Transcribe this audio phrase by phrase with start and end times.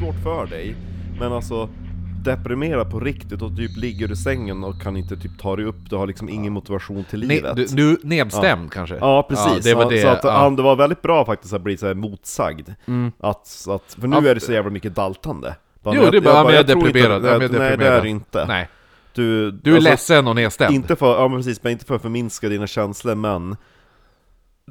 [0.00, 0.74] skitsvårt för dig,
[1.20, 1.68] men alltså
[2.24, 5.76] deprimerad på riktigt och typ ligger i sängen och kan inte typ ta dig upp,
[5.90, 7.56] du har liksom ingen motivation till Ne, livet.
[7.56, 8.96] du, du nedstämd kanske?
[8.96, 10.02] Ja precis, det var det.
[10.02, 10.30] så att ja.
[10.30, 12.68] han, det var väldigt bra faktiskt att bli så här motsagd.
[13.20, 15.54] Att, att, för nu Ja, är det så jävla mycket daltande.
[15.82, 17.24] Bara, Jo, jag- det är bara, jag men jag är inte- deprimerad.
[17.24, 18.02] Ja, men jag är Nej, det är deprimerad.
[18.02, 18.44] det inte.
[18.46, 18.68] Nej.
[19.14, 20.74] Du, Du är alltså, ledsen och nedstämd?
[20.74, 23.56] Inte för, ja men precis, men inte för att förminska dina känslor, men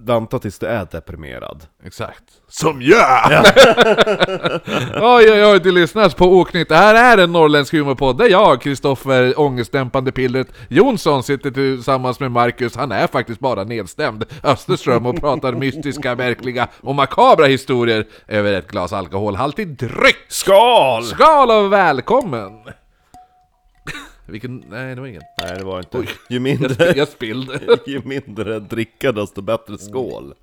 [0.05, 1.63] Vänta tills du är deprimerad.
[1.84, 2.23] Exakt.
[2.48, 3.31] Som jag!
[5.02, 6.70] oj oj oj, du lyssnar på Oknytt.
[6.70, 12.32] Det här är en norrländsk humorpodd där jag, Kristoffer Ångestdämpande Pillret Jonsson, sitter tillsammans med
[12.32, 12.76] Marcus.
[12.76, 14.26] Han är faktiskt bara nedstämd.
[14.43, 20.26] Österström och pratar mystiska, verkliga och makabra historier över ett glas alkoholhaltig dryck.
[20.27, 21.04] Skål!
[21.04, 22.51] Skål och välkommen!
[24.30, 24.63] Vilken...
[24.70, 25.22] Nej, det var ingen.
[25.38, 25.98] Nej det var inte.
[25.98, 26.08] Oj.
[26.30, 27.60] Ju mindre, jag spillde.
[27.85, 30.34] ju mindre dricka desto bättre skål.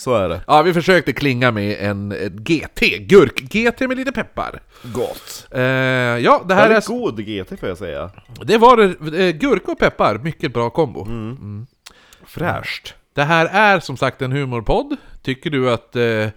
[0.00, 0.40] Så är det.
[0.46, 4.62] Ja, vi försökte klinga med en ett GT, gurk-GT med lite peppar.
[4.82, 5.46] Gott.
[5.50, 6.92] Eh, ja, det här Väldigt är...
[6.92, 8.10] god GT får jag säga.
[8.42, 11.06] Det var det, eh, gurka och peppar, mycket bra kombo.
[12.26, 12.94] Fräscht.
[13.14, 14.96] Det här är som sagt en humorpodd.
[15.22, 16.28] Tycker du att eh,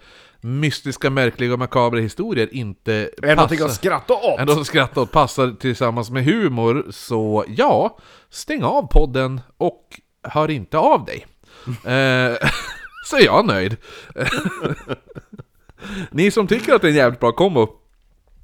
[0.43, 4.39] mystiska, märkliga och makabra historier inte Är det någonting att skratta åt?
[4.39, 7.97] Ändå som skrattar åt passar tillsammans med humor, så ja,
[8.29, 11.25] stäng av podden och hör inte av dig.
[11.67, 12.37] eh,
[13.05, 13.77] så är jag nöjd.
[16.11, 17.67] Ni som tycker att det är en jävligt bra kombo,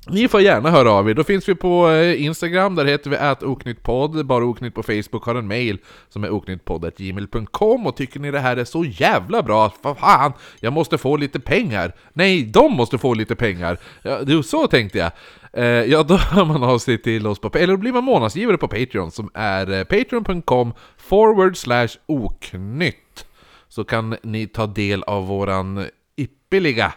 [0.07, 1.13] ni får gärna höra av er.
[1.13, 4.25] Då finns vi på eh, Instagram, där heter vi atoknyttpodd.
[4.25, 5.77] Bara Oknytt på Facebook har en mail
[6.09, 10.73] som är oknyttpodd.gmail.com Och tycker ni det här är så jävla bra, vad fan, jag
[10.73, 11.95] måste få lite pengar.
[12.13, 13.77] Nej, de måste få lite pengar.
[14.01, 15.11] Ja, det- så tänkte jag.
[15.53, 18.57] Eh, ja, då hör man av sig till oss på, eller då blir man månadsgivare
[18.57, 23.25] på Patreon som är eh, patreon.com forward slash oknytt.
[23.67, 25.85] Så kan ni ta del av våran
[26.17, 26.93] ypperliga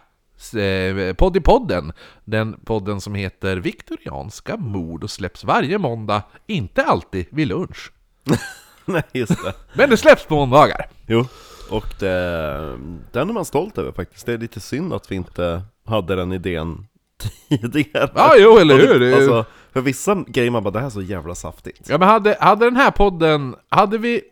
[1.16, 1.92] podd i podden.
[2.24, 7.92] Den podden som heter Viktorianska mord och släpps varje måndag, inte alltid vid lunch.
[8.84, 9.54] Nej just det.
[9.72, 10.86] Men det släpps på måndagar.
[11.06, 11.26] Jo.
[11.70, 12.78] Och det,
[13.12, 14.26] den är man stolt över faktiskt.
[14.26, 16.86] Det är lite synd att vi inte hade den idén
[17.48, 18.10] tidigare.
[18.14, 19.14] Ja, jo, eller hur?
[19.14, 21.88] Alltså, för vissa grejer man bara, det här är så jävla saftigt.
[21.88, 24.22] Ja men hade, hade den här podden, hade vi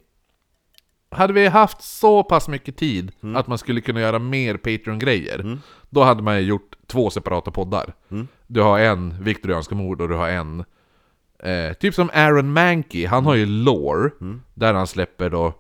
[1.11, 5.59] hade vi haft så pass mycket tid att man skulle kunna göra mer Patreon-grejer
[5.91, 7.95] Då hade man ju gjort två separata poddar.
[8.47, 10.65] Du har en Viktorianska mord och du har en
[11.39, 14.11] eh, Typ som Aaron Mankey, han har ju Lore
[14.55, 15.55] Där han släpper då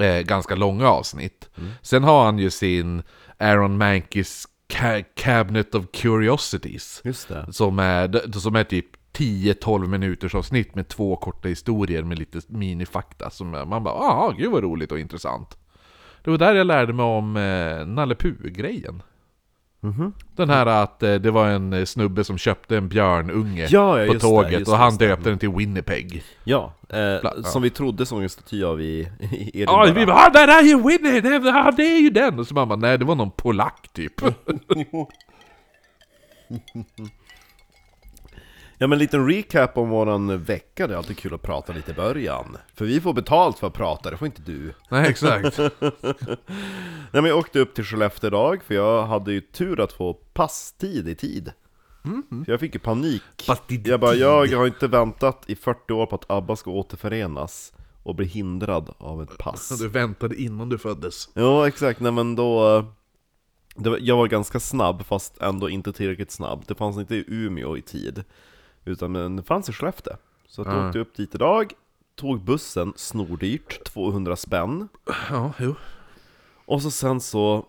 [0.00, 1.48] eh, ganska långa avsnitt.
[1.82, 3.02] Sen har han ju sin
[3.38, 7.00] Aaron Mankeys ca- Cabinet of Curiosities
[7.52, 13.30] som är, som är typ 10-12 minuters avsnitt med två korta historier med lite minifakta
[13.30, 15.58] som man bara ah gud vad roligt och intressant.
[16.24, 18.14] Det var där jag lärde mig om eh, Nalle
[19.80, 19.98] Puh-grejen.
[19.98, 20.12] Mhm.
[20.36, 24.06] Den här att eh, det var en eh, snubbe som köpte en björnunge Ja, ja,
[24.06, 25.08] på det, tåget just och det, han just det.
[25.08, 26.22] döpte den till Winnipeg.
[26.44, 27.32] Ja, eh, ja.
[27.42, 30.62] som vi trodde såg en staty av i, i Ja, vi bara ah, där är
[30.62, 32.38] ju Winnie, det, ja, det är ju den!
[32.38, 34.20] Och så man bara nej det var någon polack typ.
[38.80, 41.90] Ja men en liten recap om våran vecka, det är alltid kul att prata lite
[41.90, 42.56] i början.
[42.74, 44.74] För vi får betalt för att prata, det får inte du.
[44.88, 45.58] nej exakt.
[47.10, 50.14] Nej men jag åkte upp till Skellefteå idag, för jag hade ju tur att få
[50.14, 51.52] passtid i tid.
[52.44, 53.22] För jag fick ju panik.
[53.46, 57.72] Passtid Jag bara, jag har inte väntat i 40 år på att ABBA ska återförenas
[58.02, 59.68] och bli hindrad av ett pass.
[59.80, 61.28] Du väntade innan du föddes.
[61.34, 62.84] Ja exakt, nej men då...
[63.74, 66.64] Var, jag var ganska snabb, fast ändå inte tillräckligt snabb.
[66.66, 68.24] Det fanns inte i Umeå i tid.
[68.88, 70.14] Utan det fanns i Skellefteå.
[70.48, 70.86] Så att jag Ah.
[70.86, 71.72] åkte upp dit idag,
[72.14, 74.88] tog bussen, snordyrt, 200 spänn.
[75.30, 75.74] Ja, jo.
[76.66, 77.66] Och så sen så,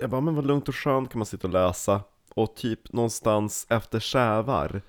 [0.00, 2.00] jag bara, men vad lugnt och skönt kan man sitta och läsa.
[2.34, 4.82] Och typ någonstans efter Sävar,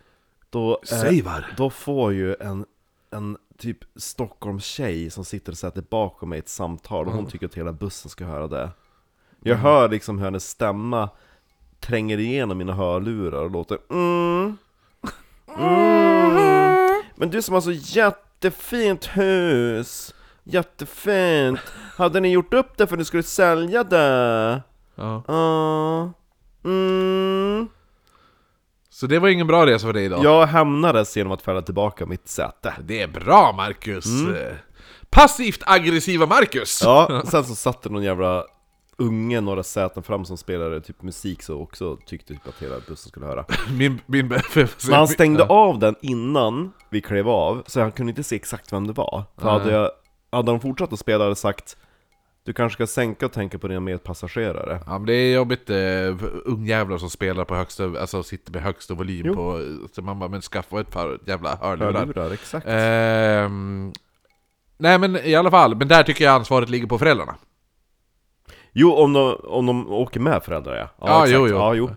[0.50, 1.54] då, eh, Sävar?
[1.58, 2.66] då får ju en,
[3.12, 7.56] en typ Stockholmstjej som sitter och sätter bakom mig ett samtal och hon tycker att
[7.56, 8.70] hela bussen ska höra det.
[9.40, 11.10] Jag hör liksom hur hennes stämma
[11.80, 14.58] tränger igenom mina hörlurar och låter mm,
[15.58, 17.04] mm.
[17.16, 20.14] Men du som har så jättefint hus,
[20.44, 21.60] jättefint.
[21.98, 24.62] Hade ni gjort upp det för att ni skulle sälja det?
[24.96, 25.24] Ja.
[25.28, 26.14] Ja.
[26.66, 27.68] Mm.
[28.90, 30.24] Så det var ingen bra resa för dig idag?
[30.24, 32.74] Jag hämnades genom att fälla tillbaka mitt säte.
[32.84, 34.06] Det är bra Marcus!
[34.06, 34.56] Eh,
[35.10, 36.82] Passivt aggressiva Marcus!
[36.84, 38.44] Ja, sen så satt det någon jävla
[38.98, 43.10] unge några säten fram som spelade typ musik så också tyckte typ att hela bussen
[43.10, 43.46] skulle höra.
[43.78, 48.24] Min, min, Men han stängde av den innan vi klev av, så han kunde inte
[48.24, 49.24] se exakt vem det var.
[49.38, 49.92] För hade, jag,
[50.32, 51.78] hade de fortsatt att spela hade sagt
[52.44, 54.80] Du kanske ska sänka och tänka på dina medpassagerare.
[54.86, 55.78] Ja men det är jobbigt, eh,
[56.46, 59.36] ungjävlar som spelar på högsta, alltså sitter med högsta volym Jo.
[59.36, 61.94] på, så man bara men skaffa ett par jävla hörlurar.
[61.94, 62.66] Hörlurar, exakt.
[62.70, 63.94] Ehm,
[64.78, 67.36] nej men i alla fall, men där tycker jag ansvaret ligger på föräldrarna.
[68.74, 70.90] Jo, om de, om de åker med föräldrar ja.
[71.00, 71.32] Ja, exakt.
[71.32, 71.56] jo, jo.
[71.56, 71.90] Ja, jo.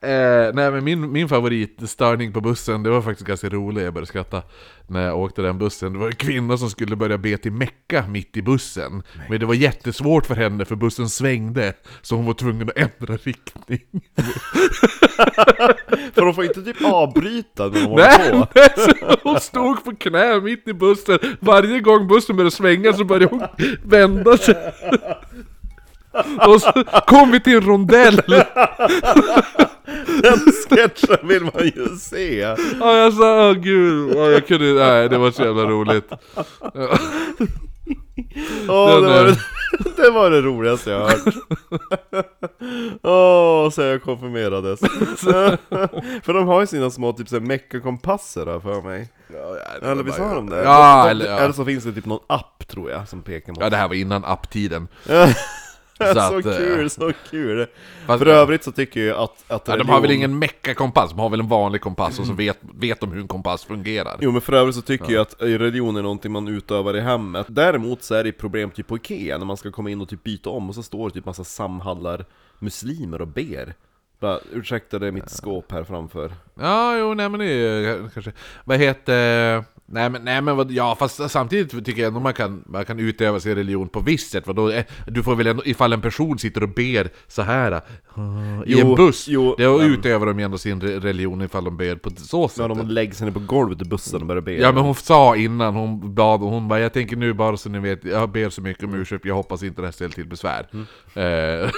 [0.00, 4.06] Eh, nej men min, min favoritstörning på bussen, det var faktiskt ganska roligt, jag började
[4.06, 4.42] skratta
[4.86, 5.92] när jag åkte den bussen.
[5.92, 9.02] Det var en kvinna som skulle börja be till Mecka mitt i bussen.
[9.28, 13.16] Men det var jättesvårt för henne för bussen svängde, så hon var tvungen att ändra
[13.16, 13.80] riktning.
[16.14, 18.48] För de får inte typ avbryta när de håller på.
[18.54, 21.18] nej, så hon stod på knä mitt i bussen.
[21.40, 23.42] Varje gång bussen började svänga så började hon
[23.84, 24.56] vända sig.
[26.46, 26.72] Och så
[27.06, 28.16] kom vi till en rondell.
[30.22, 32.56] Den sketchen vill man ju se.
[32.80, 36.12] Ja, jag sa åh gud, ja, jag kunde, nej det var så jävla roligt.
[38.68, 39.36] Åh, Den det, var det,
[40.02, 41.34] det var det roligaste jag har hört.
[43.02, 44.80] Åh, så jag konfirmerades.
[46.22, 49.08] för de har ju sina små typ såhär meckakompasser där för mig.
[49.82, 50.62] Eller visst har de det?
[50.62, 51.38] Ja, eller, ja.
[51.38, 53.88] eller så finns det typ någon app tror jag som pekar mot Ja, det här
[53.88, 54.88] var innan apptiden.
[56.14, 57.66] så att, kul, eh, så kul!
[58.06, 61.10] Fast- För övrigt så tycker jag att, att Ja, de har väl religion- ingen meckakompass,
[61.10, 64.16] de har väl en vanlig kompass och så vet, vet de hur en kompass fungerar.
[64.20, 67.46] Jo men för övrigt så tycker jag att religion är någonting man utövar i hemmet.
[67.48, 70.24] Däremot så är det problem typ på Ikea när man ska komma in och typ
[70.24, 72.24] byta om och så står det typ massa samhallar
[72.58, 73.74] muslimer och ber.
[74.20, 76.32] Bara, ursäkta det är mitt skåp här framför.
[76.60, 78.32] Ja, jo, nej men det är ju kanske...
[78.64, 79.64] Vad heter...
[79.88, 82.98] Nej men, nej men vad, ja fast samtidigt tycker jag ändå man kan, man kan
[82.98, 84.70] utöva sin religion på visst sätt, vadå?
[84.70, 87.82] Eh, Du får väl ändå, ifall en person sitter och ber så här eh, i
[88.66, 91.76] Jo, en buss, jo, då men- utövar de ju ändå sin re- religion ifall de
[91.76, 92.58] ber på så sätt.
[92.58, 94.94] Ja, de lägger sig ner på golvet i bussen och börjar be Ja men hon
[94.94, 98.50] sa innan hon bad, hon bara 'Jag tänker nu bara så ni vet, jag ber
[98.50, 100.66] så mycket om ursäkt, jag hoppas inte det här ställer till besvär'
[101.14, 101.70] eh,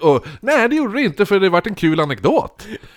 [0.10, 2.66] och, Nej det gjorde det inte för det vart en kul anekdot!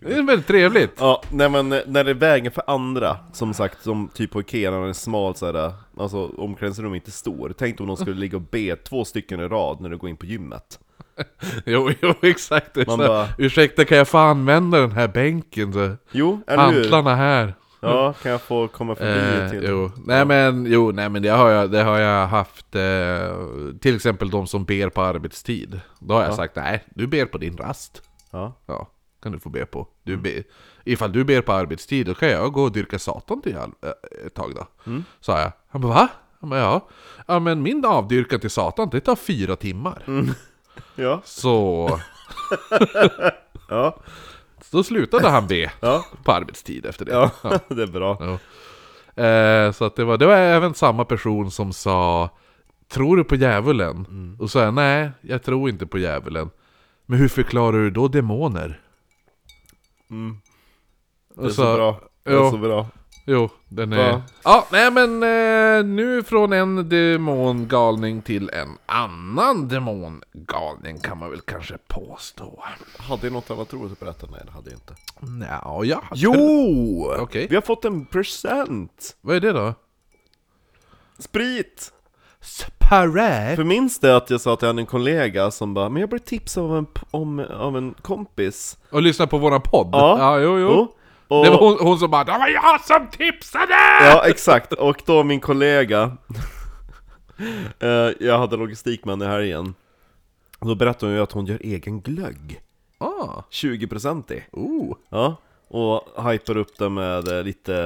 [0.00, 0.92] Det är väldigt trevligt!
[0.98, 4.70] Ja, nej men när det är vägen för andra, som sagt, som typ på Ikea
[4.70, 8.42] när den är smal såhär, alltså omklädningsrum inte stor Tänk om de skulle ligga och
[8.42, 10.78] be två stycken i rad när du går in på gymmet
[11.66, 12.76] Jo, jo exakt!
[12.76, 15.72] Man så bara- Ursäkta kan jag få använda den här bänken?
[15.72, 17.54] Så, Jo, hantlarna här!
[17.80, 19.64] Ja, kan jag få komma förbi Eh, till...
[19.68, 19.90] jo.
[20.06, 23.36] Nej men, jo, nej men det har jag, det har jag haft eh,
[23.80, 27.38] Till exempel de som ber på arbetstid Då har jag sagt nej, du ber på
[27.38, 28.52] din rast Ja.
[28.66, 28.88] Ja,
[29.26, 29.86] kan du få be på.
[30.02, 30.42] Du be,
[30.84, 34.26] ifall du ber på arbetstid, då kan jag gå och dyrka Satan till all, äh,
[34.26, 34.66] ett tag då.
[35.20, 35.52] Sa jag.
[35.68, 36.08] Han bara va?
[36.40, 36.88] Han bara, ja.
[37.26, 40.02] Ja men min avdyrkan till Satan, det tar fyra timmar.
[40.94, 41.88] Ja, Så...
[43.68, 43.96] ja,
[44.70, 47.12] Då slutade han be ja, på arbetstid efter det.
[47.12, 47.30] ja,
[47.68, 48.18] det är bra.
[48.20, 48.38] Ja.
[49.24, 52.30] Eh, så att det var, det var även samma person som sa
[52.88, 54.36] Tror du på djävulen?
[54.40, 56.50] Och så sa jag nej, jag tror inte på djävulen.
[57.06, 58.80] Men hur förklarar du då demoner?
[60.10, 60.36] Mm.
[61.34, 62.00] Det är så, bra.
[62.22, 62.86] Det är så bra.
[63.28, 64.08] Jo, den är...
[64.08, 64.22] Ja.
[64.44, 71.40] Ja, nej men eh, nu från en demongalning till en annan demongalning kan man väl
[71.40, 72.64] kanske påstå.
[72.98, 74.26] Hade jag något annat roligt att berätta?
[74.30, 74.94] Nej, det hade jag inte.
[75.20, 76.02] Nja, ja.
[76.14, 77.14] Jo!
[77.18, 77.46] Okej.
[77.50, 79.16] Vi har fått en present!
[79.20, 79.74] Vad är det då?
[81.18, 81.92] Sprit!
[82.46, 83.56] Sparä?
[83.56, 86.08] För minns det att jag sa att jag hade en kollega som bara Men jag
[86.08, 89.88] blev tipsad av en, om, av en kompis Och lyssna på våran podd?
[89.92, 90.18] Ja.
[90.18, 90.68] ja jo, jo.
[90.70, 90.92] Jo.
[91.28, 94.72] Och, Det var hon, hon som bara 'Det var jag som tipsade!' Ja, exakt.
[94.72, 96.16] Och då min kollega
[97.78, 97.88] eh,
[98.20, 99.74] Jag hade logistik med henne i helgen
[100.58, 102.60] Och Då berättade hon ju att hon gör egen glögg
[102.98, 105.36] Ah, 20% i oh, Ja,
[105.68, 107.76] och hypar upp det med eh, lite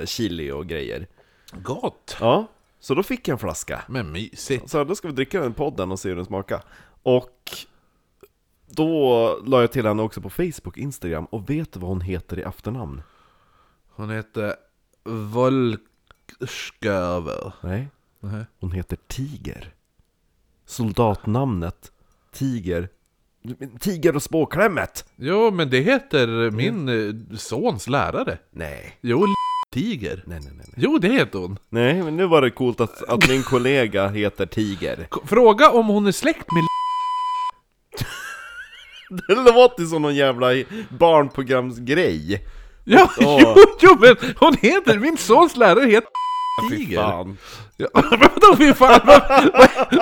[0.00, 1.06] eh, chili och grejer
[1.52, 2.16] gott!
[2.20, 2.46] Ja,
[2.80, 4.70] så då fick jag en flaska Men mysigt.
[4.70, 6.62] Så då ska vi dricka den podden och se hur den smakar
[7.02, 7.50] Och
[8.66, 12.38] då la jag till henne också på Facebook, Instagram Och vet du vad hon heter
[12.38, 13.02] i efternamn?
[13.88, 14.54] Hon heter
[15.04, 17.52] Volksköver.
[17.62, 17.88] Nej,
[18.20, 18.44] Nej.
[18.60, 19.74] hon heter Tiger
[20.66, 21.92] Soldatnamnet
[22.32, 22.88] Tiger
[23.80, 25.04] Tiger och spåklämmet!
[25.16, 28.38] Jo, men det heter min eh, sons lärare.
[28.50, 29.26] Nej, Jo,
[29.74, 30.22] Tiger.
[30.26, 30.74] nej, nej, nej nej.
[30.76, 31.58] Jo, det heter hon.
[31.68, 35.86] Nej, men nu var det coolt att, att min kollega heter Tiger K- Fråga om
[35.86, 36.64] hon är släkt med
[39.28, 40.46] Det låter som någon jävla
[40.98, 42.44] barnprogramsgrej
[42.84, 43.40] Ja, Åh.
[43.56, 46.08] jo, jo, men hon heter, min sons lärare heter
[46.70, 46.96] Fy Tiger.
[47.02, 47.38] fan
[47.76, 49.00] Ja, vadå fy fan?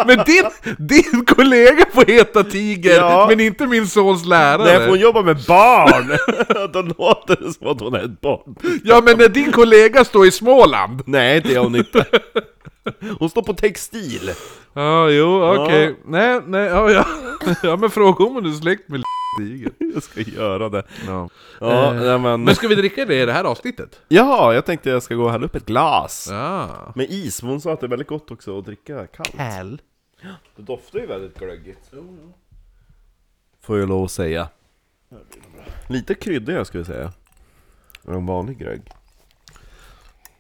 [0.07, 0.45] Men din,
[0.79, 3.27] din kollega får heta Tiger, Ja.
[3.29, 4.65] men inte min sons lärare.
[4.65, 6.09] Nej, för hon jobbar med barn!
[6.73, 10.27] Då låter det som att hon är ett barn Ja, men när din kollega står
[10.27, 11.03] i Småland.
[11.07, 12.05] Nej, det är hon inte
[13.19, 14.31] Hon står på textil
[14.79, 15.97] Ja, jo, okej.
[16.05, 17.07] Nej, nej, ja, ja.
[17.63, 19.03] ja, men fråga om du är släkt med
[19.39, 19.73] tiger.
[19.95, 20.83] Jag ska göra det.
[21.07, 21.29] Ja.
[21.61, 22.45] Ja, Eh, men...
[22.45, 24.01] Men ska vi dricka det i det här avsnittet?
[24.09, 26.29] Ja, jag tänkte jag ska gå och hälla upp ett glas.
[26.31, 26.93] Ja.
[26.95, 29.35] Med is, men hon sa att det är väldigt gott också att dricka kallt.
[29.37, 29.83] Häl.
[30.57, 31.91] Det doftar ju väldigt glöggigt.
[33.63, 34.49] Får jag lov att säga.
[35.89, 37.13] Lite kryddigare skulle jag säga.
[38.09, 38.83] Än vanlig glögg.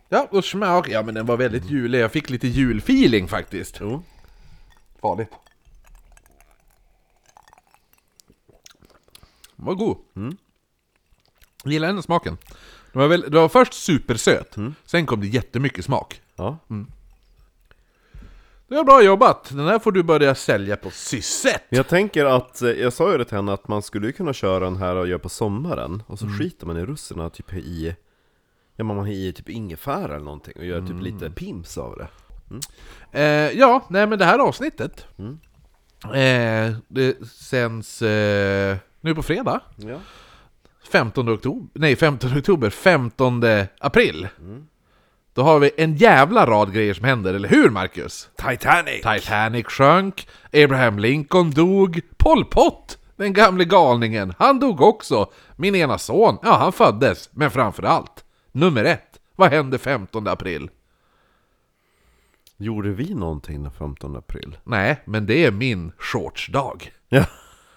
[0.08, 0.88] Ja, och smak.
[0.88, 2.00] Ja, men den var väldigt julig.
[2.00, 3.78] Jag fick lite julfeeling faktiskt.
[3.80, 4.02] Jo.
[5.00, 5.30] Farligt.
[9.56, 9.96] Var god.
[11.64, 12.38] Jag gillar den smaken.
[12.92, 16.22] Den var, väl, den var först supersöt, sen kom det jättemycket smak.
[16.36, 16.58] Ja.
[18.68, 19.48] Det var bra jobbat!
[19.52, 21.62] Den här får du börja sälja på Sysset!
[21.68, 24.64] Jag tänker att, eh, jag sa ju det till henne att man skulle kunna köra
[24.64, 27.96] den här och göra på sommaren Och så skiter man i russerna typ i
[28.76, 32.08] Ja man har i typ ingefära eller någonting och gör typ lite pims av det
[33.12, 33.22] Eh,
[33.58, 35.06] ja, nej men det här avsnittet
[36.04, 39.98] eh, Det sänds eh, nu på fredag Ja
[40.92, 43.42] 15 oktober, nej 15 oktober, 15
[43.80, 44.28] april
[45.34, 48.28] Då har vi en jävla rad grejer som händer, eller hur Marcus?
[48.36, 49.02] Titanic!
[49.02, 55.30] Titanic sjönk, Abraham Lincoln dog, Pol Pot, den gamle galningen, han dog också.
[55.56, 60.70] Min ena son, ja han föddes, men framförallt, nummer ett, vad hände 15 april?
[62.60, 64.56] Gjorde vi någonting den 15 april?
[64.64, 66.92] Nej, men det är min shortsdag.
[67.08, 67.24] Ja,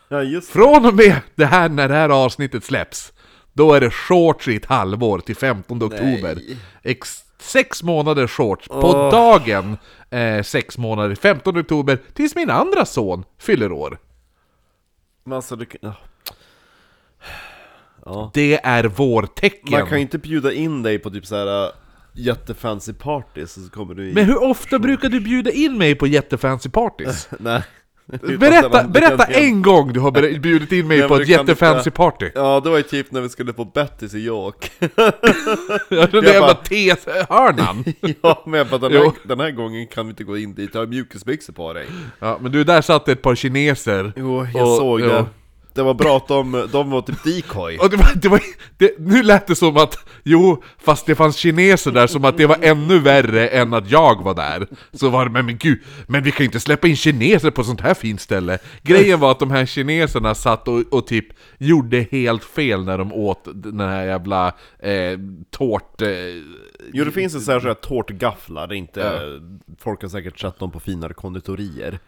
[0.09, 0.53] ja just det.
[0.53, 3.13] Från och med det här, när det här avsnittet släpps,
[3.53, 6.37] då är det shorts i ett halvår till 15 oktober.
[6.83, 9.11] Ex sex månader shorts på Åh.
[9.11, 9.77] dagen,
[10.09, 13.97] eh, sex månader, 15 oktober, tills min andra son fyller år.
[15.23, 15.93] Men alltså du kan...
[18.05, 18.31] ja.
[18.33, 19.71] Det är vårtecken.
[19.71, 21.71] Man kan ju inte bjuda in dig på typ såhär
[22.13, 24.13] jättefancy parties och så kommer du i...
[24.13, 27.29] Men hur ofta brukar du bjuda in mig på jättefancy parties?
[27.39, 27.61] Nej
[28.39, 32.29] Berätta, berätta en gång du har bjudit in mig Nej, på ett jättefancy party.
[32.35, 34.71] Ja, det var ju typ när vi skulle på Bettys i York
[35.89, 37.83] Ja, den där jävla te-hörnan.
[38.21, 40.69] Ja, men jag bara, den, här, den här gången kan vi inte gå in dit,
[40.73, 41.85] jag har mjukisbyxor på dig
[42.19, 44.13] Ja, men du, där satt ett par kineser.
[44.15, 45.25] Jo, jag Och- såg det
[45.73, 48.41] Det var bra att de, de var typ decoy Och det var, det var,
[48.77, 52.45] det, nu lät det som att, jo, fast det fanns kineser där, som att det
[52.45, 54.67] var ännu värre än att jag var där.
[54.93, 57.63] Så var det, men, men gud, men vi kan ju inte släppa in kineser på
[57.63, 58.57] sånt här fint ställe.
[58.81, 61.25] Grejen var att de här kineserna satt och, och typ
[61.57, 64.47] gjorde helt fel när de åt den här jävla
[64.79, 66.01] eh, tårt...
[66.01, 66.07] Eh,
[66.93, 69.21] Jo, det finns ju så här, så här tårtgafflar, det är inte,
[69.79, 71.99] folk har säkert sett dem på finare konditorier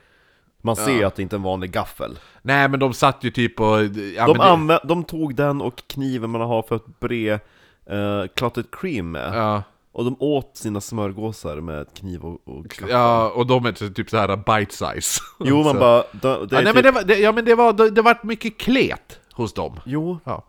[0.66, 3.32] Man ser ju att det inte är en vanlig gaffel nej men de satt ju
[3.32, 3.84] typ och...
[4.16, 7.34] Ja, de, men det, anvä- de tog den och kniven man har för att bre
[7.34, 12.90] uh, clotted cream med ja, Och de åt sina smörgåsar med kniv och, och gaffel
[12.90, 15.22] ja, och de är typ så här bite size.
[15.40, 17.56] Jo, man bara, det, det Ja, nej, typ, men det var, det, ja men det
[17.56, 19.80] var, det, det var mycket klet hos dem.
[19.86, 20.44] Jo, Ja.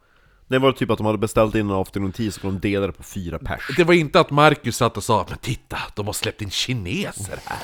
[0.49, 3.03] Det var typ att de hade beställt in en afternoon tea så de delade på
[3.03, 3.77] fyra pers.
[3.77, 7.39] Det var inte att Marcus satt och sa Men titta, de har släppt in kineser
[7.45, 7.59] här.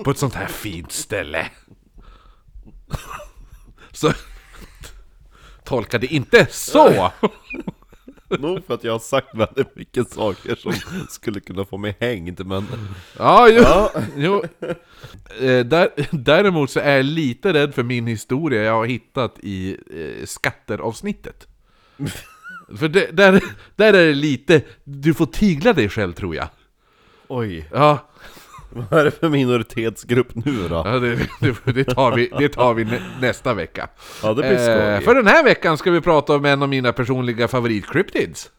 [0.04, 1.46] På ett sånt här fint ställe.
[3.92, 4.12] Så
[5.64, 7.10] Tolka det inte så!
[8.28, 10.72] Nog för att jag har sagt väldigt mycket saker som
[11.08, 12.66] skulle kunna få mig hängd, men...
[13.18, 14.44] Ja, jo, jo.
[15.40, 19.76] Eh, där, Däremot så är jag lite rädd för min historia jag har hittat i
[19.90, 21.46] eh, skatteravsnittet
[22.78, 23.42] För det, där,
[23.76, 26.48] där är det lite, du får tigla dig själv tror jag
[27.28, 27.98] Oj, Ja,
[28.70, 30.82] vad är det för minoritetsgrupp nu då?
[30.84, 33.88] Ja, det, det, det, tar vi, det tar vi nä, nästa vecka.
[34.22, 34.94] Ja, det blir skoj.
[34.94, 38.50] Eh, för den här veckan ska vi prata om en av mina personliga favoritcryptids.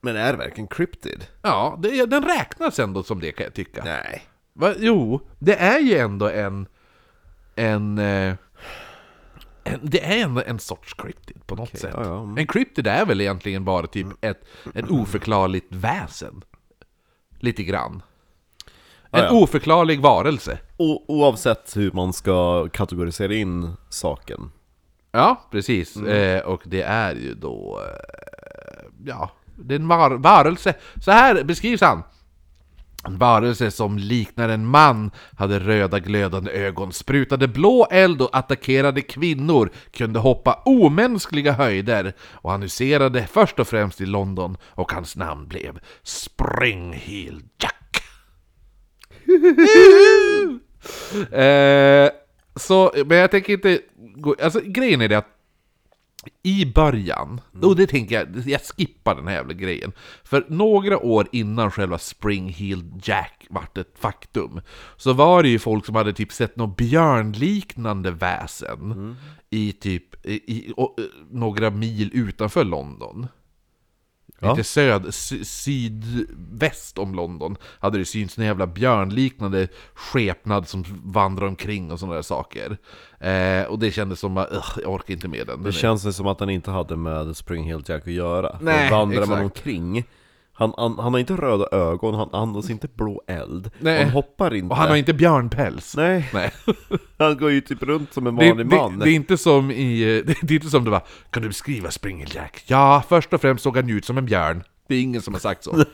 [0.00, 1.26] Men är det verkligen cryptid?
[1.42, 3.82] Ja, det, den räknas ändå som det kan jag tycka.
[3.84, 4.22] Nej.
[4.52, 4.74] Va?
[4.78, 6.66] Jo, det är ju ändå en...
[7.56, 7.98] En...
[7.98, 8.34] eh,
[9.72, 11.90] en det är ändå en sorts cryptid på något sätt.
[11.94, 12.38] ja, ja, mm.
[12.38, 14.44] En cryptid är väl egentligen bara typ ett,
[14.74, 16.42] ett oförklarligt väsen.
[17.40, 18.02] Lite grann.
[19.10, 20.58] En Ja, oförklarlig varelse.
[20.76, 24.50] O- oavsett hur man ska kategorisera in saken.
[25.12, 25.96] Ja, precis.
[25.96, 27.80] Eh, och det är ju då...
[27.86, 30.74] Eh, ja, det är en var varelse.
[31.04, 32.02] Så här beskrivs han.
[33.08, 39.00] En varelse som liknar en man, hade röda glödande ögon, sprutade blå eld och attackerade
[39.00, 45.16] kvinnor, kunde hoppa omänskliga höjder och han huserade först och främst i London och hans
[45.16, 48.02] namn blev Springheel Jack.
[51.32, 52.10] eh,
[52.56, 53.80] så, men jag tänker inte
[54.16, 55.37] gå, alltså grejen är det att
[56.42, 59.92] I början, och det tänker jag, jag skippar den här jävla grejen.
[60.24, 64.60] För några år innan själva Spring Heeled Jack vart ett faktum,
[64.96, 69.16] så var det ju folk som hade typ sett något björnliknande väsen
[69.50, 73.26] i typ i, i, och, eh, några mil utanför London.
[74.40, 74.50] Ja.
[74.50, 81.46] Lite söd, sy, sydväst om London hade det synts en jävla björnliknande skepnad som vandrar
[81.46, 82.78] omkring och sådana där saker.
[83.20, 85.58] Eh, och det kändes som att "Ugh, jag orkar inte med den.
[85.58, 88.58] Det Den känns som att han inte hade med Spring Hill Jack att göra.
[88.60, 89.42] Nej, Då vandrar man exakt.
[89.42, 90.04] omkring.
[90.58, 93.70] Han, han, han har inte röda ögon, han andas inte blå eld.
[93.78, 94.02] Nej.
[94.02, 94.70] Han hoppar inte.
[94.72, 95.96] Och han har inte björnpäls.
[95.96, 96.52] Nej, Nej.
[97.18, 98.98] han går ju typ runt som en Det, vanlig man.
[98.98, 100.02] det, det är inte som i...
[100.18, 102.62] eh, Det är inte som det var Kan du beskriva Spring Jack?
[102.66, 104.62] Ja, först och främst såg han ut som en björn.
[104.88, 105.76] Det är ingen som har sagt så.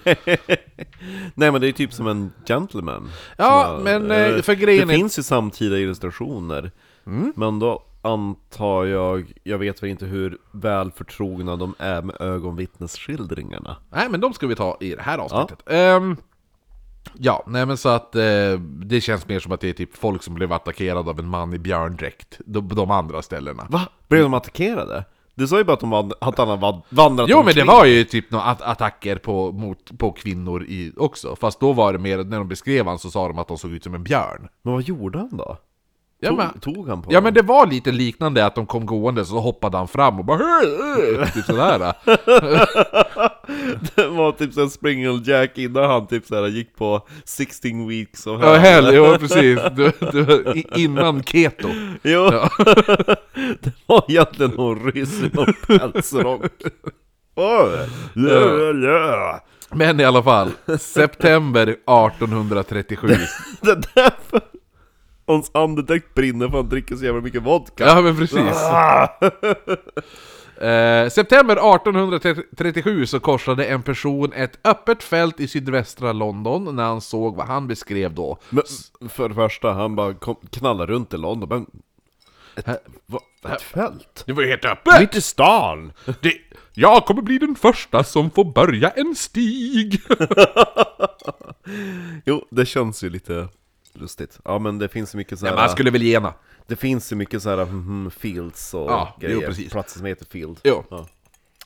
[1.35, 3.11] Nej men det är typ som en gentleman.
[3.39, 6.71] Ja, Som men, eh, eh, för grejen Det är- finns ju samtida illustrationer.
[7.07, 7.33] Mm.
[7.37, 13.77] Men då antar jag, jag vet väl inte hur väl förtrogna de är med ögonvittnesskildringarna.
[13.93, 15.59] Nej, men de ska vi ta i det här avsnittet.
[15.67, 16.17] Ja,
[17.19, 20.23] ja nej men så att eh, det känns mer som att det är typ folk
[20.23, 22.41] som blev attackerade av en man i björndräkt.
[22.47, 23.67] De, de andra ställena.
[23.71, 23.89] Va?
[24.09, 25.05] Blev de attackerade?
[25.37, 27.85] Du sa ju bara att, de vand- att han har vandrat Jo men det var
[27.85, 31.37] ju typ några at- attacker på, mot, på kvinnor i, också.
[31.37, 33.71] Fast då var det mer, när de beskrev han så sa de att de såg
[33.73, 34.49] ut som en björn.
[34.63, 35.57] Men vad gjorde han då?
[36.25, 37.25] Ja, tog, men, tog han på ja dem?
[37.25, 40.61] men det var lite liknande att de kom gående så hoppade han fram och bara
[41.35, 41.93] typ sådär.
[43.97, 48.43] Det var typ såhär Springle Jack innan han typ såhär gick på 16 weeks of
[48.43, 49.59] Ja, hell, jo precis.
[49.77, 51.69] Du, du, innan keto.
[52.03, 52.49] Jo, Ja.
[53.61, 56.43] det var egentligen någon ryss i någon pälsrock.
[57.37, 59.41] Oj, ja, ja.
[59.71, 63.09] Men i alla fall, september 1837.
[63.61, 64.41] Det är därför
[65.27, 67.85] hans andedräkt brinner för han dricker så jävla mycket vodka.
[67.87, 68.39] Ja men precis.
[70.61, 77.01] Eh, september 1837 så korsade en person ett öppet fält i sydvästra London när han
[77.01, 78.39] såg vad han beskrev då.
[78.51, 78.63] Men
[79.09, 81.67] för det första, han bara kom, knallar runt i London, men...
[82.57, 83.19] Ett, Här- va,
[83.55, 84.23] ett fält?
[84.27, 85.01] Det var ju helt öppet!
[85.01, 85.93] Mitt i stan!
[86.21, 86.33] Det,
[86.75, 90.01] jag kommer bli den första som får börja en stig!
[92.25, 93.49] Jo, det känns ju lite
[93.97, 94.39] lustigt.
[94.45, 96.35] Ja men det finns ju mycket så här, man skulle väl gena.
[96.67, 99.73] Det finns ju mycket så här mhm, fields och Ja, jo, grejer, precis.
[99.73, 100.61] platser som heter field.
[100.65, 100.85] Jo.
[100.91, 101.07] Ja.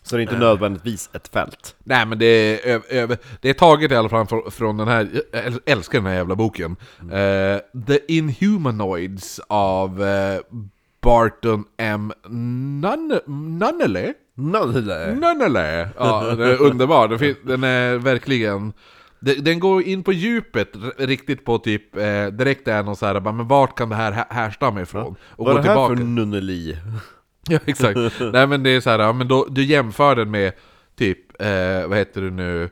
[0.03, 1.77] Så det är inte nödvändigtvis ett fält.
[1.85, 2.27] Nej men det
[2.71, 5.99] är, ö- det är taget i alla fall från, från den här, jag äl- älskar
[5.99, 6.77] den här jävla boken.
[7.01, 10.41] Eh, The Inhumanoids av eh,
[11.01, 12.13] Barton M.
[12.25, 13.21] Nunn-
[13.59, 14.13] Nunneley?
[14.35, 15.15] Nej.
[15.15, 15.87] Nunneley!
[15.99, 17.09] Ja, den är underbar.
[17.09, 18.73] Den, fin- den är verkligen...
[19.21, 23.33] Den, går in på djupet riktigt på typ, eh, direkt är någon så här, bara,
[23.35, 25.17] men vart kan det här hä- härstamma ifrån?
[25.21, 25.97] Och Vad är det här tillbaka.
[25.97, 26.77] för nunneli?
[27.51, 27.99] Ja, exakt.
[28.33, 30.53] Nej men det är så här, ja, men då, du jämför den med
[30.97, 32.71] typ, eh, vad heter det nu?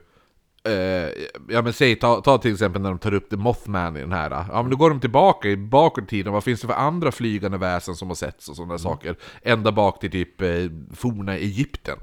[0.68, 1.10] Eh,
[1.48, 4.12] ja men säg, ta, ta till exempel när de tar upp The Mothman i den
[4.12, 4.30] här.
[4.30, 7.12] Ja men då går de tillbaka i bakåt i tiden, vad finns det för andra
[7.12, 9.16] flygande väsen som har setts och sådana saker?
[9.42, 10.48] Ända bak till typ eh,
[10.94, 11.98] forna Egypten.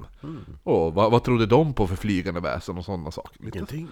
[0.62, 3.40] Och vad, vad trodde de på för flygande väsen och sådana saker?
[3.54, 3.88] Ingenting.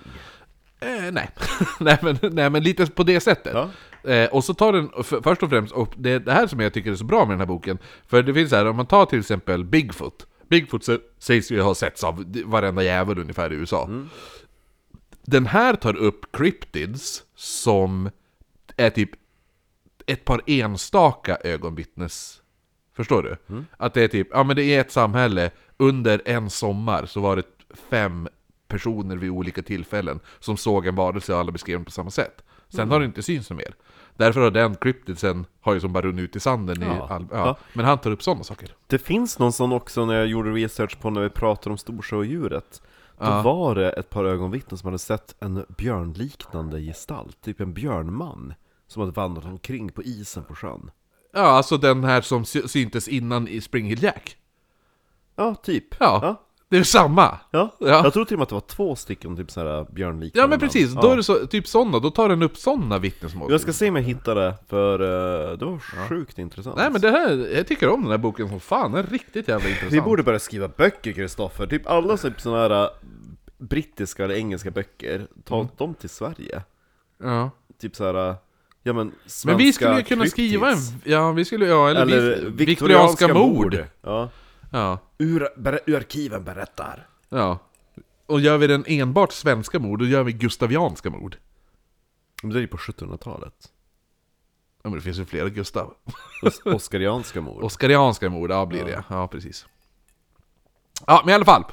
[0.83, 1.31] Eh, nej.
[1.81, 3.55] nej, men, nej, men lite på det sättet.
[3.55, 3.71] Ja.
[4.11, 6.73] Eh, och så tar den, för, först och främst, och det, det här som jag
[6.73, 8.87] tycker är så bra med den här boken, för det finns så här, om man
[8.87, 13.57] tar till exempel Bigfoot, Bigfoot sä- sägs ju ha setts av varenda jävel ungefär i
[13.57, 13.88] USA.
[15.23, 18.11] Den här tar upp cryptids som
[18.77, 19.11] är typ
[20.07, 22.38] ett par enstaka ögonvittnes...
[22.97, 23.37] Förstår du?
[23.77, 27.37] Att det är typ, ja men det är ett samhälle, under en sommar så var
[27.37, 27.47] det
[27.90, 28.29] fem
[28.73, 32.43] personer vid olika tillfällen som såg en varelse och alla beskrev den på samma sätt.
[32.69, 33.75] Sen har det inte synts mer.
[34.17, 37.09] Därför har den cryptidsen har ju som bara runnit ut i sanden i Ja.
[37.11, 37.37] all, ja.
[37.47, 37.57] Ja.
[37.73, 38.75] Men han tar upp sådana saker.
[38.87, 42.83] Det finns någon sån också när jag gjorde research på när vi pratade om storsjödjuret.
[43.19, 43.43] Då Ja.
[43.43, 48.55] var det ett par ögonvittnen som hade sett en björnliknande gestalt, typ en björnman.
[48.87, 50.91] Som hade vandrat omkring på isen på sjön.
[51.33, 54.37] Ja, alltså den här som sy- syntes innan i Spring Hill Jack.
[55.37, 55.85] Ja, typ.
[56.01, 56.43] Ja, Ja.
[56.73, 57.39] Det är samma.
[57.51, 57.77] Ja.
[57.79, 57.87] Ja.
[57.89, 60.59] jag tror till och med att det var två stycken typ såhär björnliknande Ja men
[60.61, 63.53] precis, då är det så, typ sådana, då tar den upp sådana vittnesmål.
[63.53, 66.77] Jag ska se om jag hittar det, för eh, det var sjukt intressant.
[66.77, 69.49] Nej men det här, jag tycker om den här boken som fan, den är riktigt
[69.49, 69.93] jävla intressant.
[69.93, 72.89] Vi borde börja skriva böcker Kristoffer, typ alla typ såna här eh,
[73.59, 75.69] brittiska eller engelska böcker, ta Mm.
[75.77, 76.63] dem till Sverige.
[77.23, 77.51] Ja.
[77.81, 78.35] Typ såhär, eh,
[78.83, 79.13] ja men
[79.47, 83.35] Men vi skulle ju kunna skriva en, ja vi skulle, ja eller, Eller vi, viktorianska
[83.35, 83.85] mord.
[84.03, 84.29] Ja.
[84.73, 87.07] Ja, Ur, ber, ur arkiven berättar.
[87.29, 87.59] ja.
[88.27, 91.37] Och gör vi den enbart svenska mord, då gör vi gustavianska mord.
[92.43, 93.55] Men det är ju på 1700-talet.
[94.83, 95.95] Ja men det finns ju flera Gustav.
[96.43, 97.63] Os- Oskarianska mord.
[97.65, 99.67] Oskarianska mord, ja blir det ja, precis.
[101.07, 101.65] Ja, men i alla fall.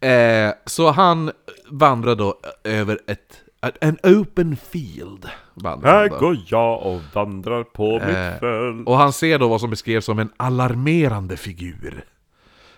[0.00, 1.32] Eh, så han
[1.70, 3.40] vandrar då över ett,
[3.80, 5.28] en open field.
[5.64, 8.88] Här går jag och vandrar på Eh, mitt fält.
[8.88, 12.04] Och han ser då vad som beskrevs som en alarmerande figur.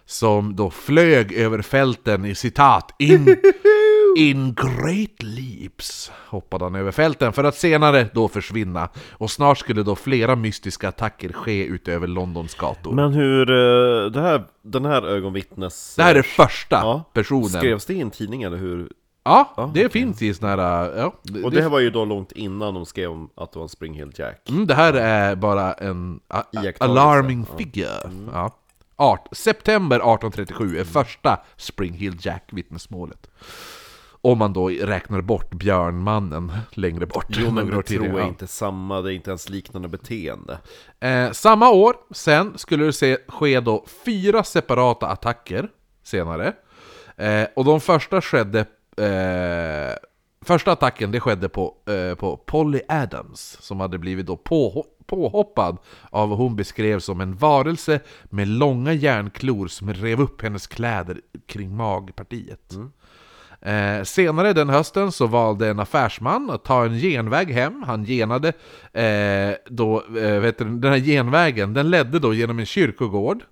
[0.07, 3.37] Som då flög över fälten i citat in,
[4.17, 8.89] in great leaps hoppade han över fälten för att senare då försvinna.
[9.13, 12.93] Och snart skulle då flera mystiska attacker ske utöver Londons gator.
[12.93, 15.95] Men hur, eh, det här, den här ögonvittnes...
[15.97, 17.11] det här är första Ja.
[17.13, 17.49] personen.
[17.49, 18.89] Skrevs det i en tidning eller hur?
[19.25, 20.93] Ja, det finns i såna här...
[20.97, 21.15] Ja,
[21.45, 23.69] Och det här var ju då långt innan de skrev om att det var en
[23.69, 24.49] Spring Hill Jack.
[24.49, 28.11] Mm, det här är bara en a- a- alarming figure.
[28.33, 28.51] Ja.
[28.97, 33.31] Art, september 1837 är första Spring Hill Jack-vittnesmålet.
[34.21, 37.27] Om man då räknar bort Björnmannen längre bort.
[37.29, 40.59] Jo men det tror jag inte samma, det är inte ens liknande beteende.
[41.01, 45.69] Eh, samma år, sen, skulle det se, ske då fyra separata attacker
[46.03, 46.53] senare.
[47.17, 48.61] Eh, och de första skedde...
[48.97, 49.97] Eh,
[50.45, 55.79] första attacken det skedde på, eh, på Polly Adams, som hade blivit då på, påhoppad
[56.11, 61.21] av vad hon beskrev som en varelse med långa järnklor som rev upp hennes kläder
[61.47, 62.75] kring magpartiet.
[63.65, 67.83] Eh, senare den hösten så valde en affärsman att ta en genväg hem.
[67.87, 68.49] Han genade
[68.93, 73.43] eh, då, eh, vet du, den här genvägen, den ledde då genom en kyrkogård.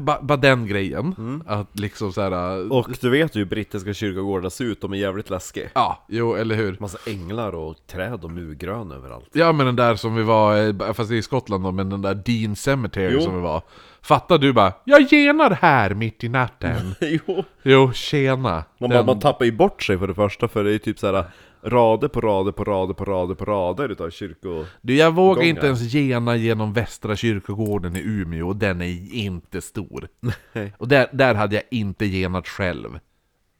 [0.00, 1.42] Bara ba den grejen.
[1.46, 2.72] Att liksom så här.
[2.72, 5.68] Och du vet ju hur brittiska kyrkogårdar ser ut, de är jävligt läskiga.
[5.74, 6.76] Ja, jo, eller hur?
[6.80, 9.28] Massa änglar och träd och murgrön överallt.
[9.32, 12.14] Ja men den där som vi var, eh, fast i Skottland då, men den där
[12.14, 13.20] Dean Cemetery Jo.
[13.20, 13.62] som vi var.
[14.02, 16.94] Fattar du bara, jag genar här mitt i natten.
[17.00, 17.44] jo!
[17.62, 18.64] jo, tjena.
[18.80, 20.98] Man, Den- man tappar ju bort sig för det första, för det är ju typ
[20.98, 21.24] såhär
[21.66, 24.64] rader på rader på rader på rader på rader utav kyrko...
[24.80, 25.48] Du, jag vågar gångar.
[25.48, 30.08] inte ens gena genom Västra kyrkogården i Umeå, och den är inte stor.
[30.52, 30.74] Nej.
[30.78, 32.98] Och där, där hade jag inte genat själv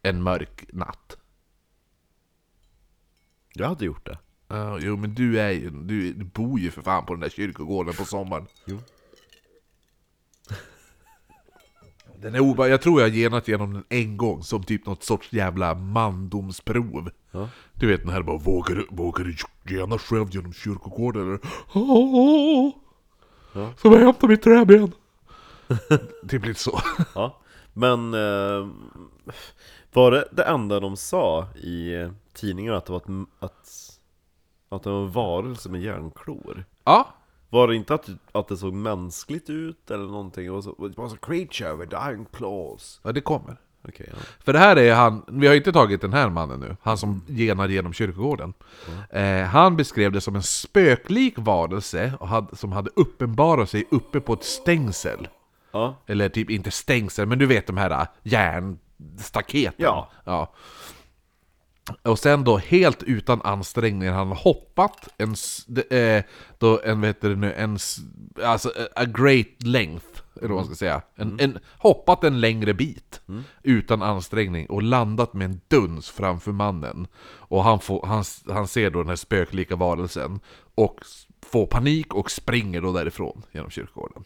[0.02, 1.16] en mörk natt.
[3.54, 4.18] Jag hade gjort det.
[4.48, 7.28] Ja, jo, men du, är ju, du, du bor ju för fan på den där
[7.28, 8.46] kyrkogården på sommaren.
[8.64, 8.78] Jo.
[12.20, 15.32] Den är oba- jag tror jag genat genom den en gång, som typ något sorts
[15.32, 17.10] jävla mandomsprov.
[17.30, 17.48] Ja.
[17.74, 19.36] Du vet den här bara, vågar du, vågar du
[19.74, 21.40] gena själv genom kyrkogården eller?
[23.52, 23.72] Ja.
[23.76, 24.92] Så jag hämtar mitt träben.
[26.28, 26.80] typ lite så.
[27.14, 27.40] Ja.
[27.72, 28.14] Men...
[28.14, 28.66] Eh,
[29.92, 33.98] var det det enda de sa i tidningen att det var ett, att,
[34.68, 36.64] att det var en varelse med järnklor?
[36.84, 37.15] Ja,
[37.50, 40.44] Var det inte att, att det såg mänskligt ut eller någonting?
[40.44, 43.00] Det var så, it was a creature with iron claws.
[43.02, 43.56] ja det kommer.
[43.88, 44.16] Okej, ja.
[44.44, 47.22] För det här är han, vi har inte tagit den här mannen nu, han som
[47.28, 48.54] genar genom kyrkogården.
[49.10, 54.20] Eh, han beskrev det som en spöklik varelse och hade, som hade uppenbarat sig uppe
[54.20, 55.28] på ett stängsel.
[55.72, 59.74] Ja, Eller typ inte stängsel, men du vet de här äh, järnstaketen.
[59.76, 60.10] Ja.
[60.24, 60.54] ja.
[62.02, 65.34] Och sen då helt utan ansträngning, han hoppat en,
[65.66, 66.24] det, eh,
[66.58, 67.78] då en, vet du nu, en,
[68.44, 71.02] alltså a- a great length, eller vad man ska säga.
[71.14, 73.20] En, en, hoppat en längre bit
[73.62, 77.06] utan ansträngning och landat med en duns framför mannen.
[77.24, 80.40] Och han, får, han, han ser då den här spöklika varelsen
[80.74, 81.00] och
[81.46, 84.24] får panik och springer då därifrån genom kyrkogården.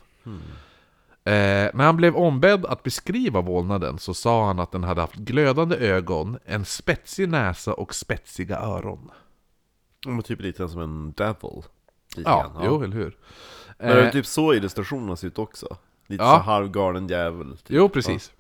[1.25, 5.15] Eh, när han blev ombedd att beskriva vålnaden så sa han att den hade haft
[5.15, 9.11] glödande ögon, en spetsig näsa och spetsiga öron.
[10.07, 11.63] men typ lite som en devil.
[12.17, 12.23] Ja,
[12.55, 13.17] grann, jo, eller hur?
[13.79, 15.77] Men det är Eh, typ så illustrationerna ser ut också.
[16.07, 16.37] Lite Ja.
[16.37, 17.57] så halvgalen djävul.
[17.57, 17.67] Typ.
[17.69, 18.33] jo, precis.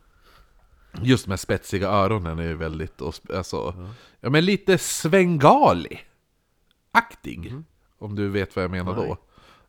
[1.03, 3.03] Just med spetsiga öronen är ju väldigt,
[3.35, 3.89] alltså,
[4.21, 7.63] ja men lite Svengali-aktig.
[7.99, 9.17] Om du vet vad jag menar då.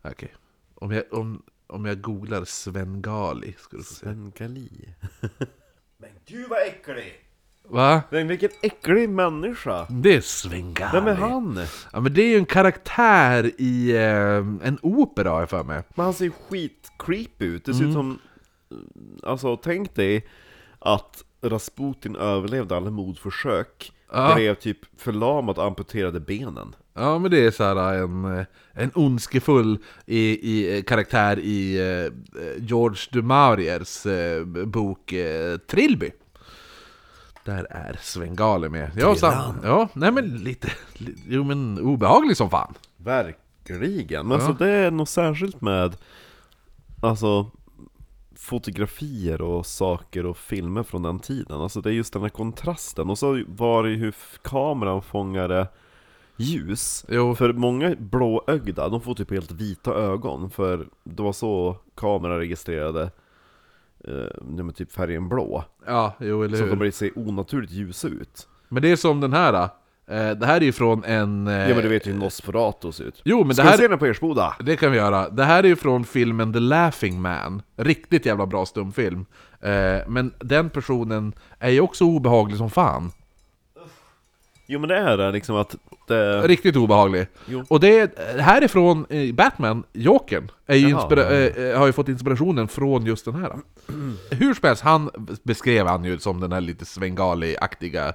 [0.01, 0.33] Okej.
[0.75, 1.41] Om, jag, om,
[1.71, 4.05] om jag googlar Svengali, ska du få se.
[4.05, 4.69] Svengali.
[5.97, 7.13] men gud vad äcklig!
[7.63, 8.01] Va?
[8.09, 9.87] Men vilken äcklig människa!
[9.89, 10.91] Det är Svengali.
[10.93, 11.59] Vem är han?
[11.93, 15.83] Ja men det är ju en karaktär i eh, en opera har jag för mig.
[15.95, 17.65] Men han ser ju skit-creepy ut.
[17.65, 18.19] Det ser ut som...
[19.23, 20.27] Alltså tänk dig
[20.79, 23.91] att Rasputin överlevde alla mordförsök.
[24.11, 24.35] Ja.
[24.35, 26.75] Blev typ förlamad och amputerade benen.
[26.93, 31.77] Ja men det är så här en, eh, en ondskefull i, i, eh, karaktär i
[32.59, 34.03] George de Mauriers
[34.65, 35.13] bok
[35.67, 36.11] Trilby.
[37.45, 38.91] Där är Svengali med.
[38.97, 42.73] Ja, sam, ja nej men lite, li- jo men obehaglig som fan.
[42.97, 44.27] Verkligen.
[44.27, 45.95] Men så det är nog särskilt med
[47.01, 47.51] Alltså
[48.35, 53.09] Fotografier och saker och filmer från den tiden Alltså det är just den här kontrasten
[53.09, 55.67] Och så var det ju hur kameran fångade
[56.41, 57.35] ljus Jo.
[57.35, 63.11] För många blåögda, de får typ helt vita ögon För det var så kameran registrerade
[64.07, 65.63] eh, typ färgen blå.
[65.87, 66.69] Ja, jo eller Så hur.
[66.69, 68.47] de blir se onaturligt ljusa ut.
[68.69, 69.53] Men det är som den här.
[70.07, 71.47] Eh, det här är ju från en...
[71.47, 73.21] Eh, Ja men du vet ju hur Nosferatu ser ut.
[73.25, 73.77] Jo men det Ska vi här...
[73.77, 74.55] se den på Ersboda?
[74.59, 75.29] Det kan vi göra.
[75.29, 77.61] Det här är ju från filmen The Laughing Man.
[77.75, 79.25] Riktigt jävla bra stumfilm.
[79.61, 83.11] Eh, men den personen är ju också obehaglig som fan.
[84.71, 85.75] Jo men det är det liksom att
[86.07, 86.41] det...
[86.41, 87.27] Riktigt obehaglig.
[87.45, 87.63] Jo.
[87.69, 91.01] Och det är härifrån eh, Batman, Jokern, är ju Jaha.
[91.01, 93.53] inspira- eh, eh, har ju fått inspirationen från just den här.
[94.31, 95.09] Hur som helst, han
[95.43, 98.13] beskrev han ju som den här lite Svengali-aktiga,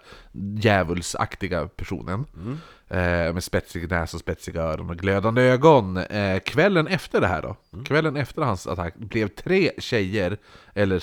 [0.61, 2.25] djävulsaktiga personen.
[2.37, 2.53] Eh,
[2.89, 5.97] med spetsig näsa, spetsiga öron och glödande ögon.
[5.97, 10.37] Eh, kvällen efter det här då, kvällen efter hans attack, blev tre tjejer,
[10.75, 11.03] eller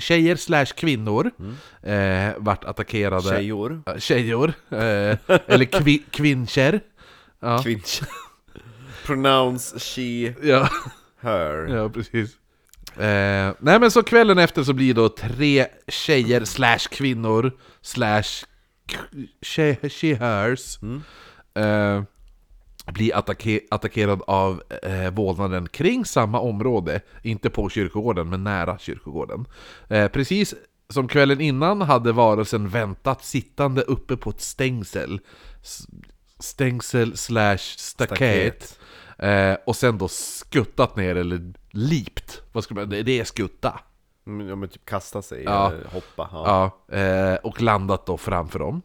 [0.00, 1.30] tjejer slash kvinnor,
[1.82, 3.22] eh, vart attackerade.
[3.22, 3.82] Tjejor.
[3.98, 6.80] Tjejor, eh, eller kvi, kvincher.
[7.40, 8.02] Ja, Kvinch.
[9.06, 10.68] Pronounce she, ja,
[11.20, 11.66] her.
[11.76, 12.36] ja precis.
[12.96, 18.44] Eh, nej men så kvällen efter så blir då tre tjejer slash kvinnor slash
[19.42, 20.78] she, she hers
[21.54, 22.02] eh,
[22.86, 29.46] blir attacke, attackerad av eh, vålnaden kring samma område, inte på kyrkogården men nära kyrkogården.
[29.88, 30.54] Eh, precis
[30.88, 35.20] som kvällen innan hade varelsen väntat sittande uppe på ett stängsel.
[36.38, 38.78] Stängsel slash staket.
[39.18, 42.42] Eh, och sen då skuttat ner, eller lipt.
[42.52, 43.80] Vad ska man, det är skutta.
[44.30, 45.72] Mm, Ja men typ kasta sig, Ja.
[45.72, 46.28] eller hoppa.
[46.32, 46.72] Ja.
[46.88, 48.82] Ja, eh, och landat då framför dem.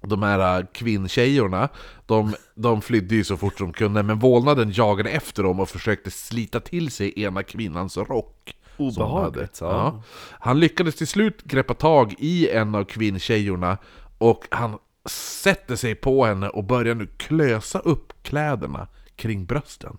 [0.00, 1.68] De här eh, kvinntjejorna,
[2.06, 6.10] de, de flydde ju så fort de kunde, men vålnaden jagade efter dem och försökte
[6.10, 8.56] slita till sig ena kvinnans rock.
[8.76, 10.02] Obehagligt, ja.
[10.30, 13.78] Han lyckades till slut greppa tag i en av kvinntjejorna
[14.18, 14.78] och han
[15.10, 19.96] sätter sig på henne och börjar nu klösa upp kläderna kring brösten.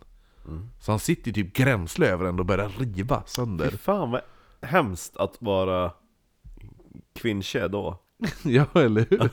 [0.47, 0.69] Mm.
[0.79, 3.69] Så han sitter typ gränsle över henne och börjar riva sönder.
[3.69, 4.21] Fy fan vad
[4.63, 5.91] hemskt att vara
[7.19, 7.99] kvinntje då.
[8.43, 9.29] Ja, eller hur?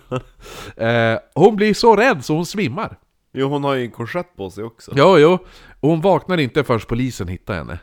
[0.87, 2.99] eh, hon blir så rädd så hon svimmar.
[3.33, 4.93] Jo hon har ju en korsett på sig också.
[4.95, 5.33] Jo, jo.
[5.81, 7.79] Och hon vaknar inte förrän polisen hittar henne.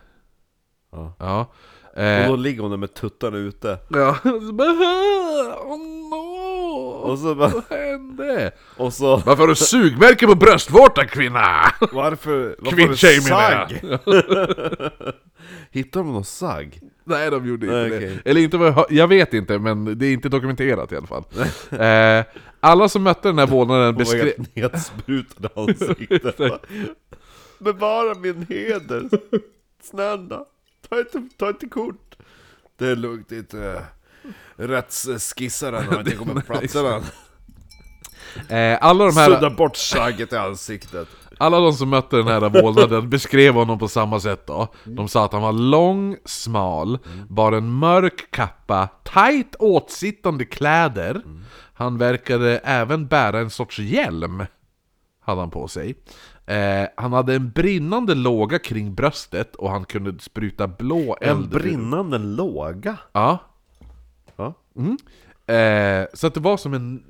[0.91, 1.13] Ja.
[1.19, 1.51] Ja.
[1.95, 3.79] Och Eh, då ligger hon där med tuttarna ute.
[3.89, 4.17] ja.
[4.23, 4.67] Så bara,
[5.63, 5.77] oh
[6.09, 6.17] no!
[7.11, 8.51] Och så bara, Vad hände?
[8.77, 11.41] och så, Varför har du sugmärke på bröstvårtan kvinna?
[11.91, 13.71] varför, varför Kvinntjej menar jag.
[15.71, 16.81] Hittar de någon sagg?
[17.07, 18.29] Nej, de gjorde inte Nej, det.
[18.29, 21.23] Eller inte vad jag, jag vet inte, men det är inte dokumenterat i alla fall.
[21.71, 22.25] eh,
[22.59, 24.33] alla som mötte den här vålnaden Hon var beskrev...
[24.53, 26.37] nedsprutad ansiktet.
[27.59, 29.09] Bevara min heder!
[29.83, 30.45] Snälla!
[30.89, 32.15] Ta inte, ta inte kort!
[32.77, 33.81] Det är lugnt, det inte
[34.55, 37.03] rättsskissaren har inte kommit på platsen än.
[38.49, 39.25] Eh, alla de här...
[39.25, 41.07] Sudda bort sagget i ansiktet.
[41.37, 44.67] Alla de som mötte den här vålnaden beskrev honom på samma sätt då.
[44.83, 51.21] De sa att han var lång, smal, bar en mörk kappa, tight åtsittande kläder.
[51.73, 54.43] Han verkade även bära en sorts hjälm,
[55.21, 55.95] hade han på sig.
[56.45, 61.53] Eh, han hade en brinnande låga kring bröstet och han kunde spruta blå En eld.
[61.55, 62.97] ur- brinnande låga.
[63.11, 63.37] Ja.
[64.35, 64.53] Ja.
[64.75, 64.97] Mm.
[65.47, 67.03] Eh, så att det var som en,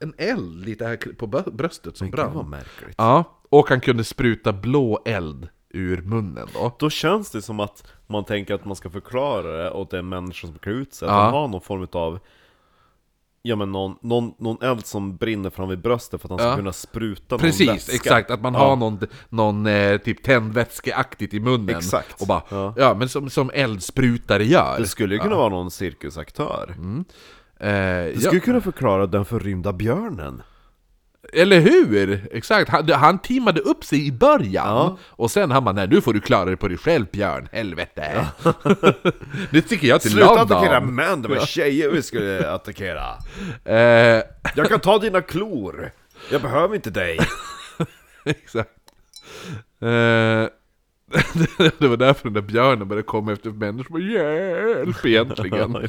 [0.00, 2.50] en eld lite här på bröstet som vad brann.
[2.50, 2.94] märkligt.
[2.98, 6.76] Ja, och han kunde spruta blå eld ur munnen då.
[6.78, 10.50] Då känns det som att man tänker att man ska förklara det åt den människan
[10.50, 11.24] som klär ut sig, att Ja.
[11.24, 12.18] de har någon form av
[13.46, 16.48] Ja men någon, någon, någon eld som brinner fram vid bröstet för att han ska
[16.48, 16.56] Ja.
[16.56, 17.94] kunna spruta någon Precis, vätska.
[17.94, 18.30] exakt.
[18.30, 21.76] Att man har någon, någon eh, typ tändvätskeaktigt i munnen.
[21.76, 22.20] Exakt.
[22.20, 22.94] Och bara, ja, Ja.
[22.94, 24.78] men som, som eldsprutare gör.
[24.78, 26.74] Det skulle ju kunna vara någon cirkusaktör.
[26.78, 28.20] Eh, Det ja.
[28.20, 30.42] skulle kunna förklara den förrymda björnen.
[31.32, 32.28] Eller hur?
[32.32, 34.66] Exakt, han, han teamade upp sig i början.
[34.66, 34.98] Ja.
[35.10, 38.26] Och sen han bara, nej nu får du klara dig på dig själv Björn, helvete.
[39.50, 43.04] Det tycker jag till Sluta attackera London män, det var tjejer vi skulle attackera.
[43.64, 44.22] eh,
[44.56, 45.90] Jag kan ta dina klor.
[46.30, 47.18] Jag behöver inte dig.
[48.24, 48.70] Exakt.
[49.80, 49.88] Eh,
[51.78, 55.04] Det var därför den där björnen började komma efter människor Hjälp!
[55.06, 55.88] egentligen.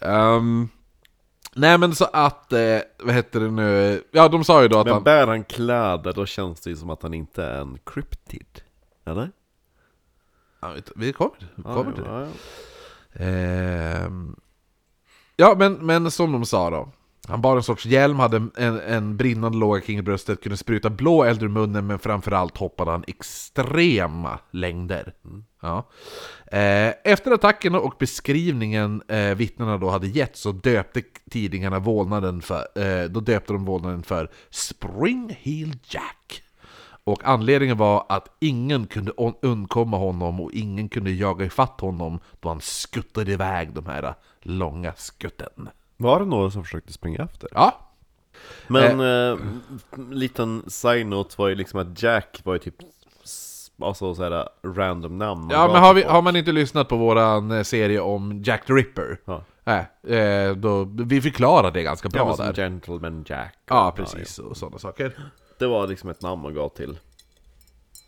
[0.00, 0.42] Ja.
[1.54, 4.02] Nej men så att, eh, vad heter det nu?
[4.10, 5.02] Ja de sa ju då att Men han...
[5.02, 8.62] bär han kläder, då känns det ju som att han inte är en cryptid.
[9.04, 9.30] Eller?
[10.60, 13.24] Ja, vi kommer, vi kommer till det ja, ja.
[13.24, 14.36] Ehm,
[15.36, 16.88] ja, men, men som de sa då.
[17.28, 21.24] Han bar en sorts hjälm, hade en, en brinnande låga kring bröstet, kunde spruta blå
[21.24, 25.14] eld ur munnen, men framförallt hoppade han extrema längder.
[25.60, 25.88] Ja.
[26.46, 32.66] Eh, efter attacken och beskrivningen eh, vittnena då hade gett så döpte tidningarna vålnaden för,
[32.74, 36.42] eh, då döpte de vålnaden för Spring Heel Jack.
[37.04, 42.48] Och anledningen var att ingen kunde undkomma honom och ingen kunde jaga ifatt honom då
[42.48, 45.68] han skuttade iväg de här långa skutten.
[45.96, 47.48] Var det några som försökte springa efter?
[47.52, 47.78] Ja,
[48.68, 49.38] Men, eh,
[50.10, 52.74] liten side-note var ju liksom att Jack var ju typ
[53.82, 57.62] Alltså såhär random namn ja men har, vi, har man inte lyssnat på våran eh,
[57.62, 59.20] serie om Jack the Ripper?
[59.24, 59.44] Ja.
[59.64, 62.52] Nej, eh, då, vi förklarar det ganska Ja, bra som där.
[62.54, 65.18] Gentleman Jack Ja, precis, och sådana saker.
[65.58, 66.98] Det var liksom ett namn man gav till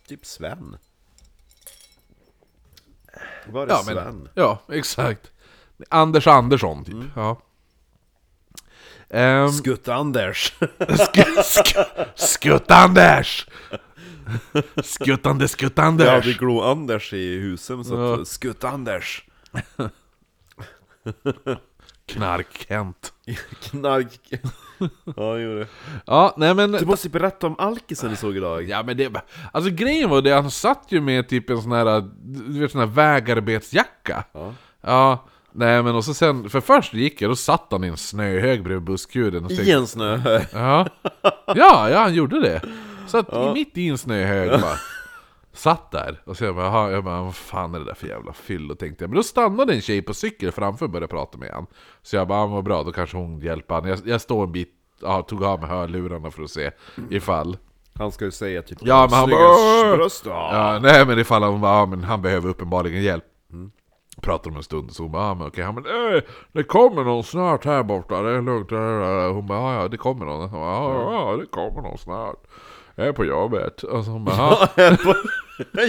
[0.07, 0.77] Typ Sven
[3.47, 3.95] Var det Ja, Sven?
[3.95, 5.31] men, ja, exakt.
[5.89, 6.93] Anders Andersson, typ.
[6.93, 7.11] Mm.
[7.15, 7.37] Ja.
[9.09, 10.53] Ehm, Skutt-Anders!
[10.79, 13.47] sk- sk- Skutt-Anders!
[14.83, 16.07] Skuttande Jag Skutt-Anders!
[16.09, 18.13] hade Glo-Anders i Husum så Ja.
[18.21, 19.23] att, Skutt-Anders!
[22.07, 23.13] Knark-Kent.
[23.61, 24.19] Knark...
[25.15, 25.67] ja, jo det.
[26.05, 26.71] Ja, nej men...
[26.71, 29.11] Du måste ju berätta om alkisen du såg idag Ja men det...
[29.51, 32.79] Alltså grejen var det, han satt ju med typ en sån här, du vet sån
[32.79, 34.23] här vägarbetsjacka.
[34.33, 34.53] Ja.
[34.81, 37.97] Ja, nej men och så sen, för först gick jag, då satt han i en
[37.97, 40.19] snöhög bredvid busskuden och I tänkte, en snö
[40.53, 40.87] ja.
[41.45, 42.61] ja, ja han gjorde det.
[43.07, 44.75] Så att mitt i en snöhög bara,
[45.53, 46.21] satt där.
[46.25, 49.03] Och så jag bara, jag bara, vad fan är det där för jävla fyllo tänkte
[49.03, 49.09] jag.
[49.09, 51.65] Men då stannade en tjej på cykel framför och började prata med han.
[52.03, 53.87] Så jag bara, ja, vad bra, då kanske hon hjälper han.
[53.87, 54.69] Jag, jag står en bit,
[55.01, 56.71] ja, tog av mig hörlurarna för att se
[57.09, 57.57] ifall.
[57.99, 60.49] Han ska ju säga typ Ja, men han bara, "Snyggast "Åh!" bröst ja.
[60.73, 63.25] Ja, nej men ifall han bara, ja, men han behöver uppenbarligen hjälp.
[64.25, 67.03] Pratar om en stund, så hon bara, ja men okej, han bara, "Eh, det kommer
[67.03, 68.71] någon snart här borta, det är lugnt.
[69.35, 70.49] Hon bara, ja ja det kommer någon.
[70.49, 72.35] Hon bara, ja ja det kommer någon snart.
[72.95, 73.83] Jag är på jobbet.
[73.83, 74.67] Och så hon bara,
[75.03, 75.13] på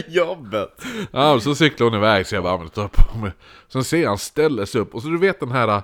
[0.08, 0.84] jobbet!
[1.10, 3.30] ja så cyklar hon iväg så jag bara, men ta på mig.
[3.68, 5.82] Sen ser han ställer sig upp och så du vet den här,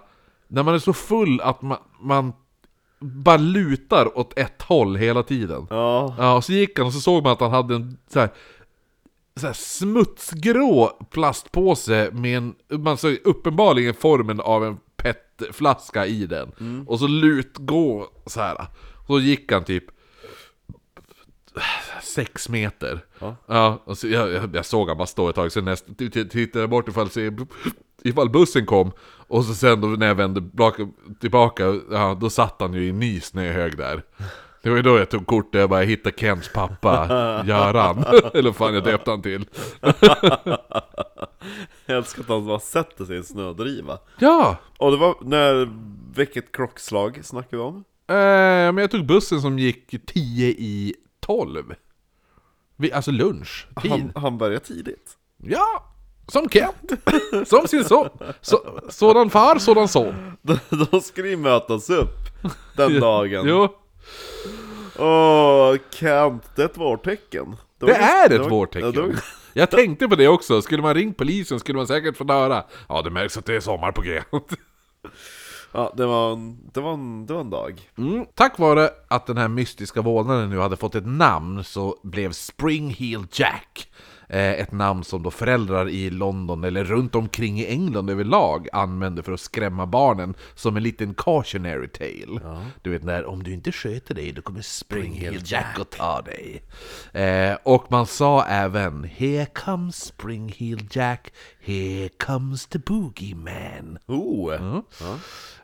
[0.49, 2.33] när man är så full att man, man
[3.01, 5.67] bara lutar åt ett håll hela tiden.
[5.71, 8.21] Ja, Ja, och så gick han och så såg man att han hade en så
[8.21, 8.29] här,
[9.37, 16.53] så smutsgrå plastpåse med en, man såg uppenbarligen formen av en petflaska i den.
[16.87, 18.67] Och så lutgå så här.
[19.07, 19.85] Så gick han typ
[22.03, 23.01] sex meter.
[23.47, 23.83] Ja.
[23.85, 26.71] och så jag, jag, jag såg han bara stå ett tag, sen näst, tittade jag
[26.71, 27.31] bort ifall, se,
[28.05, 28.93] ifall bussen kom.
[29.29, 32.89] Och så sen då när jag vände bak- tillbaka, ja, då satt han ju i
[32.89, 34.03] en ny snöhög där.
[34.63, 37.07] Det var ju då jag tog kortet, jag bara hittade Kents pappa,
[37.47, 38.05] Göran.
[38.35, 39.45] Eller fan jag döpte han till.
[41.87, 44.57] jag älskar att han bara sätter sig i en snödriva Ja!
[44.79, 45.69] Och det var när,
[46.17, 47.77] vilket klockslag snackar vi om?
[48.09, 51.75] Eh, men jag tog bussen som gick 10 i 12.
[52.77, 53.91] Vi, alltså lunch, tid.
[53.91, 55.89] Han, han började tidigt Ja!
[56.29, 56.93] Som Kent!
[57.47, 58.09] Som sin son!
[58.41, 60.15] Så, sådan far, sådan son.
[60.43, 60.59] De,
[60.91, 62.17] de skulle ju mötas upp
[62.77, 63.69] den dagen Jo,
[64.99, 68.93] Åh, Kent, det är ett vårtecken det var- är det ett vårtecken.
[68.95, 69.23] ja, det
[69.55, 73.03] Jag tänkte på det också, skulle man ringt polisen skulle man säkert få höra Ja
[73.03, 74.23] det märks att det är sommar på G.
[75.75, 78.27] Ja, det var en, det var en, det var en dag Mm.
[78.35, 82.91] Tack vare att den här mystiska vålnaden nu hade fått ett namn så blev Spring
[82.91, 83.89] Heel Jack
[84.39, 89.33] ett namn som då föräldrar i London eller runt omkring i England överlag använde för
[89.33, 92.41] att skrämma barnen som en liten cautionary tale.
[92.83, 96.23] Du vet när om du inte sköter dig då kommer Spring Heel Jack att ta
[96.23, 96.63] dig.
[97.13, 101.33] Eh, och man sa även Here comes Spring Heel Jack,
[101.65, 103.99] here comes the Boogeyman.
[104.07, 104.53] Oh!
[104.53, 104.83] Mm.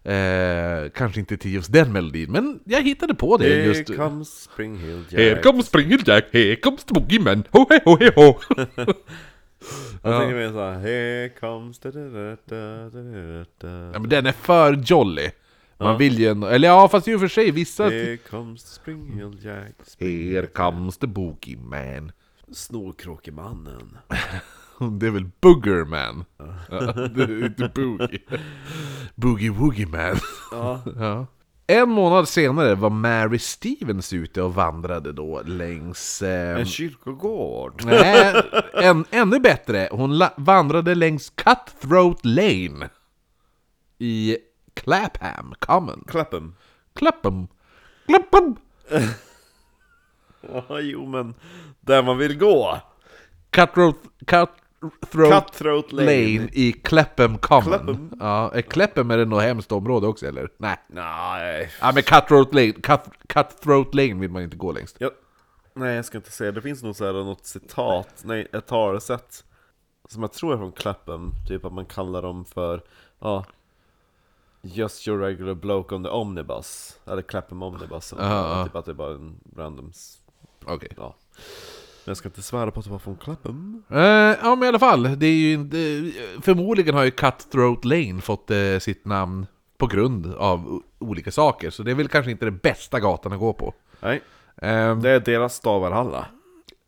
[0.08, 3.96] Eh, kanske inte till just den melodin, men jag hittade på det Here just...
[3.96, 7.96] comes Spring Hill Jack Here comes Spring Jack, here comes the boogeyman, ho he ho
[7.96, 8.38] he ho!
[10.02, 14.26] Jag tänker mer såhär Here comes da, da, da, da, da, da, ja, men den
[14.26, 15.30] är för jolly.
[15.78, 17.84] Man vill ju ändå, eller ja fast i och för sig vissa...
[17.84, 20.32] Here comes Spring Hill Jack Spring...
[20.32, 22.12] Here comes the boogeyman.
[22.52, 23.98] Snorkråkemannen
[24.78, 26.24] Det är väl Boogerman?
[26.70, 28.20] Ja, det är inte Boogie.
[29.14, 30.16] Boogie Woogie Man.
[30.50, 31.26] Ja, Ja.
[31.70, 36.22] En månad senare var Mary Stevens ute och vandrade då längs...
[36.22, 42.88] Eh, en kyrkogård nej, en, ännu bättre, hon vandrade längs Cutthroat Lane.
[43.98, 44.36] I
[44.74, 46.04] Clapham Common.
[46.06, 46.54] Clapham
[46.94, 47.48] Clapham.
[48.06, 48.56] Clapham!
[50.40, 51.34] Ja, jo men
[51.80, 52.80] Där man vill gå
[53.50, 53.96] Cutthroat...
[54.26, 56.06] Cutthroat Cutthroat Lane.
[56.06, 57.62] Lane, i Clapham Common.
[57.64, 58.12] Clapham?
[58.20, 60.48] Ja, är Clapham är det något hemskt område också eller?
[60.56, 60.76] Nej.
[60.86, 64.96] Nej Ja men Cutthroat Lane, Cut, Cutthroat Lane vill man inte gå längst.
[64.98, 65.10] jag,
[65.74, 69.44] Nej jag ska inte säga, det finns nog så här något citat, nej ett talesätt
[70.08, 72.82] Som jag tror är från Clapham, typ att man kallar dem för
[73.18, 73.44] Ja
[74.62, 78.64] Just your regular bloke on the omnibus Eller Clapham omnibus Ja, ja.
[78.64, 79.92] Typ att det är bara en random
[80.64, 80.92] Okej.
[80.96, 81.77] Ja Men
[82.08, 83.82] jag ska inte svära på att det var från Clapham.
[83.90, 83.98] Eh,
[84.42, 85.76] ja men i alla fall, det är ju inte,
[86.42, 89.46] förmodligen har ju Cutthroat Lane fått eh, sitt namn
[89.78, 93.38] på grund av olika saker, så det är väl kanske inte den bästa gatan att
[93.38, 93.74] gå på.
[94.00, 94.20] Nej,
[94.62, 96.26] Ehm, det är deras Stavarhalla.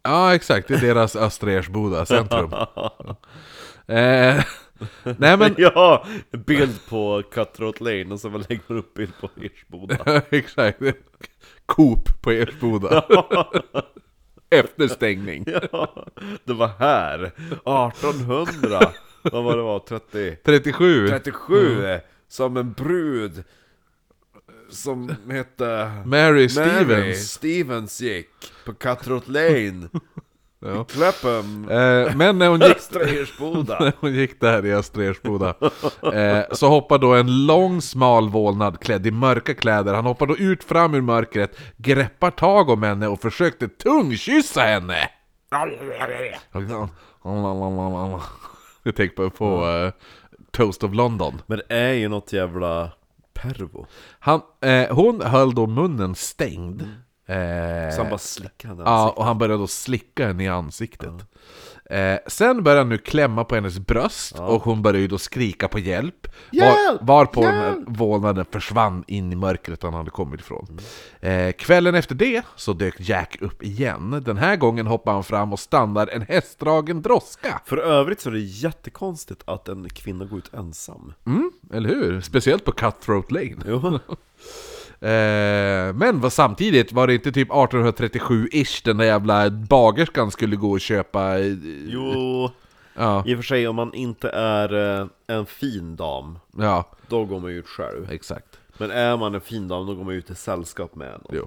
[0.03, 0.69] Ja, exakt.
[0.69, 2.53] Det är deras Östra Ersboda centrum.
[3.87, 4.45] eh,
[5.19, 6.07] nej men, Ja,
[6.47, 10.23] bild på Cutthroat Lane och så lägger man upp bild på Ersboda.
[10.31, 10.79] exakt.
[11.67, 13.05] Coop på Ersboda.
[14.51, 15.45] Efter stängning.
[15.73, 16.07] Ja,
[16.45, 18.93] det var här, 1800,
[19.23, 20.37] vad var det var, 30?
[20.45, 21.09] 37.
[21.09, 21.99] 37,
[22.29, 23.45] som en brud
[24.71, 27.31] som hette Mary Mary Stevens.
[27.33, 28.29] Stevens gick
[28.65, 29.89] på Cutthroat Lane,
[30.63, 30.85] Ja.
[30.85, 32.77] Clapham, Eh, men när hon gick.
[33.81, 35.55] När hon gick där i Östra Ersboda
[36.15, 39.95] eh, Så hoppar då en lång smal vålnad klädd i mörka kläder.
[39.95, 45.11] Han hoppar då ut fram ur mörkret Greppar tag om henne och försökte tungkyssa henne.
[48.83, 49.93] Jag tänker på, eh,
[50.51, 51.43] Toast of London.
[51.47, 52.93] Men det är ju något jävla
[53.33, 53.87] pervo.
[54.19, 56.83] han, eh, Hon höll då munnen stängd
[57.31, 61.13] eh, Så han bara slickade henne Ja, och han började då slicka henne i ansiktet.
[61.91, 65.69] Eh, sen började han nu klämma på hennes bröst och hon började ju då skrika
[65.69, 66.27] på hjälp.
[66.53, 67.79] Var, varpå den Hjälp!
[67.87, 70.79] vålnaden försvann in i mörkret han hade kommit ifrån.
[71.21, 74.23] Eh, kvällen efter det så dök Jack upp igen.
[74.27, 77.61] Den här gången hoppar han fram och stannar en hästdragen droska.
[77.65, 81.13] För övrigt så är det jättekonstigt att en kvinna går ut ensam.
[81.27, 82.21] Mm, eller hur?
[82.21, 83.57] Speciellt på Cutthroat Lane.
[85.03, 90.71] Eh, men vad samtidigt var det inte typ 1837-ish den där jävla bagerskan skulle gå
[90.71, 91.39] och köpa...
[91.39, 91.47] eh,
[91.87, 92.51] Jo,
[92.95, 97.25] Ja, i och för sig om man inte är eh, en fin dam, ja, då
[97.25, 98.09] går man ju ut själv.
[98.11, 98.50] exakt.
[98.81, 101.37] Men är man en fin dam, då går man ut i sällskap med någon.
[101.37, 101.43] Jo.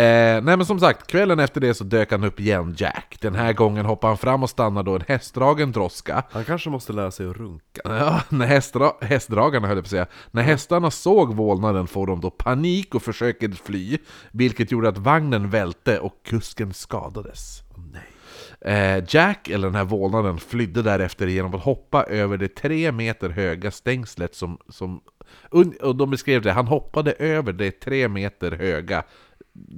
[0.00, 3.16] Eh, nej men som sagt, kvällen efter det så dök han upp igen, Jack.
[3.20, 6.24] Den här gången hoppar han fram och stannar då en hästdragen droska.
[6.30, 7.80] Han kanske måste lära sig att runka.
[7.96, 10.06] Ja, när hästdra hästdragarna höll jag på att säga.
[10.30, 13.98] När hästarna såg vålnaden får de då panik och försöker fly,
[14.30, 17.65] vilket gjorde att vagnen välte och kusken skadades.
[18.66, 23.30] Eh, Jack, eller den här vålnaden, flydde därefter genom att hoppa över det tre meter
[23.30, 24.58] höga stängslet som...
[24.68, 25.00] som
[25.82, 29.04] och de beskrev det, han hoppade över det tre meter höga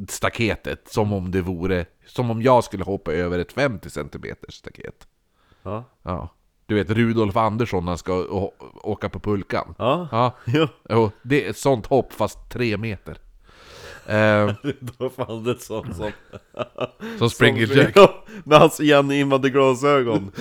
[0.09, 1.86] staketet som om det vore...
[2.07, 5.09] Som om jag skulle hoppa över ett 50 cm staket.
[5.62, 5.84] Ja.
[6.03, 6.28] Ja.
[6.66, 8.14] Du vet Rudolf Andersson när han ska
[8.82, 9.74] åka på pulkan.
[9.78, 10.09] Ja.
[10.12, 10.36] Ja,
[10.89, 13.18] jo, det är ett sånt hopp fast tre meter.
[14.09, 16.12] Eh, Då fann det sånt som...
[17.18, 17.92] som springer som, Jack.
[17.96, 20.32] Ja, med hans igenimmade glasögon.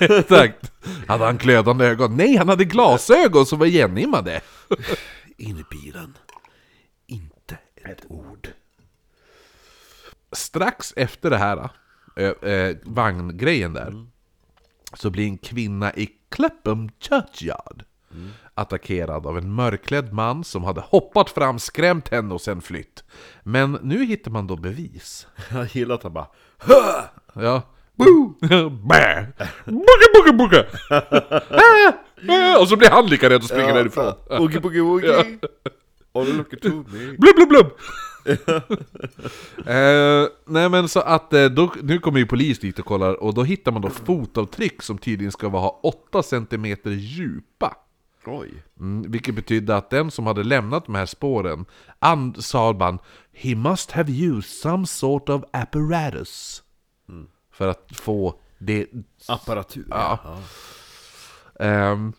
[0.00, 0.72] Exakt.
[1.08, 2.16] Hade han glödande ögon?
[2.16, 4.40] Nej, han hade glasögon som var igenimmade.
[5.36, 6.18] In i bilen.
[7.06, 8.48] Inte ett ord.
[10.32, 11.68] Strax efter det här,
[12.16, 14.06] äh, äh, vagngrejen där,
[14.94, 17.84] så blir en kvinna i Clapham Churchyard
[18.54, 23.04] attackerad av en mörklädd man som hade hoppat fram, skrämt henne och sen flytt.
[23.42, 25.26] Men nu hittar man då bevis.
[25.52, 26.26] Jag gillar att han bara
[27.34, 27.62] Ja.
[27.96, 28.34] Boo!
[28.88, 29.26] Bä!
[29.66, 30.66] Boogie, boogie, boogie!
[30.90, 31.92] Ah!
[32.28, 32.60] Ah!
[32.60, 34.12] Och så blir han lika rädd och springer därifrån.
[34.30, 35.38] Oogie boogie woogie.
[36.14, 36.70] All look at me.
[37.18, 37.66] Blub, blub, blub!
[39.66, 43.34] eh, nej men så att eh, då, nu kommer ju polis dit och kollar och
[43.34, 47.74] då hittar man då fotavtryck som tydligen ska vara 8 cm djupa.
[48.26, 48.62] Oj.
[48.80, 51.64] Mm, vilket betydde att den som hade lämnat de här spåren
[51.98, 52.98] and, sa man
[53.32, 56.62] He must have used some sort of apparatus.
[57.52, 58.86] För att få det
[59.28, 59.86] Apparatur.
[59.90, 60.18] Ja.
[61.60, 62.12] Ehm,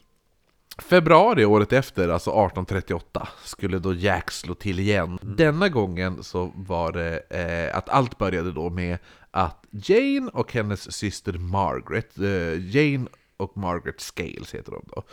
[0.77, 5.19] februari året efter, alltså 1838, skulle då Jack slå till igen.
[5.21, 8.97] Denna gången så var det eh, att allt började då med
[9.31, 13.07] att Jane och hennes syster Margaret, eh, Jane
[13.37, 15.03] och Margaret Scales heter de då.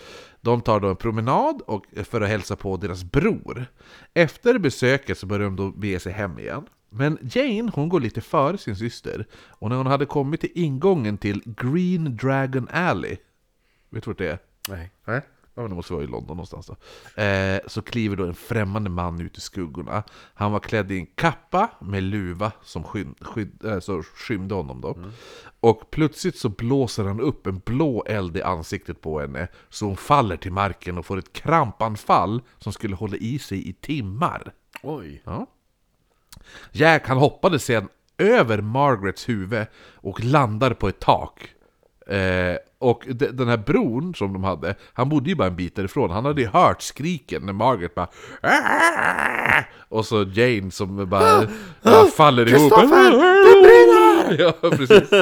[0.40, 3.66] De tar då en promenad och, för att hälsa på deras bror.
[4.14, 6.66] Efter besöket så börjar de då bege sig hem igen.
[6.90, 11.18] Men Jane hon går lite före sin syster och när hon hade kommit till ingången
[11.18, 13.16] till Green Dragon Alley
[13.90, 14.38] Vet du vart det är?
[14.68, 14.90] Nej.
[15.04, 15.20] Nej.
[15.54, 17.22] Ja, men det måste vara i London någonstans då.
[17.22, 20.02] Eh, så kliver då en främmande man ut i skuggorna.
[20.34, 24.80] Han var klädd i en kappa med luva som skyn, skyd, äh, så skymde honom
[24.80, 24.96] då.
[25.60, 29.48] Och plötsligt så blåser han upp en blå eld i ansiktet på henne.
[29.68, 33.72] Så hon faller till marken och får ett krampanfall som skulle hålla i sig i
[33.72, 34.52] timmar.
[34.82, 35.22] Oj.
[35.24, 35.46] Ja.
[36.72, 37.88] Jack han hoppade sen
[38.18, 41.54] över Margarets huvud och landar på ett tak.
[42.10, 45.76] Eh, och de, den här bron som de hade, han bodde ju bara en bit
[45.76, 46.10] därifrån.
[46.10, 48.08] Han hade ju hört skriken när Margaret bara
[48.42, 51.46] "Aah!" Och så Jane som bara,
[51.82, 52.60] bara faller ihop.
[52.60, 53.10] Kristoffer,
[53.44, 54.10] det brinner!
[54.38, 55.12] Ja, precis.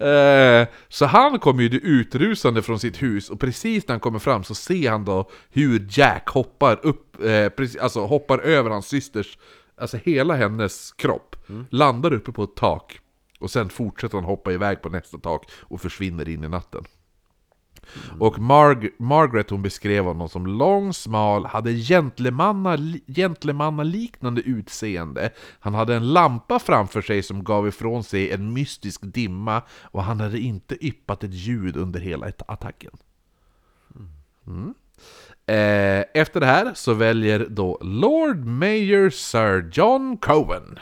[0.00, 4.44] Eh, så han kommer ju utrusande från sitt hus, och precis när han kommer fram
[4.44, 9.38] så ser han då hur Jack hoppar upp, eh, precis, alltså hoppar över hans systers,
[9.80, 11.36] alltså hela hennes kropp,
[11.70, 13.00] landar uppe på ett tak,
[13.38, 16.84] och sen fortsätter han hoppa iväg på nästa tak och försvinner in i natten.
[18.20, 25.30] Och Marg Margaret hon beskrev honom som lång, smal, hade gentlemanna, gentlemannaliknande utseende.
[25.60, 30.20] Han hade en lampa framför sig som gav ifrån sig en mystisk dimma och han
[30.20, 32.92] hade inte yppat ett ljud under hela attacken.
[34.46, 34.74] Mm.
[35.46, 40.78] Eh, efter det här så väljer då Lord Mayor Sir John Cohen.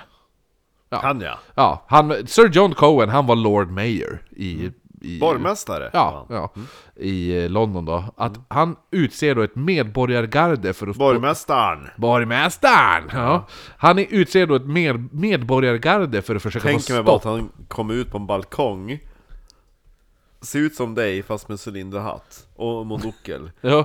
[1.02, 1.38] Han ja.
[1.54, 4.70] Ja, han, Sir John Cohen, han var Lord Mayor i...
[5.00, 5.90] i Borgmästare.
[5.92, 6.50] Ja, ja
[6.96, 8.04] i eh, London då.
[8.16, 10.96] Att han utser då ett medborgargarde för att...
[10.96, 11.88] Borgmästaren.
[11.96, 13.10] Borgmästaren!
[13.12, 13.46] Ja.
[13.76, 17.22] Han är- utser då ett med, medborgargarde för att försöka Tänker få mig bara att
[17.22, 17.32] stopp.
[17.32, 18.98] han kom ut på en balkong
[20.40, 23.84] Ser ut som dig fast med cylinderhatt och monokel Ja.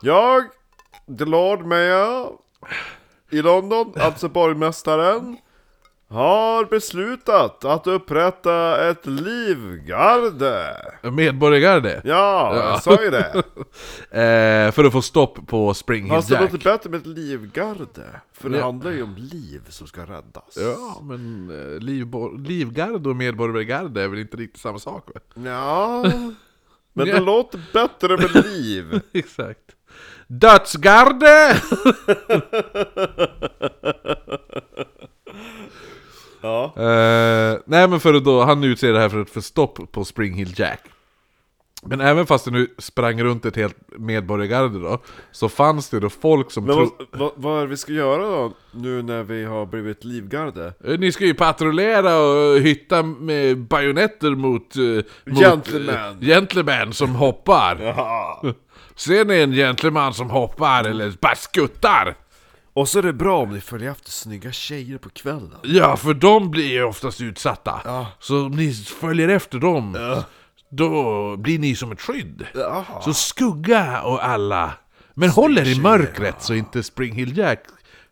[0.00, 0.42] Jag,
[1.18, 2.28] the Lord Mayor
[3.30, 5.36] i London, alltså borgmästaren
[6.12, 10.76] Har beslutat att upprätta ett livgarde
[11.12, 12.00] Medborgargarde.
[12.04, 13.42] Ja, jag sa ju det!
[14.12, 16.52] Eh, för att få stopp på Spring Hill Fast det Jack.
[16.52, 17.86] låter bättre med ett livgarde
[18.32, 18.64] För det Ja.
[18.64, 21.78] handlar ju om liv som ska räddas Ja, men eh,
[22.38, 25.08] livgarde och medborgargarde är väl inte riktigt samma sak?
[25.14, 25.20] Va?
[25.50, 26.02] Ja,
[26.92, 27.14] men Ja.
[27.14, 29.60] det låter bättre med liv Exakt.
[30.26, 31.56] Dödsgarde!
[36.40, 40.04] Ja Eh, nej men för då, han utser det här för att få stopp på
[40.04, 40.80] Spring Hill Jack.
[41.82, 44.98] Men även fast det nu sprang runt ett helt medborgargarde då,
[45.32, 48.22] så fanns det då folk som Men vad, vad, vad är det vi ska göra
[48.22, 50.74] då, nu när vi har blivit livgarde?
[50.98, 54.76] Ni ska ju patrullera och hytta med bajonetter mot...
[54.76, 54.82] eh,
[55.32, 55.94] mot Gentlemen.
[56.20, 57.76] eh, gentlemen som hoppar.
[57.96, 58.42] Ja.
[58.94, 62.16] Ser ni en gentleman som hoppar eller bara skuttar?
[62.72, 66.14] Och så är det bra om ni följer efter snygga tjejer på kvällen Ja, för
[66.14, 67.80] de blir ju oftast utsatta.
[67.84, 68.06] Ja.
[68.18, 69.96] Så om ni följer efter dem,
[70.70, 72.46] då blir ni som ett skydd.
[72.54, 72.84] Ja.
[73.04, 74.72] Så skugga och alla.
[75.14, 77.60] Men håll er i mörkret så inte Spring Hill Jack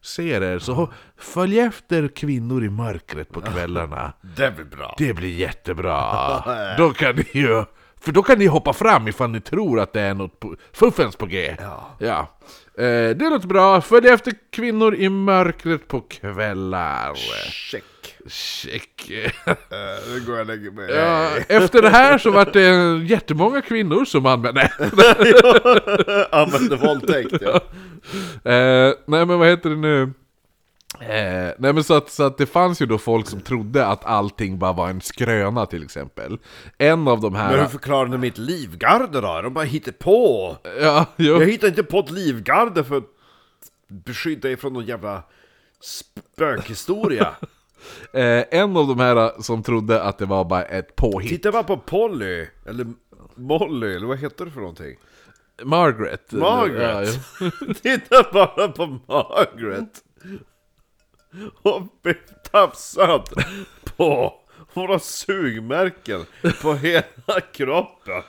[0.03, 0.59] ser er.
[0.59, 4.13] Så följ efter kvinnor i mörkret på kvällarna.
[4.37, 6.75] Det blir bra Det blir jättebra.
[6.79, 7.65] Då kan ni ju...
[8.01, 11.17] För då kan ni hoppa fram ifall ni tror att det är något på, fuffens
[11.17, 11.57] på G.
[11.99, 12.39] Ja.
[12.79, 13.81] Eh, det låter bra.
[13.81, 17.14] Följ efter kvinnor i mörkret på kvällar.
[17.51, 17.85] Check
[18.29, 19.11] Check.
[19.11, 19.55] uh,
[20.12, 24.05] Nu går jag och lägger mig Ja, efter det här så var det jättemånga kvinnor
[24.05, 24.72] som använde...
[26.31, 27.61] Använder våldtäkt ja.
[28.53, 30.12] Eh, nej men vad heter det nu?
[31.01, 34.05] Eh, nej men så att, så att det fanns ju då folk som trodde att
[34.05, 36.39] allting bara var en skröna till exempel.
[36.78, 37.51] En av de här...
[37.51, 39.41] Men hur förklarar ni mitt livgarde då?
[39.43, 40.57] De bara hittar på!
[40.80, 41.41] Ja, jo.
[41.41, 43.05] Jag hittar inte på ett livgarde för att
[43.89, 45.22] beskydda er från någon jävla
[45.80, 47.34] spökhistoria
[48.12, 51.30] Eh, en av de här som trodde att det var bara ett påhitt.
[51.30, 52.86] Titta bara på Polly, eller
[53.34, 54.97] Molly, eller vad heter det för någonting?
[55.62, 56.32] Margaret.
[56.32, 57.18] Margaret.
[57.82, 60.03] Titta bara på Margaret!
[61.62, 62.14] Hon blev
[62.53, 63.29] tafsad
[63.97, 64.35] på
[64.74, 66.24] hon har sugmärken
[66.62, 68.22] på hela kroppen.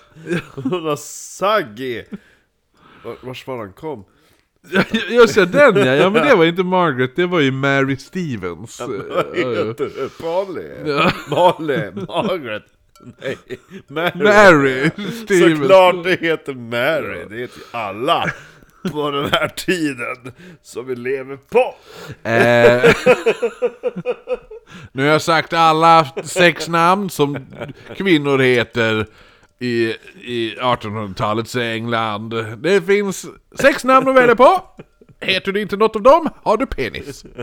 [0.54, 2.06] Hon har sagg i...
[3.04, 4.06] Var- Vars var han kom?
[5.10, 5.96] Just ja, den ja.
[5.96, 8.80] ja, men det var inte Margaret, det var ju Mary Stevens.
[8.80, 8.96] Vad
[9.36, 10.10] Ja, heter det?
[10.18, 10.92] Polly?
[10.92, 11.12] Ja.
[11.30, 11.92] Molly?
[12.08, 12.64] Margaret?
[13.22, 13.38] Nej,
[13.88, 14.12] Mary.
[14.24, 14.90] Mary
[15.24, 15.60] Stevens.
[15.60, 18.32] Såklart det heter Mary, det heter ju alla
[18.92, 21.76] på den här tiden som vi lever på.
[22.30, 22.96] Eh,
[24.92, 27.46] nu har jag sagt alla sex namn som
[27.96, 29.06] kvinnor heter
[29.60, 32.30] i, i 1800-talets England.
[32.58, 33.26] Det finns
[33.62, 34.62] sex namn att välja på.
[35.20, 37.26] Heter du inte något av dem har du penis.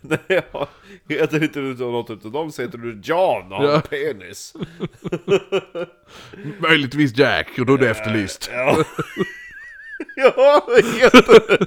[0.00, 0.68] Nej, jag
[1.14, 3.80] heter inte du något utav dem så heter du John och har Ja.
[3.80, 4.54] penis.
[6.60, 8.50] Möjligtvis Jack, och då är du efterlyst.
[8.52, 8.84] Ja,
[10.16, 10.66] ja
[11.00, 11.58] heter,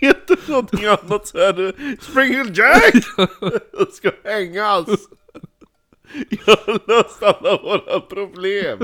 [0.00, 1.72] heter någonting annat så är det
[2.02, 2.94] Springhill Jack!
[3.78, 4.86] Jag ska hängas!
[6.28, 8.78] Jag har löst alla våra problem!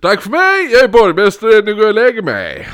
[0.00, 2.68] Tack för mig, jag är borgmästare, nu går jag och lägger mig.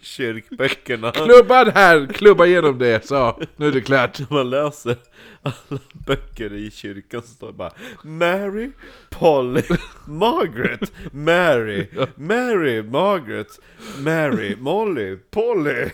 [0.00, 1.12] Kyrkböckerna.
[1.12, 4.30] Klubbad här, klubba igenom det, så nu är det klart.
[4.30, 4.96] man läser
[5.42, 7.72] alla böcker i kyrkan så står det bara
[8.02, 8.70] Mary,
[9.10, 9.62] Polly,
[10.06, 13.60] Margaret, Mary, Mary, Margaret,
[13.98, 15.90] Mary, Molly, Polly,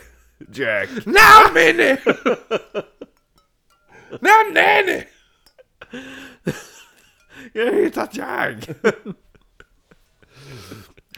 [0.52, 0.88] Jack.
[1.06, 1.98] Now Minnie!
[4.20, 5.08] Nej, nej!
[7.52, 8.68] Jag har hittat Jack!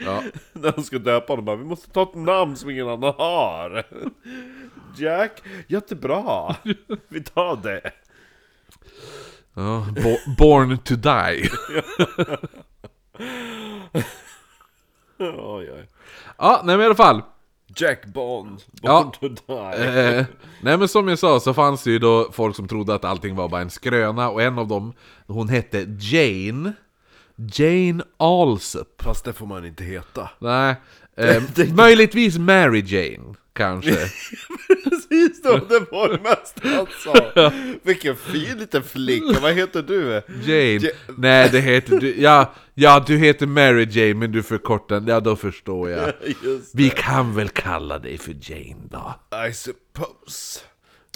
[0.01, 0.23] Ja.
[0.53, 3.85] När de ska döpa honom bara, vi måste ta ett namn som ingen annan har.
[4.97, 6.57] Jack, jättebra.
[7.09, 7.91] Vi tar det.
[9.55, 11.49] Ja, bo- born to die.
[15.19, 15.87] Oj, oj.
[16.39, 17.23] Ja, nej men i alla fall.
[17.77, 19.13] Jack Bond, Ja.
[19.21, 19.85] Born to die.
[20.19, 20.25] Eh,
[20.63, 23.37] nej men som jag sa så fanns det ju då folk som trodde att allting
[23.37, 24.93] var bara en skröna och en av dem,
[25.27, 26.73] hon hette Jane.
[27.55, 29.03] Jane Alsup.
[29.03, 30.31] Fast det får man inte heta.
[30.39, 30.77] Nej,
[31.17, 31.43] eh,
[31.75, 33.91] möjligtvis Mary Jane, kanske.
[34.85, 37.53] Precis då, det var det mest han sa.
[37.83, 40.13] Vilken fin liten flicka, vad heter du?
[40.45, 40.87] Jane.
[40.87, 42.15] Ja- Nej, det heter du.
[42.21, 46.13] Ja, ja, du heter Mary Jane, men du förkortar Ja, då förstår jag.
[46.75, 49.15] Vi kan väl kalla dig för Jane då.
[49.49, 50.61] I suppose.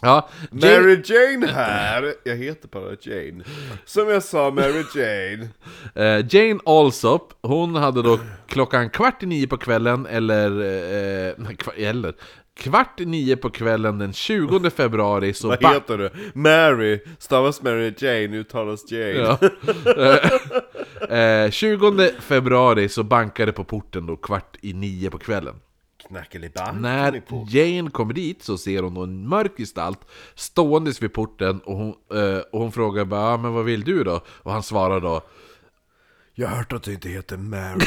[0.02, 3.44] Ja, Jane, Mary Jane här, jag heter bara Jane.
[3.84, 5.48] Som jag sa, Mary Jane.
[5.94, 10.50] eh, Jane Alsop, hon hade då klockan kvart i nio på kvällen, eller...
[10.50, 12.14] Eh, kva- eller
[12.56, 15.48] kvart i nio på kvällen den 20 februari så...
[15.48, 16.10] Vad heter du?
[16.34, 19.38] Mary, stavas Mary Jane, uttalas Jane.
[21.06, 21.16] Ja.
[21.16, 25.54] eh, 20 februari så bankade på porten då kvart i nio på kvällen.
[26.08, 26.80] Knackelibang.
[26.80, 30.00] När Jane kommer dit så ser hon en mörk gestalt
[30.34, 34.04] ståendes vid porten och hon, eh, och hon frågar bara ah, men vad vill du
[34.04, 35.22] då?” Och han svarar då
[36.34, 37.86] Jag har hört att du inte heter Mary.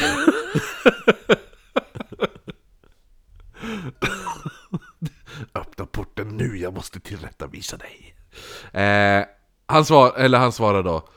[5.54, 8.14] ”Öppna porten nu, jag måste tillrättavisa dig”
[8.72, 9.24] eh,
[9.66, 11.08] han, svar, eller han svarar då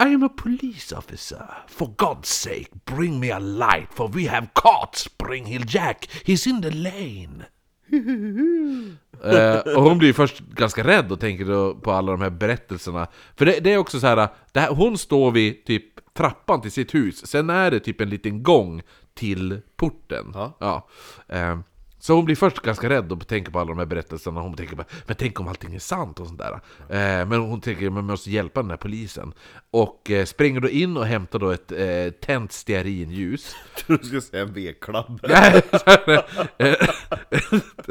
[0.00, 1.64] I am a police officer.
[1.66, 6.08] For God's sake, bring me a light, for we have caught Spring Hill Jack.
[6.24, 7.44] He's in the lane.
[9.24, 13.06] Eh, och hon blir först ganska rädd och tänker då på alla de här berättelserna.
[13.36, 16.72] För det, det är också så här, det här, hon står vid typ trappan till
[16.72, 18.82] sitt hus, sen är det typ en liten gång
[19.14, 20.32] till porten.
[20.34, 20.88] Ja.
[21.28, 21.58] Eh,
[21.98, 24.76] så hon blir först ganska rädd och tänker på alla de här berättelserna, hon tänker
[24.76, 26.52] bara, men tänk om allting är sant och sånt där.
[26.88, 29.32] Eh, men hon tänker, man måste hjälpa den här polisen.
[29.70, 33.56] Och eh, springer då in och hämtar då ett eh, tänt stearinljus.
[33.74, 35.20] Jag trodde du skulle säga en V-klabb.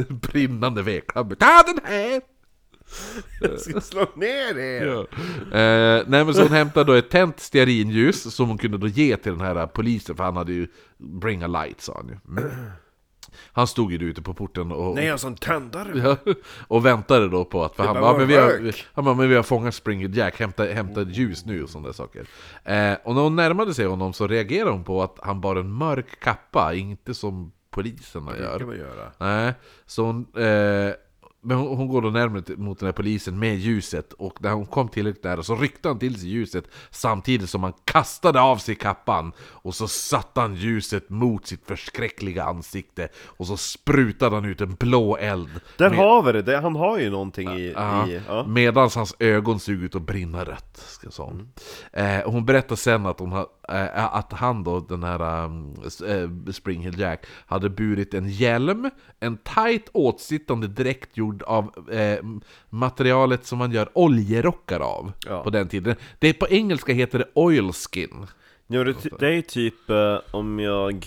[0.10, 1.36] En brinnande vedklammer.
[1.36, 2.22] Ta den här!
[3.42, 4.86] Jag ska slå ner er!
[4.86, 5.00] Ja.
[5.60, 9.18] Eh, nej men så hon hämtade då ett tänt stearinljus som hon kunde då ge
[9.18, 12.42] till den här polisen för han hade ju Bring a light sa han ju.
[12.42, 12.52] Mm.
[13.52, 16.18] Han stod ju ute på porten och, Nej, har sån tändare!
[16.26, 16.34] Ja,
[16.68, 19.30] och väntade då på att, för han bara men vi har, rök." han bara, men
[19.30, 22.26] vi har fångat Springer Jack, hämta, hämta ett ljus nu och sådana saker.
[22.64, 25.72] Eh, och när hon närmade sig honom så reagerade hon på att han bar en
[25.72, 28.58] mörk kappa, inte som poliserna Det gör.
[28.60, 29.12] kan man göra.
[29.18, 29.54] Nej,
[29.86, 30.94] så hon, eh,
[31.48, 34.66] men hon, hon går då närmare mot den här polisen med ljuset och när hon
[34.66, 38.76] kom tillräckligt nära så ryckte han till sig ljuset samtidigt som han kastade av sig
[38.76, 44.62] kappan och så satte han ljuset mot sitt förskräckliga ansikte och så sprutade han ut
[44.62, 47.72] en blå eld Där med- har vi det, han har ju någonting i...
[47.76, 48.46] Ja, i ja.
[48.48, 52.18] Medan hans ögon såg ut att brinna rött, ska jag säga.
[52.20, 53.46] Eh, och hon berättar sen att, hon ha, eh,
[53.94, 55.74] att han då, den här um,
[56.08, 58.90] eh, Spring Hill Jack, hade burit en hjälm,
[59.20, 62.20] en tight åtsittande dräkt gjord av eh,
[62.70, 65.44] materialet som man gör oljerockar av Ja.
[65.44, 65.96] på den tiden.
[66.20, 68.28] Det på engelska heter det oilskin.
[68.68, 71.06] Ja, det, det är typ eh, om jag...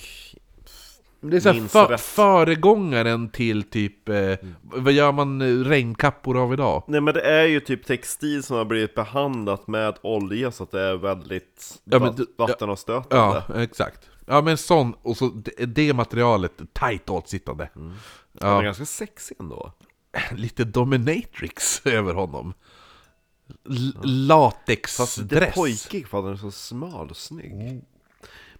[1.21, 2.01] Det är så här Minns för, rätt.
[2.01, 6.83] föregångaren till typ, eh, vad gör man eh, regnkappor av idag?
[6.87, 10.71] Nej men det är ju typ textil som har blivit behandlat med olja så att
[10.71, 13.43] det är väldigt Ja, men vattenavstötande.
[13.49, 14.09] Ja, exakt.
[14.25, 17.69] Ja men sån, och så det, det materialet, tight åtsittande.
[17.73, 17.95] Han
[18.39, 19.71] Ja, är ganska sexig ändå.
[20.35, 22.53] lite dominatrix över honom.
[23.69, 25.55] L- Fast lite Latexdress.
[25.55, 27.81] pojkig för att den är så smal och snygg.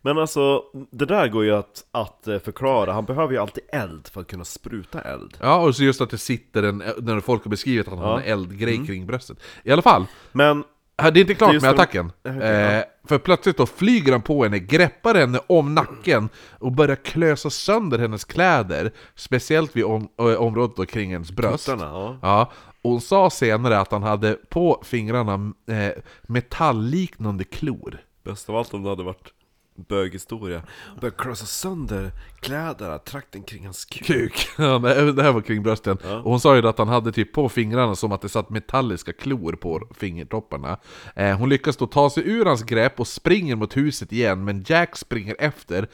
[0.02, 2.94] Men alltså, det där går ju att, att eh, förklara.
[2.94, 5.38] Han behöver ju alltid eld för att kunna spruta eld.
[5.40, 8.14] Ja, och så just att det sitter en, när folk har beskrivit att han har.
[8.14, 8.24] Mm.
[8.24, 9.38] en eldgrej kring bröstet.
[9.64, 10.64] I alla fall, Men,
[10.98, 12.12] Det är inte klart med attacken.
[12.24, 12.30] Ja.
[12.30, 16.30] Eh, för plötsligt då flyger han på henne, greppar henne om nacken
[16.60, 18.92] och börjar klösa sönder hennes kläder.
[19.16, 21.66] Speciellt vid om, ö, området då kring hennes bröst.
[21.66, 22.18] tuttarna, ja.
[22.22, 25.92] Ja, och hon sa senare att han hade på fingrarna eh,
[26.22, 27.98] metallliknande klor.
[28.24, 29.34] Bäst av allt om det hade varit
[29.82, 30.62] böghistoria.
[31.02, 32.12] Började krossa sönder
[32.42, 34.06] kläderna, trakten kring hans kuk.
[34.06, 34.48] Kuk.
[34.58, 35.98] Ja, nej, det här var kring brösten.
[35.98, 39.14] Och hon sa ju att han hade typ på fingrarna som att det satt metalliska
[39.14, 40.78] klor på fingertopparna.
[41.16, 44.64] Eh, hon lyckas då ta sig ur hans grepp och springer mot huset igen, men
[44.68, 45.88] Jack springer efter,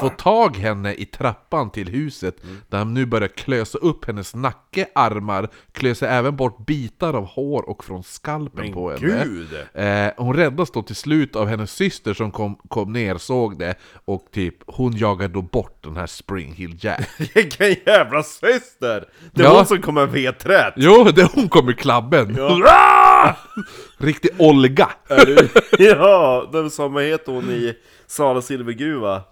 [0.00, 2.36] får tag henne i trappan till huset,
[2.68, 7.68] där han nu börjar klösa upp hennes nacke, armar, klösa även bort bitar av hår
[7.68, 9.24] och från skalpen på henne.
[9.24, 9.48] gud!
[9.74, 13.74] Eh, hon räddas då till slut av hennes syster som kom, kom ner, såg det,
[14.04, 17.08] och typ hon jagade då bort den här Spring Hill Jack.
[17.34, 19.08] Vilken jävla syster!
[19.32, 19.56] Det är Ja.
[19.56, 20.72] hon som kommer V3!
[20.76, 22.34] Jo, det hon kom i klabben!
[22.36, 23.36] Ja.
[23.98, 24.90] Riktig Olga!
[25.08, 27.76] Är ja, den som heter hon i
[28.06, 29.22] Sala silvergruva?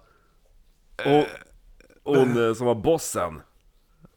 [1.05, 1.25] Och,
[2.15, 3.41] hon eh, som var bossen.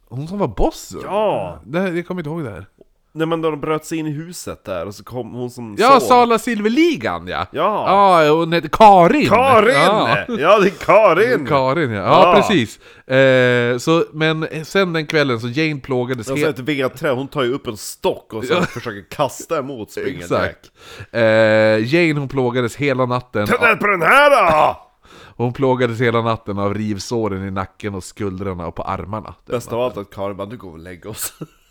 [0.09, 1.01] Hon som var bossen?
[1.05, 1.61] Ja!
[1.67, 2.67] Det, jag kommer inte ihåg det här.
[3.15, 5.77] Nej men då de bröt sig in i huset där och så kom hon som
[5.79, 6.09] Ja, sov.
[6.09, 7.47] Sala Silverligan ja!
[7.53, 8.25] Ja.
[8.25, 9.29] Ja, hon heter Karin!
[9.29, 9.75] Karin!
[9.75, 10.19] Ja.
[10.29, 11.47] Ja, det är Karin!
[11.47, 12.43] Karin ja, ja, Ja.
[12.49, 12.79] precis.
[13.09, 16.59] Eh, så, men sen den kvällen så Jane plågades Och så helt...
[16.59, 20.23] ett vedträ, hon tar ju upp en stock och så försöker kasta emot Springer Jack.
[20.23, 20.71] Exakt.
[21.11, 21.23] Eh,
[21.95, 23.43] Jane hon plågades hela natten.
[23.43, 24.77] Ner på den här då!
[25.37, 29.35] Hon plågades hela natten av rivsåren i nacken och skuldrorna och på armarna.
[29.47, 31.33] Bäst av allt att Karin bara, nu går vi och lägger oss.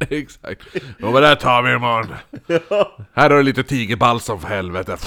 [0.10, 0.62] Exakt.
[1.02, 2.14] Och vad där tar vi imorgon.
[3.12, 4.96] Här har du lite tigerbalsam för helvete.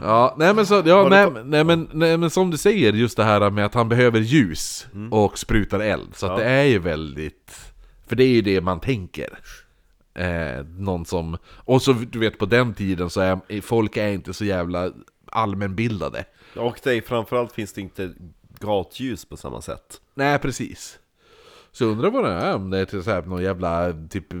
[0.00, 3.24] Ja, nej men, så, ja, nej, nej, men, nej men som du säger, just det
[3.24, 6.16] här med att han behöver ljus och sprutar eld.
[6.16, 7.72] Så att det är ju väldigt...
[8.06, 9.38] För det är ju det man tänker.
[10.14, 11.38] Eh, någon som...
[11.46, 14.92] Och så du vet på den tiden så är folk är inte så jävla
[15.26, 16.24] allmänbildade.
[16.56, 18.12] Och det är, framförallt finns det inte
[18.60, 20.00] gatljus på samma sätt.
[20.14, 20.98] Nej, precis.
[21.78, 24.32] Så jag undrar vad det är, om det är till så här någon jävla typ...
[24.32, 24.40] eh,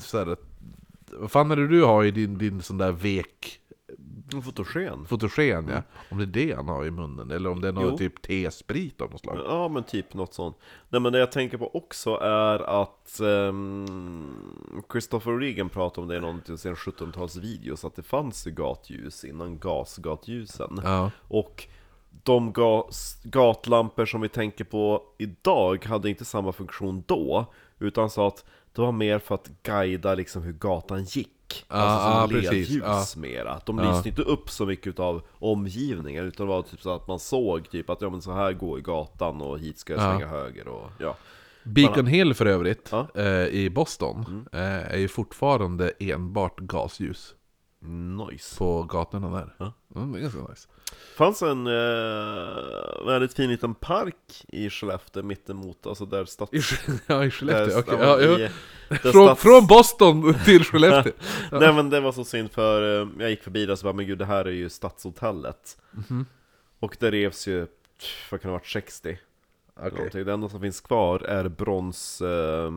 [0.00, 0.36] Så här,
[1.12, 3.58] vad fan är det du har i din, din sån där vek...
[4.44, 5.04] Fotogen.
[5.06, 5.82] Fotogen ja?
[6.10, 9.00] Om det är det han har i munnen, eller om det är någon typ T-sprit
[9.00, 9.38] av något slag.
[9.46, 10.56] Ja men typ något sånt.
[10.88, 14.34] Nej men det jag tänker på också är att ehm,
[14.92, 18.50] Christopher Regan pratade om det i någon till sin 17-talsvideo, så att det fanns ju
[18.50, 20.80] gatljus innan gasgatljusen.
[20.84, 21.10] Ja.
[21.28, 21.68] Och
[22.22, 27.46] de gas, gatlampor som vi tänker på idag hade inte samma funktion då,
[27.78, 31.28] utan sa att det var mer för att guida liksom hur gatan gick.
[31.68, 33.60] Ja, alltså som precis, ledljus mera.
[33.66, 33.92] De Ja.
[33.92, 37.70] lyste inte upp så mycket av omgivningen, utan det var typ så att man såg
[37.70, 40.10] typ att ja men så här går gatan och hit ska jag Ja.
[40.10, 41.16] svänga höger och ja.
[41.64, 43.06] Beacon Hill för övrigt, Ja.
[43.14, 44.60] eh, i Boston, eh,
[44.92, 47.34] är ju fortfarande enbart gasljus
[48.30, 48.58] Nice.
[48.58, 49.54] på gatorna där.
[49.58, 49.72] Ja.
[49.96, 50.68] Mm, det är ganska nice.
[51.16, 56.52] Fanns en eh, väldigt fin liten park i Skellefteå mittemot, alltså där stads...
[56.52, 56.60] I,
[57.06, 57.94] ja, i Skellefteå, okej.
[58.00, 58.48] ja, Ja, i- ja.
[58.88, 61.12] där Från, stads- från Boston till Skellefteå.
[61.52, 63.92] Nej men det var så synd för eh, jag gick förbi där och så bara,
[63.92, 66.26] men gud det här är ju stadshotellet Mhm.
[66.80, 69.18] Och det revs ju, pff, vad kan det ha varit, 60?
[69.82, 70.24] Någonting.
[70.24, 72.20] Det enda som finns kvar är brons...
[72.20, 72.72] Eh,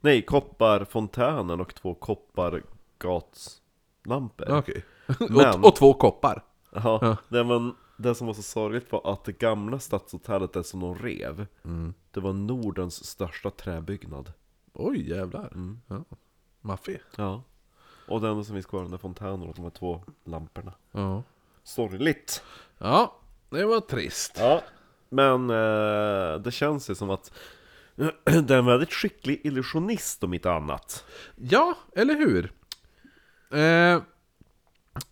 [0.00, 4.84] nej, kopparfontänen och två koppargatlampor Okej.
[5.18, 6.42] Men- Och, och två koppar.
[6.70, 7.16] Ja, Ja.
[7.28, 10.94] Det, men, det som var så sorgligt var att det gamla stadshotellet, det som de
[10.94, 11.94] rev Mm.
[12.10, 14.32] Det var Nordens största träbyggnad
[14.72, 15.48] Oj, jävlar.
[15.54, 15.80] Mm.
[15.86, 16.04] Ja.
[16.60, 17.00] Maffig.
[17.16, 17.42] Ja
[18.08, 20.72] Och det enda som finns kvar är den där fontänen och de här två lamporna
[20.92, 21.22] Ja.
[21.62, 22.42] Sorgligt!
[22.78, 23.16] ja,
[23.50, 24.36] det var trist.
[24.38, 24.62] Ja,
[25.08, 27.32] men eh, det känns ju som att
[28.24, 31.04] det är en väldigt skicklig illusionist om inte annat.
[31.36, 32.52] Ja, eller hur?
[33.58, 34.02] Eh,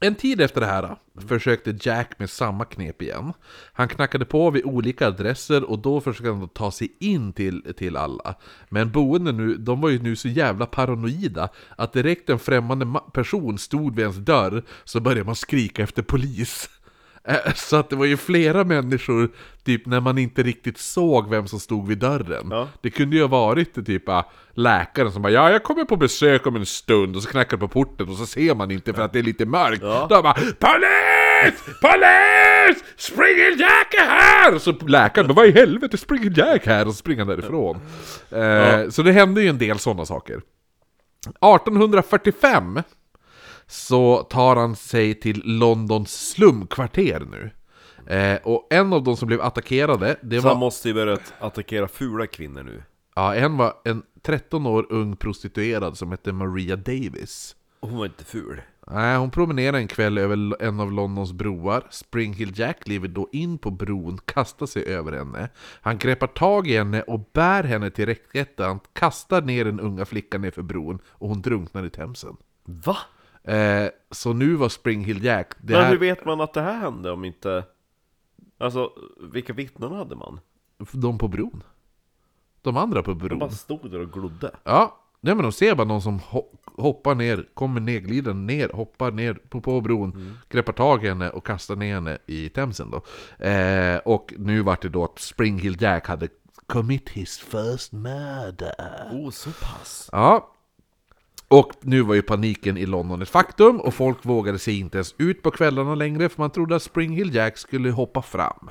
[0.01, 0.97] en tid efter det här
[1.29, 3.33] försökte Jack med samma knep igen.
[3.73, 7.97] Han knackade på vid olika adresser och då försökte han ta sig in till, till
[7.97, 8.35] alla.
[8.69, 13.59] Men boende nu, de var ju nu så jävla paranoida att direkt en främmande person
[13.59, 16.71] stod vid ens dörr så började man skrika efter polis.
[17.29, 19.29] Eh, Så att det var ju flera människor,
[19.65, 22.47] typ när man inte riktigt såg vem som stod vid dörren.
[22.51, 22.69] Ja.
[22.81, 26.47] Det kunde ju ha varit typ ah, läkaren som bara Ja, jag kommer på besök
[26.47, 29.13] om en stund och så knackar på porten och så ser man inte för att
[29.13, 29.83] det är lite mörkt.
[29.83, 30.07] Ja.
[30.11, 31.61] Då bara Polis!
[31.83, 32.85] Polis!
[32.97, 34.55] Springer Jack är här!
[34.55, 36.87] Och så läkaren bara Vad i helvete springer Jack här?
[36.87, 37.77] Och så springer han därifrån.
[38.31, 40.41] Eh, Så det hände ju en del sådana saker.
[41.27, 42.83] 1845
[43.69, 47.51] så tar han sig till Londons slumkvarter nu.
[48.15, 50.61] Eh, och en av de som blev attackerade, det Så han var...
[50.67, 52.83] måste ju börja attackera fula kvinnor nu.
[53.15, 57.57] Ja, en var en 13 år ung prostituerad som hette Maria Davis.
[57.81, 58.61] Och hon var inte ful.
[58.91, 61.87] Nej, hon promenerar en kväll över en av Londons broar.
[61.91, 65.49] Spring Hill Jack kliver då in på bron, kastar sig över henne.
[65.81, 68.55] Han greppar tag i henne och bär henne till räcket.
[68.59, 72.37] Han kastar ner den unga flickan nerför bron och hon drunknar i Themsen.
[72.65, 72.97] Va?
[73.47, 75.53] Eh, så nu var Spring Hill Jack...
[75.59, 77.65] Det Men här, hur vet man att det här hände om inte...
[78.59, 78.91] Alltså,
[79.33, 80.41] vilka vittnen hade man?
[80.93, 81.63] De på bron.
[82.63, 83.39] De andra på De bron.
[83.39, 84.51] bara stod där och glodde.
[84.65, 89.11] Ja, nej men de ser bara någon som ho- hoppar ner, kommer nedglidande ner, hoppar
[89.11, 93.03] ner på, på bron, greppar tag i henne och kastar ner henne i Themsen då.
[93.47, 96.29] Eh, och nu vart det då att Spring Hill Jack hade
[96.67, 99.09] commit his first murder.
[99.13, 100.09] Oh, så pass.
[100.13, 100.53] Ja.
[101.49, 105.15] Och nu var ju paniken i London ett faktum och folk vågade sig inte ens
[105.19, 108.71] ut på kvällarna längre för man trodde att Spring Hill Jack skulle hoppa fram.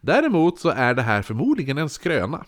[0.00, 2.44] Däremot så är det här förmodligen en skröna.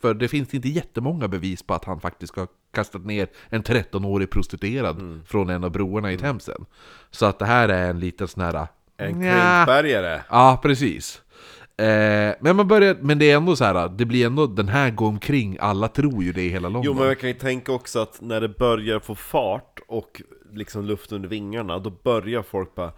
[0.00, 4.30] För det finns inte jättemånga bevis på att han faktiskt har kastat ner en 13-årig
[4.30, 6.64] prostituerad från en av broarna i Themsen.
[7.10, 8.66] Så att det här är en liten sån här...
[8.96, 9.64] En Nja.
[9.64, 10.22] klinkbergare.
[10.30, 11.22] Ja, precis.
[11.76, 14.90] Eh, men, man börjar, men det är ändå så här, det blir ändå den här
[14.90, 16.82] går omkring, alla tror ju det i hela London.
[16.84, 20.84] Jo men jag kan ju tänka också att när det börjar få fart och liksom
[20.84, 22.92] luft under vingarna, då börjar folk bara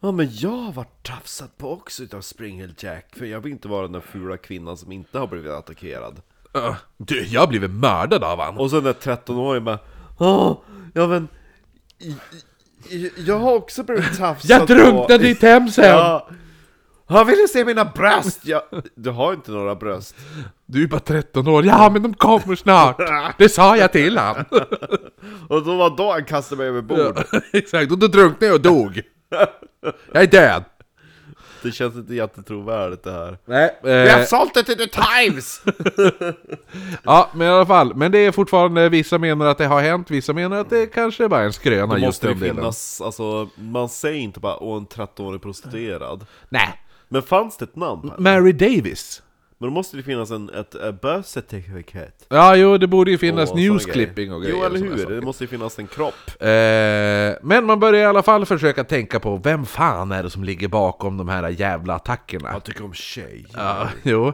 [0.00, 3.68] Ja men jag har varit tafsad på också utav Springhill Jack, för jag vill inte
[3.68, 6.20] vara den där fula kvinnan som inte har blivit attackerad.
[6.54, 8.56] Öh, du, jag har blivit mördad av han.
[8.58, 9.78] Och sen den 13-åringen bara
[10.18, 10.62] Ja,
[10.94, 11.28] ja men
[11.98, 12.16] i-
[12.96, 15.24] i- Jag har också blivit tafsad Jag drunknade på.
[15.24, 15.84] i Themsen!
[15.84, 16.28] Ja,
[17.08, 18.40] han ville se mina bröst!
[18.42, 18.62] Ja,
[18.94, 20.16] du har inte några bröst.
[20.66, 22.96] Du är bara 13 år, ja men de kommer snart!
[23.38, 24.36] Det sa jag till han!
[25.48, 27.18] Och då var då han kastade mig över bord.
[27.52, 29.02] Exakt, och då drunknade jag och dog!
[30.12, 30.64] Jag är död!
[31.62, 33.38] Det känns inte jättetrovärdigt det här.
[33.44, 35.62] Nej, Vi har eh, sålt det till The Times!
[37.02, 40.10] ja men i alla fall, men det är fortfarande, vissa menar att det har hänt,
[40.10, 42.56] vissa menar att det kanske bara är en skröna just den delen.
[42.56, 46.26] finnas, alltså, man säger inte bara åh en 13-årig prostituerad.
[46.48, 48.10] Nej, Men fanns det ett namn?
[48.10, 48.16] henne?
[48.18, 49.22] Mary Davis.
[49.60, 52.12] Men då måste det finnas en, ett, ett birth certificate.
[52.28, 54.56] Ja, jo, det borde ju finnas och såna newsklipping och grejer.
[54.58, 55.06] Jo, eller hur?
[55.06, 56.14] Det måste ju finnas en kropp.
[56.40, 60.44] Eh, men man börjar i alla fall försöka tänka på vem fan är det som
[60.44, 62.48] ligger bakom de här jävla attackerna?
[62.52, 63.46] Jag tycker om tjej.
[63.54, 64.32] Ja, jo.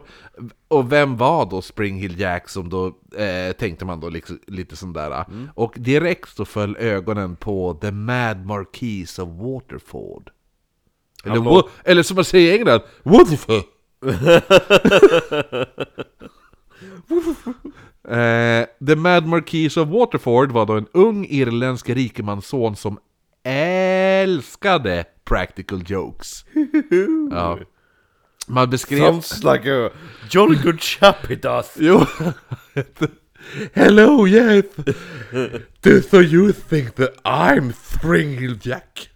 [0.68, 4.76] Och vem var då Spring Hill Jack som då, eh, tänkte man då liksom, lite
[4.76, 5.24] sån där.
[5.54, 10.30] Och direkt så föll ögonen på The Mad Marquis of Waterford.
[11.24, 11.40] Eller?
[11.40, 13.64] Wa- eller som man säger i England, Waterford!
[18.08, 22.98] eh, The Mad Marquis of Waterford var då en ung irländsk rikemansson som
[23.44, 26.44] älskade practical jokes.
[27.30, 27.58] ja.
[28.46, 28.98] Man beskrev...
[28.98, 29.90] Sounds like a
[30.30, 31.70] jolly good chap he does.
[31.80, 32.06] Jo.
[33.74, 34.64] Hello, yes.
[35.82, 39.08] Do so you think that I'm Springhill Jack?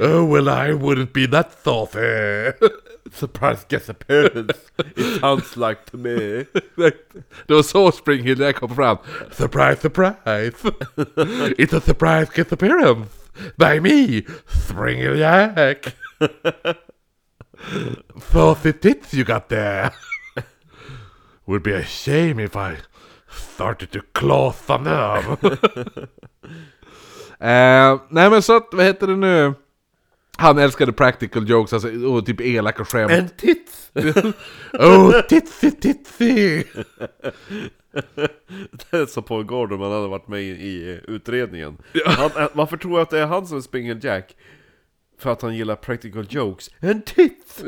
[0.00, 2.52] Oh well, I wouldn't be that saucy.
[3.12, 4.70] Surprise guest appearance.
[4.96, 6.46] It sounds like to me.
[7.46, 8.96] Det var så Springhill Jack kom fram.
[9.30, 10.54] Surprise, surprise.
[11.58, 13.08] It's a surprise guest appearance
[13.56, 15.94] by me, Springhill Jack.
[18.32, 19.90] Saucy tits you got there.
[21.46, 22.76] Would be a shame if I
[23.28, 25.44] started to claw some of.
[27.40, 29.54] eh, nej men så att, vad heter det nu?
[30.36, 33.12] Han älskade practical jokes, alltså, och typ elaka skämt.
[33.12, 33.90] And tits!
[34.72, 36.64] Oh, titsy titsy!
[38.90, 41.76] Det är så Paul Gordon man hade varit med i, i utredningen.
[42.06, 44.36] Han, äh, varför tror jag att det är han som är Springhill Jack?
[45.18, 46.70] För att han gillar practical jokes.
[46.82, 47.62] And tits!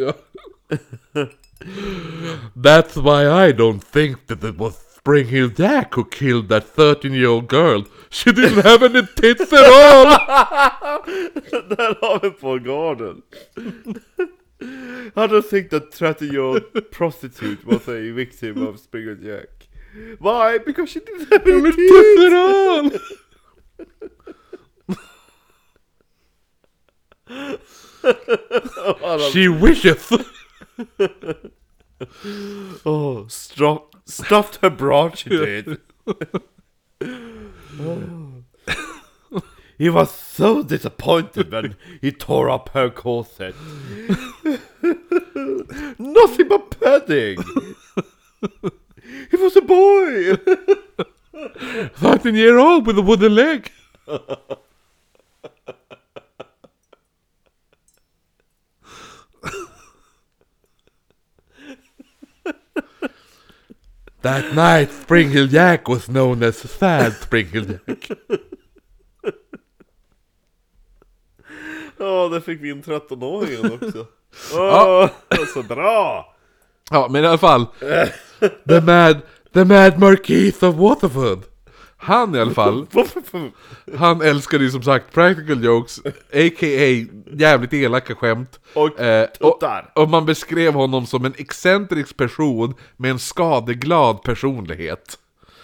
[2.55, 7.29] That's why I don't think that it was Springhill Jack who killed that 13 year
[7.29, 7.85] old girl.
[8.11, 10.05] She didn't have any tits at all!
[11.69, 13.23] Där har vi Gordon.
[15.17, 19.69] I don't think that 30-year-old prostitute was a victim of Springhill Jack.
[20.19, 20.59] Why?
[20.59, 22.91] Because she didn't have any Tits at all!
[29.31, 30.13] She wisheth!
[32.85, 35.79] Oh, stru- stuffed her bra she did.
[37.79, 38.33] Oh.
[39.77, 43.55] He was so disappointed when he tore up her corset.
[45.99, 47.37] Nothing but padding.
[49.31, 50.37] He was a boy.
[51.97, 53.71] 13 year old with a wooden leg!
[64.27, 68.11] That night Springhill Jack was known as Sad Springhill Jack.
[71.99, 74.07] Ja, där fick vi in 13-åringen också.
[74.55, 75.11] Åh,
[75.55, 76.35] så bra!
[76.91, 77.67] Ja, men i alla fall.
[78.69, 79.21] The Mad,
[79.53, 81.39] the mad Marquis of Waterford.
[81.97, 82.87] Han i alla fall,
[83.99, 85.99] han älskade ju som sagt practical jokes,
[86.33, 87.07] a.k.a.
[87.33, 88.61] jävligt elaka skämt.
[88.75, 89.63] Och Eh, och,
[89.95, 95.19] och man beskrev honom som en excentrisk person med en skadeglad personlighet.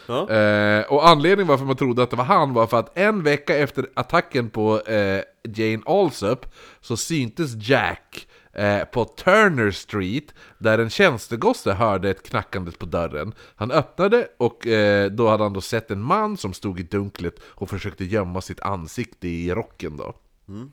[0.06, 0.30] Ja.
[0.30, 3.56] Eh, och anledningen varför man trodde att det var han var för att en vecka
[3.56, 5.20] efter attacken på eh,
[5.54, 6.46] Jane Alsop
[6.80, 13.34] så syntes Jack eh, på Turner Street där en tjänstegosse hörde ett knackandet på dörren.
[13.54, 17.34] Han öppnade och eh, då hade han då sett en man som stod i dunklet
[17.44, 20.14] och försökte gömma sitt ansikte i rocken då.
[20.48, 20.72] Mm.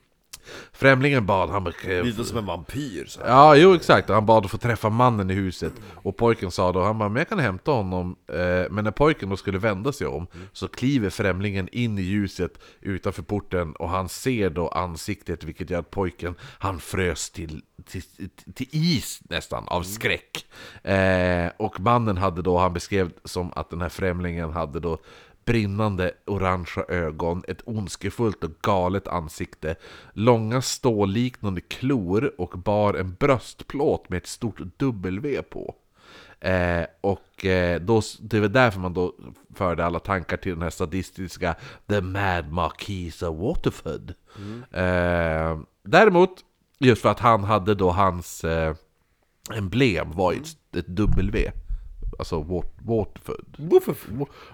[0.72, 1.72] Främlingen bad han...
[1.86, 3.20] Lite som en vampyr så.
[3.26, 4.08] Ja, jo exakt.
[4.08, 5.72] Han bad att få träffa mannen i huset.
[5.94, 8.16] Och pojken sa då, han bara, men jag kan hämta honom.
[8.28, 12.58] Eh, men när pojken då skulle vända sig om, så kliver främlingen in i ljuset
[12.80, 18.02] utanför porten och han ser då ansiktet, vilket gör att pojken, han frös till, till,
[18.54, 20.46] till is nästan, av skräck.
[20.82, 24.98] Eh, och mannen hade då, han beskrev som att den här främlingen hade då
[25.44, 29.74] brinnande orangea ögon, ett ondskefullt och galet ansikte,
[30.12, 35.74] långa stålliknande klor och bar en bröstplåt med ett stort W på.
[36.40, 39.14] Eh, och eh, då, det var därför man då
[39.54, 41.54] förde alla tankar till den här sadistiska
[41.86, 44.14] The Mad Marquis of Waterford.
[44.70, 46.30] Eh, däremot,
[46.78, 48.74] just för att han hade då hans eh,
[49.54, 51.52] emblem var ju ett, ett W.
[52.20, 53.44] Alltså Wat- Waterford.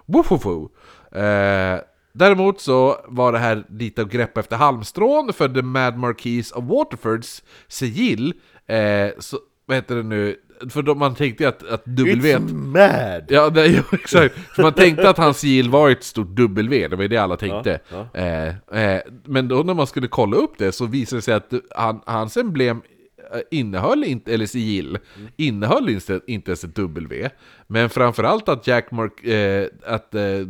[0.07, 0.69] Woofufu.
[1.13, 1.81] Eh,
[2.13, 6.65] däremot så var det här lite av grepp efter halmstrån för The Mad Marquis of
[6.65, 8.35] Waterfords sigill.
[8.67, 10.37] Eh, så, vad heter det nu?
[10.71, 12.35] För då man tänkte att, att W...
[12.37, 13.25] It's mad!
[13.29, 14.35] Ja, det, jo, exakt.
[14.35, 17.37] För man tänkte att hans sigill var ett stort W, det var ju det alla
[17.37, 17.81] tänkte.
[17.89, 21.35] Ja, Eh, eh, men då när man skulle kolla upp det så visade det sig
[21.35, 22.83] att han, hans emblem
[23.51, 24.99] innehöll inte, eller sigill,
[25.37, 27.31] innehöll inte, inte ens ett W.
[27.67, 30.41] Men framförallt att Jack Mark, eh, att, eh,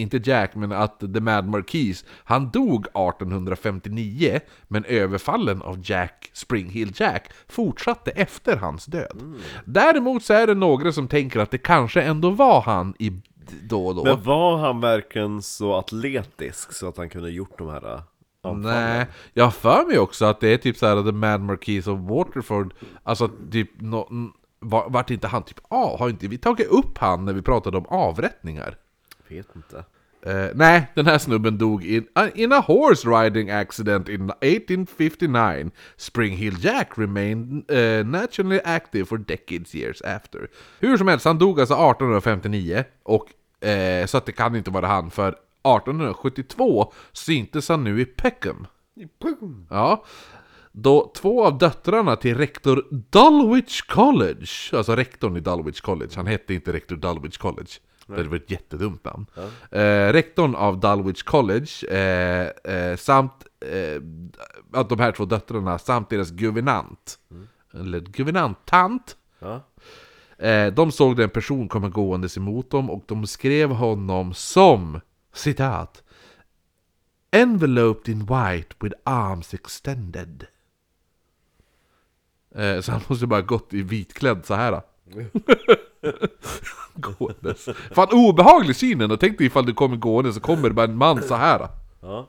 [0.00, 6.92] inte Jack, men att The Mad Marquis, han dog 1859, men överfallen av Jack, Springhill
[6.96, 9.34] Jack, fortsatte efter hans död.
[9.64, 13.12] Däremot så är det några som tänker att det kanske ändå var han i
[13.62, 14.04] då och då.
[14.04, 18.02] Men var han verkligen så atletisk så att han kunde gjort de här
[18.42, 18.96] anfallen?
[18.96, 22.00] Nej, jag har för mig också att det är typ såhär The Mad Marquis of
[22.00, 25.98] Waterford Alltså typ, no, vart inte han typ av?
[25.98, 28.76] Har inte vi tagit upp han när vi pratade om avrättningar?
[29.28, 29.84] Vet inte.
[30.22, 35.70] Eh, nej, den här snubben dog in, uh, in a horse riding accident in 1859
[35.96, 40.48] Spring Hill Jack remained uh, naturally active for decades years after
[40.80, 43.26] Hur som helst, han dog alltså 1859 och
[43.68, 48.66] eh, så att det kan inte vara han för 1872 syntes han nu i Peckham
[49.70, 50.04] Ja.
[50.72, 56.54] Då två av döttrarna till rektor Dulwich College, alltså rektorn i Dulwich College, han hette
[56.54, 57.70] inte rektor Dulwich College.
[58.06, 59.26] Det var ett jättedumt namn.
[59.70, 64.02] Eh, rektorn av Dulwich College, eh, eh, samt eh,
[64.72, 67.18] att de här två döttrarna, samt deras guvernant,
[67.74, 69.60] eller guvernantant, Ja.
[70.38, 75.00] Eh, de såg en person komma gåendes emot dem och de skrev honom som,
[75.32, 76.02] citat,
[77.32, 80.46] Enveloped in white with arms extended.
[82.54, 84.82] Eh, så han måste bara gått i vitklädd så här.
[86.94, 87.68] gåendes.
[87.94, 90.96] Fan obehaglig synen, och tänk dig ifall du kommer gående så kommer det bara en
[90.96, 91.68] man så här.
[92.00, 92.28] ja.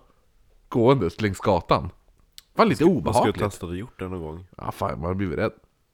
[0.70, 1.90] Gåendes längs gatan.
[2.56, 3.40] Fan lite Man skulle obehagligt.
[3.40, 4.46] testat och gjort det någon gång.
[4.58, 5.52] Ja fan, man har blivit rädd.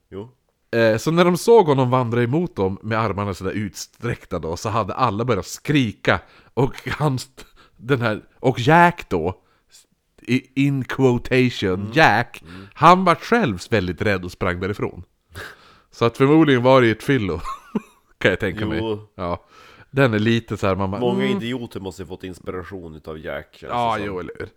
[0.10, 0.30] Jo.
[0.72, 4.70] Eh, så när de såg honom vandra emot dem med armarna sådär utsträckta då, så
[4.70, 6.20] hade alla börjat skrika.
[6.54, 7.20] Och han,
[7.78, 9.42] den här, och Jack då,
[10.56, 12.44] in quotation, Jack,
[12.74, 15.04] han var själv väldigt rädd och sprang därifrån.
[15.92, 17.42] Så att förmodligen var det ett fyllo,
[18.18, 18.80] kan jag tänka mig.
[18.82, 19.08] Jo.
[19.16, 19.46] Ja.
[19.98, 23.64] Den är lite såhär, man bara, Många mm, idioter måste ju fått inspiration utav Jack
[23.70, 24.50] Ja, jo, eller hur.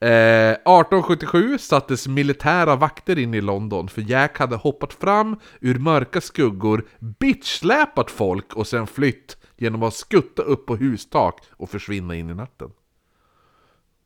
[0.00, 6.20] Eh, 1877 sattes militära vakter in i London för Jack hade hoppat fram ur mörka
[6.20, 12.30] skuggor, bitchsläpat folk och sen flytt genom att skutta upp på hustak och försvinna in
[12.30, 12.70] i natten.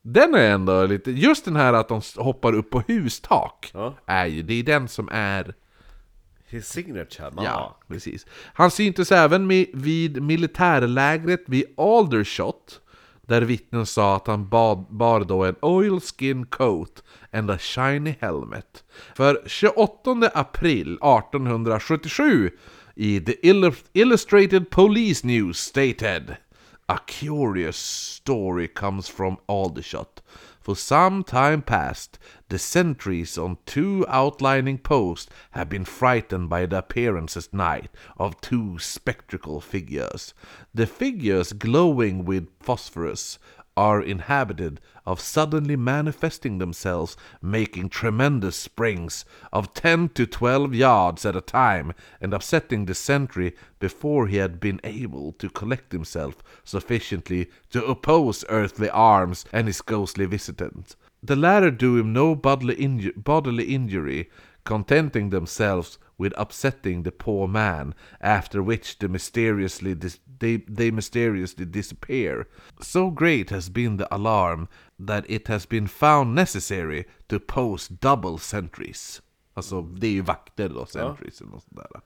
[0.02, 1.10] Den är ändå lite...
[1.10, 3.94] Just den här att de hoppar upp på hustak, Ja.
[4.06, 5.54] är ju, det är den som är...
[6.53, 8.26] His signature, Ja, precis.
[8.55, 12.80] Han syntes även med, vid militärlägret vid Aldershot,
[13.22, 18.84] där vittnen sa att han bad, bar då en oilskin coat and a shiny helmet.
[19.14, 22.50] För 28 april 1877
[22.94, 23.48] i The
[23.92, 26.36] Illustrated Police News stated
[26.86, 27.76] A curious
[28.16, 30.22] story comes from Aldershot.
[30.62, 36.78] For some time past, the sentries on two outlining posts have been frightened by the
[36.78, 40.34] appearance at night of two spectral figures.
[40.72, 43.40] The figures, glowing with phosphorus,
[43.76, 51.36] are inhabited of suddenly manifesting themselves, making tremendous springs of 10 to 12 yards at
[51.36, 57.48] a time, and upsetting the sentry before he had been able to collect himself sufficiently
[57.70, 60.96] to oppose earthly arms and his ghostly visitant.
[61.22, 64.28] The latter do him no bodily, inju- bodily injury,
[64.64, 71.64] contenting themselves with upsetting the poor man, after which the mysteriously dis- they, they mysteriously
[71.64, 72.47] disappear.
[72.80, 74.68] So great has been the alarm
[75.07, 79.22] that it has been found necessary to post double sentries.
[79.55, 82.01] Alltså, det är ju vakter då, sentries eller något sånt där.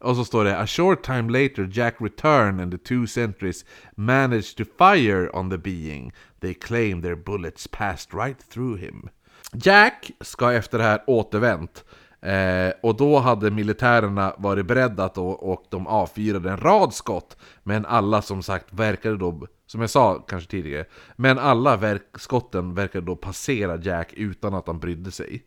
[0.00, 3.64] Och så står det A short time later Jack returned and the two sentries
[3.96, 6.12] managed to fire on the being.
[6.40, 9.08] They claim their bullets passed right through him.
[9.52, 11.84] Jack ska efter det här återvänt.
[12.24, 17.36] Eh, och då hade militärerna varit beredda att, och, de avfyrade en rad skott.
[17.62, 20.84] Men alla som sagt verkade då, som jag sa kanske tidigare,
[21.16, 25.44] men alla verk, skotten verkade då passera Jack utan att han brydde sig.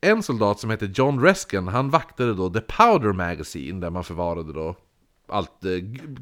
[0.00, 4.52] En soldat som heter John Reskin, han vaktade då The Powder Magazine där man förvarade
[4.52, 4.76] då
[5.28, 5.70] allt eh,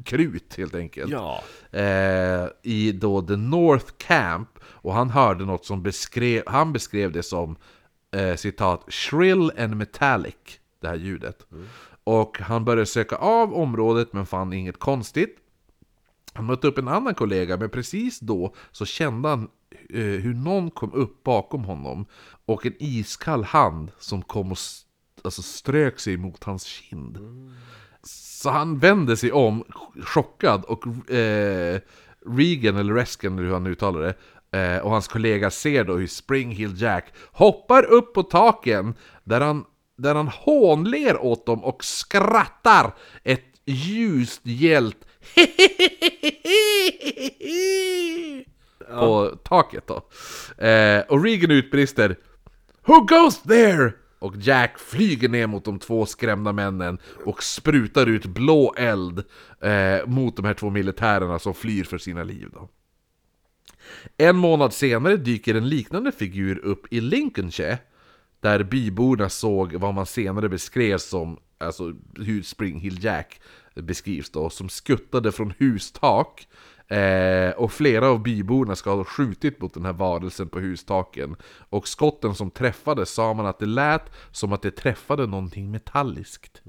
[0.05, 1.11] krut helt enkelt.
[1.11, 1.43] Ja.
[1.71, 7.23] Eh, I då The North Camp, och han hörde något som beskrev, han beskrev det
[7.23, 7.55] som
[8.13, 10.35] eh, citat shrill and metallic,
[10.81, 11.45] det här ljudet.
[12.03, 15.37] Och han började söka av området men fann inget konstigt.
[16.33, 19.49] Han mötte upp en annan kollega, men precis då så kände han
[19.89, 22.05] eh, hur någon kom upp bakom honom
[22.45, 24.87] och en iskall hand som kom och st
[25.23, 27.17] alltså, strök sig mot hans kind.
[28.03, 29.63] Så han vände sig om,
[30.03, 31.79] chockad, och eh,
[32.25, 34.13] Regan, eller Reskin, eller hur han uttalar det,
[34.53, 38.93] eh, och hans kollega ser då hur Springhill Jack hoppar upp på taken,
[39.23, 39.65] där han,
[39.97, 42.91] där han hånler åt dem och skrattar
[43.23, 44.97] ett ljust gällt
[48.89, 49.95] på taket då.
[50.65, 52.15] Eh, och Regan utbrister
[52.85, 53.93] Who goes there?
[54.19, 59.23] Och Jack flyger ner mot de två skrämda männen och sprutar ut blå eld
[59.61, 62.49] eh, mot de här två militärerna som flyr för sina liv.
[62.53, 62.69] Då.
[64.17, 67.77] En månad senare dyker en liknande figur upp i Lincolnshire
[68.39, 73.41] där byborna såg vad man senare beskrev som, alltså hur Spring Hill Jack
[73.75, 76.47] beskrivs då, som skuttade från hustak
[76.87, 81.35] Eh, och flera av byborna ska ha skjutit mot den här varelsen på hustaken.
[81.69, 86.61] Och skotten som träffade sa man att det lät som att det träffade någonting metalliskt.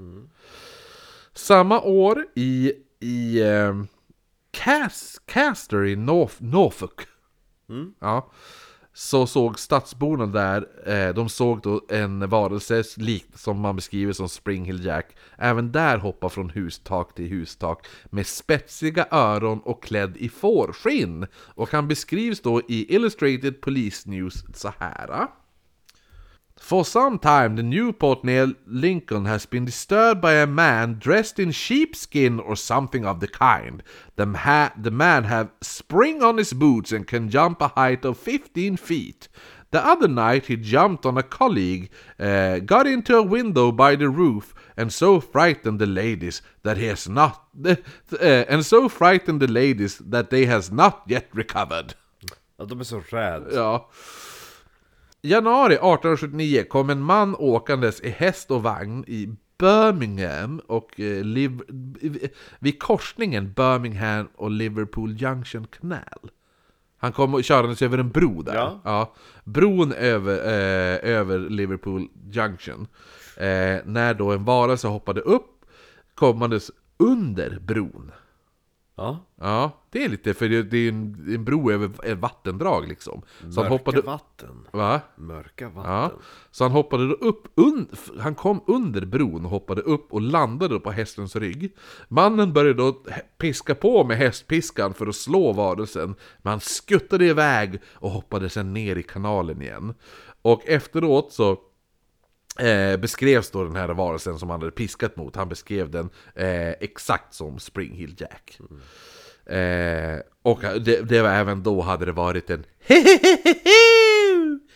[1.32, 3.82] Samma år i, i eh,
[4.50, 7.00] Cas, Caster i Norf Norfolk
[7.68, 7.94] Mm.
[8.00, 8.30] ja,
[8.96, 14.28] så såg stadsborna där, eh, de såg då en varelse lik, som man beskriver som
[14.28, 15.16] Spring Hill Jack.
[15.38, 21.26] Även där hoppa från hustak till hustak med spetsiga öron och klädd i fårskinn.
[21.36, 25.10] Och han beskrivs då i Illustrated Police News så här.
[25.10, 25.43] Ah.
[26.58, 31.50] For some time, the Newport near Lincoln has been disturbed by a man dressed in
[31.50, 33.82] sheepskin or something of the kind.
[34.16, 38.18] The, ha- the man have spring on his boots and can jump a height of
[38.18, 39.28] 15 feet.
[39.72, 41.90] The other night he jumped on a colleague,
[42.20, 46.86] uh, got into a window by the roof, and so frightened the ladies that he
[46.86, 47.74] has not, uh,
[48.22, 51.94] and so frightened the ladies that they has not yet recovered.
[52.58, 53.54] ja de är så rädda.
[53.54, 53.88] Ja.
[55.26, 59.28] Januari 1879 kom en man åkandes i häst och vagn i
[59.58, 66.30] Birmingham och eh, Liv- vid korsningen Birmingham och Liverpool Junction Canal.
[66.98, 68.54] Han kom och körandes över en bro där.
[68.84, 69.14] Ja.
[69.44, 72.86] Bron över, eh, över Liverpool Junction.
[73.36, 75.64] Eh, när då en varelse hoppade upp
[76.14, 78.10] kommandes under bron.
[78.96, 79.26] Ja.
[79.40, 83.22] Ja, det är lite, för det, det är en, en bro över ett vattendrag liksom.
[83.40, 84.00] Så han Mörka hoppade...
[84.00, 84.66] vatten.
[84.72, 85.00] Va?
[85.16, 85.92] Mörka vatten.
[85.92, 86.12] Ja.
[86.50, 87.88] Så han hoppade då upp, un,
[88.18, 91.76] han kom under bron och hoppade upp och landade på hästens rygg.
[92.08, 93.02] Mannen började då
[93.38, 98.72] piska på med hästpiskan för att slå varelsen, men han skuttade iväg och hoppade sen
[98.72, 99.94] ner i kanalen igen.
[100.42, 101.58] Och efteråt så
[102.58, 106.68] Eh, beskrevs då den här varelsen som han hade piskat mot, han beskrev den eh,
[106.68, 108.58] exakt som Spring Hill Jack.
[109.46, 112.64] Eh, och det, det var även då hade det varit en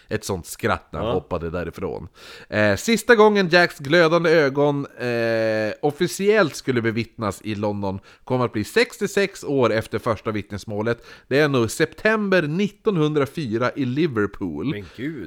[0.09, 2.09] ett sånt skratt när han hoppade därifrån.
[2.49, 8.65] Eh, sista gången Jacks glödande ögon eh, officiellt skulle bevittnas i London kommer att bli
[8.65, 11.07] 66 år efter första vittnesmålet.
[11.29, 14.85] Det är nog september 1904 i Liverpool.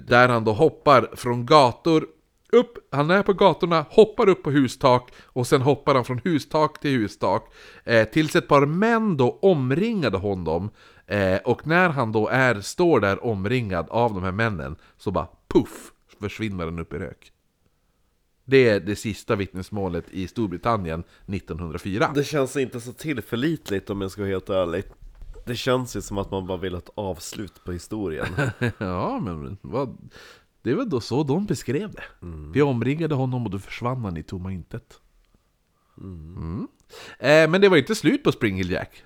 [0.07, 2.05] Där han då hoppar från gator
[2.51, 6.79] upp, han är på gatorna, hoppar upp på hustak och sen hoppar han från hustak
[6.79, 7.53] till hustak
[7.83, 10.69] eh, tills ett par män då omringade honom
[11.07, 15.27] eh, och när han då är, står där omringad av de här männen så bara
[15.53, 17.31] puff försvinner han upp i rök.
[18.45, 22.11] Det är det sista vittnesmålet i Storbritannien 1904.
[22.15, 24.83] Det känns inte så tillförlitligt om jag ska vara helt ärlig.
[25.45, 28.27] Det känns ju som att man bara vill ha ett avslut på historien.
[28.77, 29.97] ja, men vad...
[30.63, 32.03] Det väl då så de beskrev det.
[32.53, 34.99] Vi omringade honom och då försvann han i tomma intet.
[35.97, 36.67] Mm.
[37.19, 39.03] Eh, men det var inte slut på Spring Hill Jack.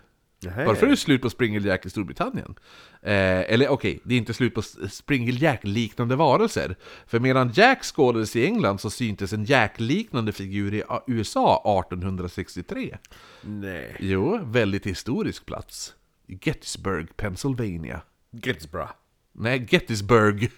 [0.66, 2.56] Varför är det slut på Spring Hill Jack i Storbritannien?
[3.02, 6.76] Eh, eller okej, det är inte slut på S- Spring Hill Jack-liknande varelser.
[7.08, 12.98] För medan Jack skådades i England så syntes en Jack-liknande figur i USA 1863.
[13.42, 13.96] Nej.
[14.00, 15.94] Jo, väldigt historisk plats.
[16.28, 18.02] Gettysburg, Pennsylvania.
[18.32, 18.88] Gettysburg.
[19.32, 20.52] Nej, Gettysburg.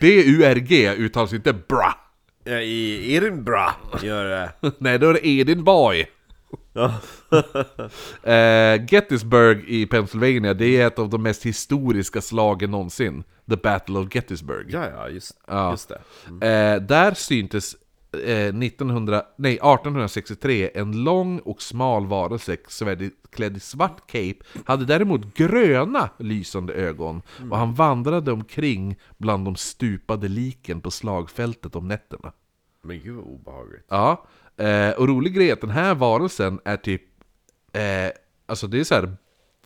[0.00, 1.94] B-U-R-G uttalas inte bra.
[2.44, 4.52] Ja, i Edinburgh gör det.
[4.78, 6.06] Nej, då är det Edinboy.
[6.72, 6.94] Ja.
[8.32, 13.24] Eh, Gettysburg i Pennsylvania, det är ett av de mest historiska slagen någonsin.
[13.50, 14.66] The Battle of Gettysburg.
[14.70, 15.70] ja, ja, just, Ja.
[15.70, 15.88] just
[16.40, 16.46] det.
[16.48, 17.76] Eh, där syntes
[18.12, 22.56] 1900, nej, 1863 en lång och smal varelse
[23.30, 29.56] klädd i svart cape, hade däremot gröna lysande ögon och han vandrade omkring bland de
[29.56, 32.32] stupade liken på slagfältet om nätterna.
[32.82, 33.86] Men gud vad obehagligt.
[33.88, 34.26] Ja,
[34.56, 37.02] eh, och rolig grej är att den här varelsen är typ,
[37.72, 38.10] eh,
[38.46, 39.16] alltså det är så här,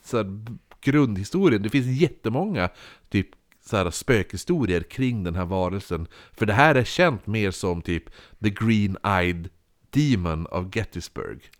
[0.03, 0.45] så här
[0.81, 2.69] grundhistorien, det finns jättemånga
[3.09, 3.29] typ
[3.69, 6.07] så här spökhistorier kring den här varelsen.
[6.33, 8.05] För det här är känt mer som typ
[8.43, 9.49] The Green-Eyed
[9.91, 11.51] Demon of Gettysburg.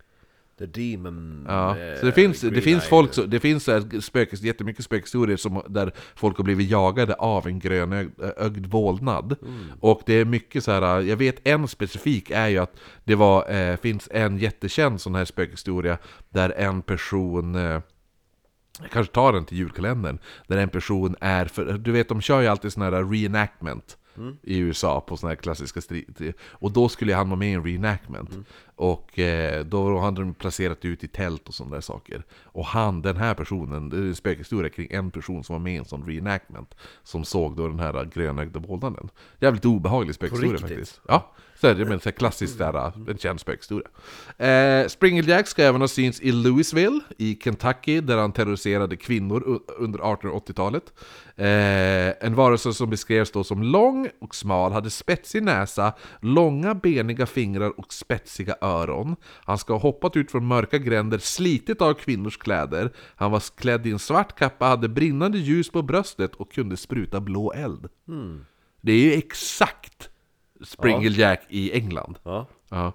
[0.59, 1.45] The Demon...
[1.47, 4.85] Ja, eh, så det finns, det finns folk, så, det finns så här spökes, jättemycket
[4.85, 9.35] spökhistorier som, där folk har blivit jagade av en grönögd vålnad.
[9.79, 13.51] Och det är mycket så här, jag vet en specifik är ju att det var,
[13.51, 15.97] eh, finns en jättekänd sån här spökhistoria
[16.29, 17.81] där en person eh,
[18.81, 20.17] jag kanske tar den till julkalendern,
[20.47, 23.97] där en person är för, du vet de kör ju alltid sån här reenactment
[24.43, 26.33] i USA på såna här klassiska strider.
[26.41, 28.29] Och då skulle han vara med i en reenactment.
[28.75, 32.23] Och eh, då hade de placerat ut i tält och sådana där saker.
[32.43, 35.73] Och han, den här personen, det är en spökhistoria kring en person som var med
[35.73, 36.75] i en sån reenactment.
[37.03, 39.09] Som såg då den här grönögda vålnaden.
[39.39, 41.01] Jävligt obehaglig spökhistoria faktiskt.
[41.07, 41.31] Ja,
[41.61, 43.87] så är det men så här klassiskt där, en känd spökhistoria.
[44.37, 49.61] Eh, Springle Jack ska även ha synts i Louisville i Kentucky där han terroriserade kvinnor
[49.77, 50.93] under 1880-talet.
[51.35, 57.25] Eh, en varelse som beskrevs då som lång och smal, hade spetsig näsa, långa beniga
[57.25, 59.15] fingrar och spetsiga öron.
[59.23, 62.91] Han ska ha hoppat ut från mörka gränder, slitit av kvinnors kläder.
[63.15, 67.19] Han var klädd i en svart kappa, hade brinnande ljus på bröstet och kunde spruta
[67.19, 67.87] blå eld.
[68.81, 70.09] Det är ju exakt
[70.61, 72.19] Springle Jack i England.
[72.23, 72.47] Ja.
[72.69, 72.93] Ja.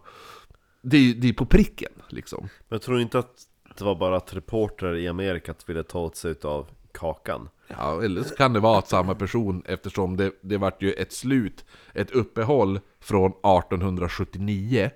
[0.82, 2.40] Det, är, det är på pricken, liksom.
[2.42, 3.46] Men jag tror inte att
[3.78, 7.48] det var bara att reportrar i Amerika ville ta åt sig av kakan.
[7.68, 11.12] Ja, eller så kan det vara att samma person eftersom det, det vart ju ett
[11.12, 11.64] slut,
[11.94, 14.90] ett uppehåll från 1879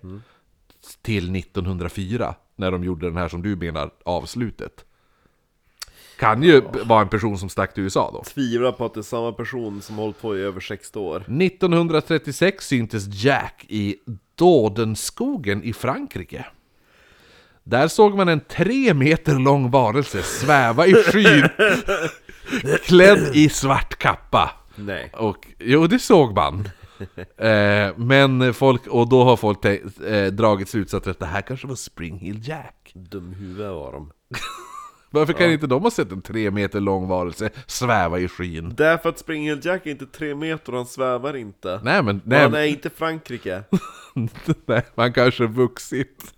[1.03, 4.86] till 1904 när de gjorde den här som du menar, avslutet.
[6.19, 8.23] Kan ju b- vara en person som stack till USA då.
[8.25, 11.17] Tvivlar på att det är samma person som hållit på i över 60 år.
[11.43, 13.97] 1936 syntes Jack i
[14.35, 16.47] Dordenskogen i Frankrike.
[17.65, 21.49] Där såg man en tre meter lång varelse sväva i skyn
[22.85, 24.51] klädd i svart kappa.
[24.77, 25.11] Nej.
[25.15, 26.69] Och, jo, det såg man.
[27.39, 31.75] Eh, men folk, och då har folk eh, dragit slutsatsen att det här kanske var
[31.75, 32.91] Spring Hill Jack.
[32.95, 34.13] Dumhuvud var de.
[35.21, 38.73] Varför kan inte de ha sett en tre meter lång varelse sväva i skyn?
[38.77, 41.81] Därför att Spring Hill Jack är inte tre meter och han svävar inte.
[41.85, 43.63] Nej men, Nej, han är inte Frankrike.
[44.67, 46.35] nej, man kanske vuxit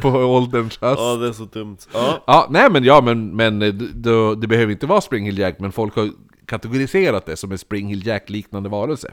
[0.00, 1.00] på ålderns höst.
[1.00, 1.76] Ja, det är så dumt.
[1.92, 2.24] Ja.
[2.26, 5.38] Ja, nej men ja, men, men eh, d- då, det behöver inte vara Spring Hill
[5.38, 6.10] Jack, men folk har
[6.46, 9.12] kategoriserat det som en Spring Hill Jack-liknande varelse.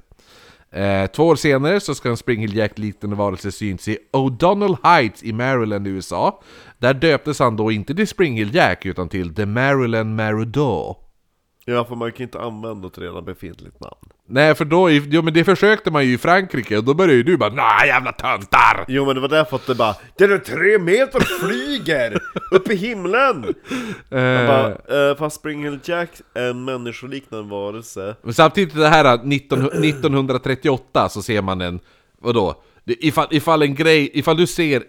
[0.76, 5.34] Eh, två år senare så ska en Spring Jack-liknande varelse syns i O'Donnell Heights i
[5.34, 6.42] Maryland, USA.
[6.78, 11.05] Där döptes han då inte till Springhill Jack, utan till The Maryland Marauder.
[11.68, 13.96] Ja, för man kan ju inte använda ett redan befintligt namn.
[14.28, 17.24] Nej, för då, jo men det försökte man ju i Frankrike, och då började ju
[17.24, 18.86] du bara Nej jävla töntar!
[18.88, 22.20] Jo men det var därför att det bara Den är tre meter flyger!
[22.52, 23.46] upp i himlen!
[24.10, 28.88] Jag Eh, bara, eh, fast Spring Hill Jack är en människoliknande varelse Men samtidigt det
[28.88, 31.80] här 19, 1938 så ser man en,
[32.22, 32.64] vadå?
[32.86, 34.84] Ifall, ifall en grej, ifall du ser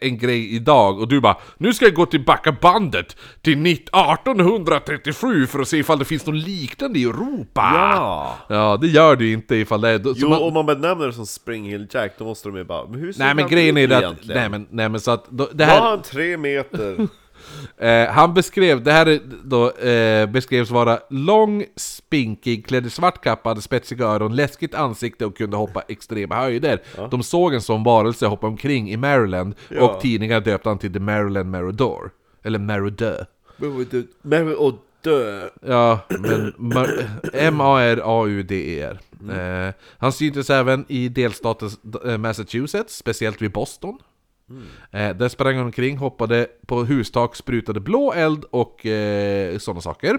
[0.00, 5.46] en grej idag och du bara Nu ska jag gå tillbaka bandet till 19 1837
[5.46, 7.70] för att se ifall det finns något liknande i Europa!
[7.74, 8.36] Ja!
[8.48, 10.00] Ja, det gör du inte ifall det är...
[10.16, 12.86] Jo, man- om man benämner det som Spring Hill Jack, då måste de ju bara
[12.86, 15.48] Men hur ser Nej men grejen är att, nej men, nej men så att, då,
[15.52, 17.08] det Var här, han tre meter?
[17.78, 23.22] eh, han beskrev, det här är då, eh, beskrevs vara lång, spinkig, klädd i svart
[23.24, 26.82] kappa, hade spetsiga öron, läskigt ansikte och kunde hoppa extrema höjder.
[27.10, 29.80] De såg en sån varelse hoppa omkring i Maryland, Ja.
[29.82, 32.10] och tidningar döpte han till The Maryland Marauder.
[32.42, 33.26] Eller Marauder.
[34.22, 35.48] Mary och dö!
[35.66, 38.98] Ja, men Mar- M-A-R-A-U-D-E-R.
[39.68, 41.70] Eh, han syntes även i delstaten
[42.06, 43.98] eh, Massachusetts, speciellt vid Boston.
[44.90, 50.18] Eh, där sprang han omkring, hoppade på hustak, sprutade blå eld och eh, sådana saker.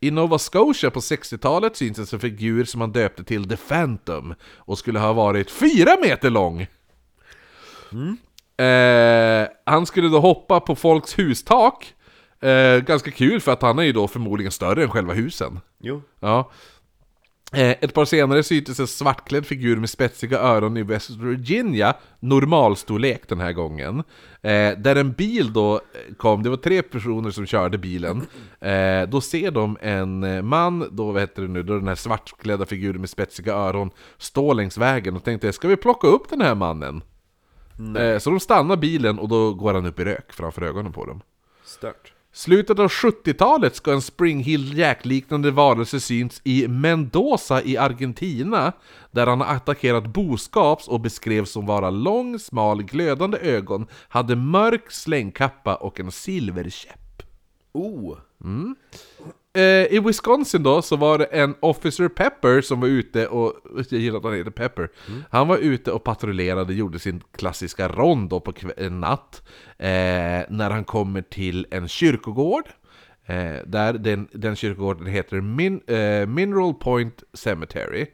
[0.00, 4.78] I Nova Scotia på 60-talet syntes en figur som han döpte till The Phantom och
[4.78, 6.66] skulle ha varit fyra meter lång.
[8.56, 11.94] Eh, han skulle då hoppa på folks hustak.
[12.40, 15.60] Eh, ganska kul för att han är ju då förmodligen större än själva husen.
[15.80, 16.50] Jo Ja.
[17.54, 23.28] Eh, ett par senare syntes en svartklädd figur med spetsiga öron i West Virginia, normalstorlek
[23.28, 23.98] den här gången.
[24.42, 28.26] Eh, där en bil då eh, kom, det var tre personer som körde bilen.
[29.08, 33.00] Då ser de en man, då vad heter det nu, då den här svartklädda figuren
[33.00, 37.02] med spetsiga öron, stå längs vägen och tänkte ska vi plocka upp den här mannen?
[37.98, 41.06] Eh, så de stannar bilen och då går han upp i rök framför ögonen på
[41.06, 41.20] dem.
[41.64, 48.72] Stört Slutet av 70-talet ska en Spring Hill Jack-liknande varelse syns i Mendoza i Argentina,
[49.10, 54.90] där han har attackerat boskaps och beskrevs som vara lång, smal, glödande ögon, hade mörk
[54.90, 57.22] slängkappa och en silverkäpp.
[57.72, 58.18] Oh!
[58.44, 58.72] Eh,
[59.90, 63.52] I Wisconsin då så var det en Officer Pepper som var ute och,
[63.90, 64.88] jag gillar att han heter Pepper,
[65.30, 69.42] han var ute och patrullerade, gjorde sin klassiska rond då på en natt,
[69.78, 69.86] eh,
[70.48, 72.64] när han kommer till en kyrkogård,
[73.26, 78.06] eh, där den, den kyrkogården heter Min, eh, Mineral Point Cemetery,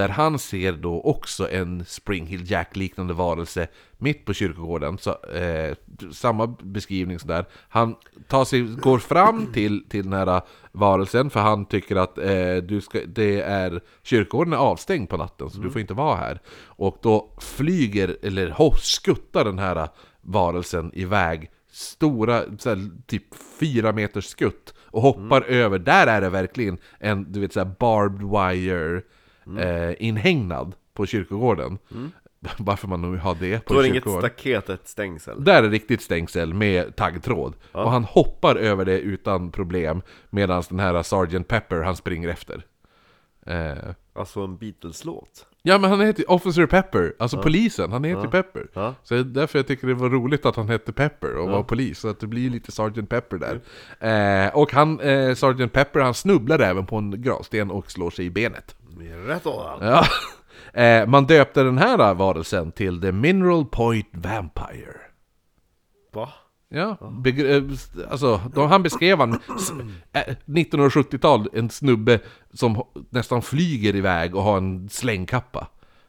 [0.00, 3.68] där han ser då också en Spring Hill Jack-liknande varelse
[3.98, 4.98] mitt på kyrkogården.
[4.98, 5.74] Så, eh,
[6.12, 7.44] samma beskrivning sådär.
[7.68, 7.96] Han
[8.28, 12.80] tar sig, går fram till, till den här varelsen för han tycker att eh, du
[12.80, 16.40] ska, det är, kyrkogården är avstängd på natten så du får inte vara här.
[16.64, 19.88] Och då flyger, eller ho, skuttar den här
[20.20, 23.24] varelsen iväg stora, så här, typ
[23.60, 27.74] fyra meters skutt och hoppar över, där är det verkligen en du vet, så här
[27.78, 29.02] barbed wire
[29.58, 31.78] eh, inhägnad på kyrkogården.
[32.58, 34.20] Varför man nu har det på Då är det en inget kyrkogård.
[34.30, 37.54] staket, ett stängsel Där är riktigt stängsel med taggtråd.
[37.72, 41.48] Och han hoppar över det utan problem medan den här Sgt.
[41.48, 42.62] Pepper, han springer efter.
[43.46, 43.72] Eh,
[44.12, 48.66] Alltså en Beatles-låt ja men han heter Officer Pepper, alltså polisen, han heter Pepper.
[48.74, 48.94] Ja.
[49.02, 52.08] Så därför jag tycker det var roligt att han hette Pepper och var polis, så
[52.08, 53.08] att det blir lite Sgt.
[53.08, 53.60] Pepper där.
[54.46, 55.72] Eh, och han, eh, Sgt.
[55.72, 58.76] Pepper, han snubblar även på en gravsten och slår sig i benet.
[59.26, 60.04] Rätt Ja.
[60.72, 64.96] Eh, man döpte den här varelsen till The Mineral Point Vampire.
[66.12, 66.28] Va?
[66.72, 67.62] Ja, begre- eh,
[68.10, 69.72] alltså, då han beskrev han s-
[70.12, 72.20] eh, 1970-tal, en snubbe
[72.52, 75.66] som nästan flyger iväg och har en slängkappa.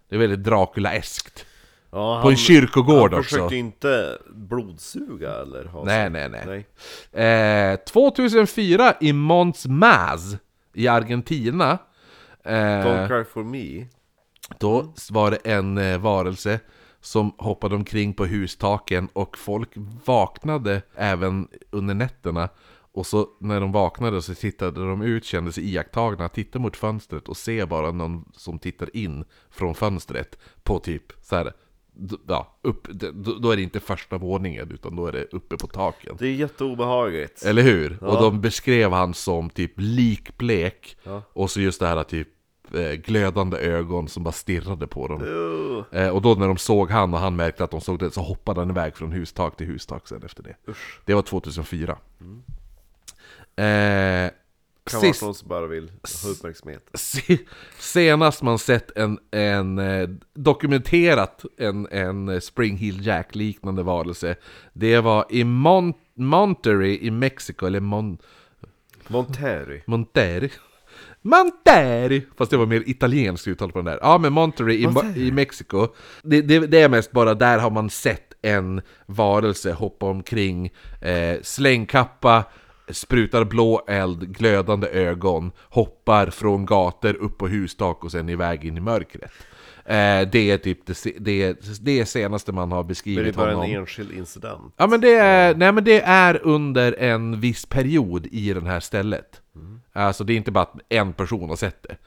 [0.10, 1.46] Det är väldigt Dracula-eskt.
[1.92, 3.36] Ja, På en kyrkogård han också.
[3.36, 6.66] försökte inte blodsuga eller ha Nej, nej, nej.
[7.12, 7.72] nej.
[7.72, 10.36] Eh, 2004 i Mons Maz
[10.74, 11.78] i Argentina.
[12.46, 13.86] Eh, Don't cry for me
[14.60, 16.60] Då var det en eh, varelse
[17.02, 19.70] som hoppade omkring på hustaken och folk
[20.06, 22.50] vaknade även under nätterna.
[22.94, 27.28] Och så när de vaknade så tittade de ut, kände sig iakttagna, tittade mot fönstret
[27.30, 31.54] och ser bara någon som tittar in från fönstret på typ så här.
[32.28, 32.88] Ja, upp,
[33.42, 36.16] då är det inte första våningen utan då är det uppe på taken.
[36.20, 38.04] Det är jätteobehagligt Eller hur?
[38.04, 41.22] Och de beskrev han som typ likblek Ja.
[41.34, 42.28] Och så just det här typ
[43.06, 45.22] glödande ögon som bara stirrade på dem.
[45.22, 48.12] Uh, eh, Och då när de såg han och han märkte att de såg det
[48.12, 50.56] Så hoppade han iväg från hustak till hustak sen efter det.
[50.72, 51.00] Usch.
[51.06, 51.92] Det var 2004
[53.56, 54.32] eh,
[54.84, 55.92] Kan vara sist, någon som bara vill
[56.24, 56.90] ha uppmärksamhet.
[56.94, 57.38] se,
[57.80, 64.36] Senast man sett en, en eh, dokumenterat en, en eh, Spring Hill Jack liknande varelse
[64.74, 68.18] Det var i Mon- Monterey i Mexiko, eller Mon-
[69.08, 70.50] Monterrey Monterrey
[71.22, 72.22] Monterey!
[72.38, 74.00] Fast det var mer italienskt uttal på den där.
[74.02, 74.88] Ja men Monterey i,
[75.28, 75.88] i Mexiko.
[76.24, 80.72] Det, det, det är mest bara där har man sett en varelse hoppa omkring,
[81.02, 82.44] eh, slängkappa,
[82.90, 88.78] sprutar blå eld, glödande ögon, hoppar från gator upp på hustak och sen iväg in
[88.78, 89.32] i mörkret.
[89.86, 93.36] Eh, det är typ det, det, är- det senaste man har Men det är beskrivit
[93.36, 93.70] bara honom.
[93.72, 94.74] en enskild incident.
[94.78, 98.80] Ja men det är, nej men det är under en viss period i det här
[98.80, 99.41] stället.
[99.94, 101.98] Alltså det är inte bara att en person har sett det.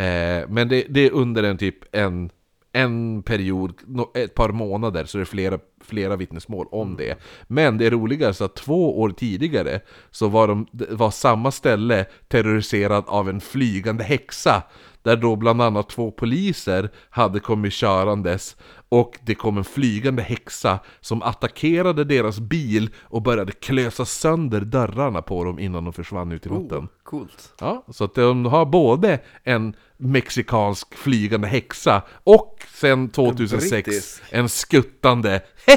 [0.00, 2.30] Eh, men det, det är under en typ en,
[2.72, 3.74] en period,
[4.14, 7.18] ett par månader, så det är flera, flera vittnesmål om det.
[7.46, 12.06] Men det är roligare så att två år tidigare så var, de, var samma ställe
[12.28, 14.62] terroriserad av en flygande häxa.
[15.02, 18.56] Där då bland annat två poliser hade kommit körandes
[18.94, 25.22] och det kom en flygande häxa som attackerade deras bil och började klösa sönder dörrarna
[25.22, 26.78] på dem innan de försvann ut i natten.
[26.78, 27.52] Oh, coolt.
[27.60, 34.22] Ja, så att de har både en mexikansk flygande häxa och sen 2006 brittisk.
[34.30, 35.40] en skuttande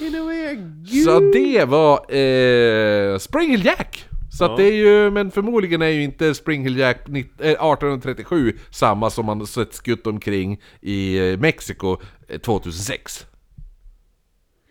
[0.00, 0.56] way,
[1.04, 4.09] Så det var eh, Spring Hill Jack!
[4.38, 4.56] Så att Ja.
[4.56, 9.10] det är ju, men förmodligen är ju inte Spring Hill Jack nitt- eh, 1837 samma
[9.10, 11.96] som man sett skutt omkring i eh, Mexiko
[12.28, 13.26] eh, 2006.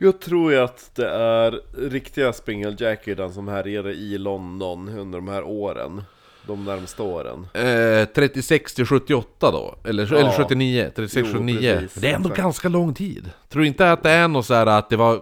[0.01, 4.89] Jag tror ju att det är riktiga Springle Jack är den som härjade i London
[4.89, 6.03] under de här åren.
[6.47, 7.47] De närmsta åren.
[7.53, 9.75] Eh, 36 till 78 då?
[9.89, 10.17] Eller, Ja.
[10.19, 10.91] eller 79?
[10.95, 11.73] 36 Jo, 79?
[11.79, 12.41] precis, det är ändå exakt.
[12.43, 13.29] ganska lång tid.
[13.49, 15.15] Tror inte att det är något så här att det var...
[15.15, 15.21] Eh,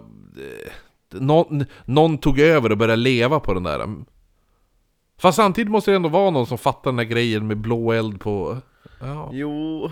[1.11, 3.88] någon, någon tog över och började leva på den där...
[5.18, 8.19] Fast samtidigt måste det ändå vara någon som fattar den där grejen med blå eld
[8.19, 8.57] på...
[8.99, 9.91] Ja, Jo,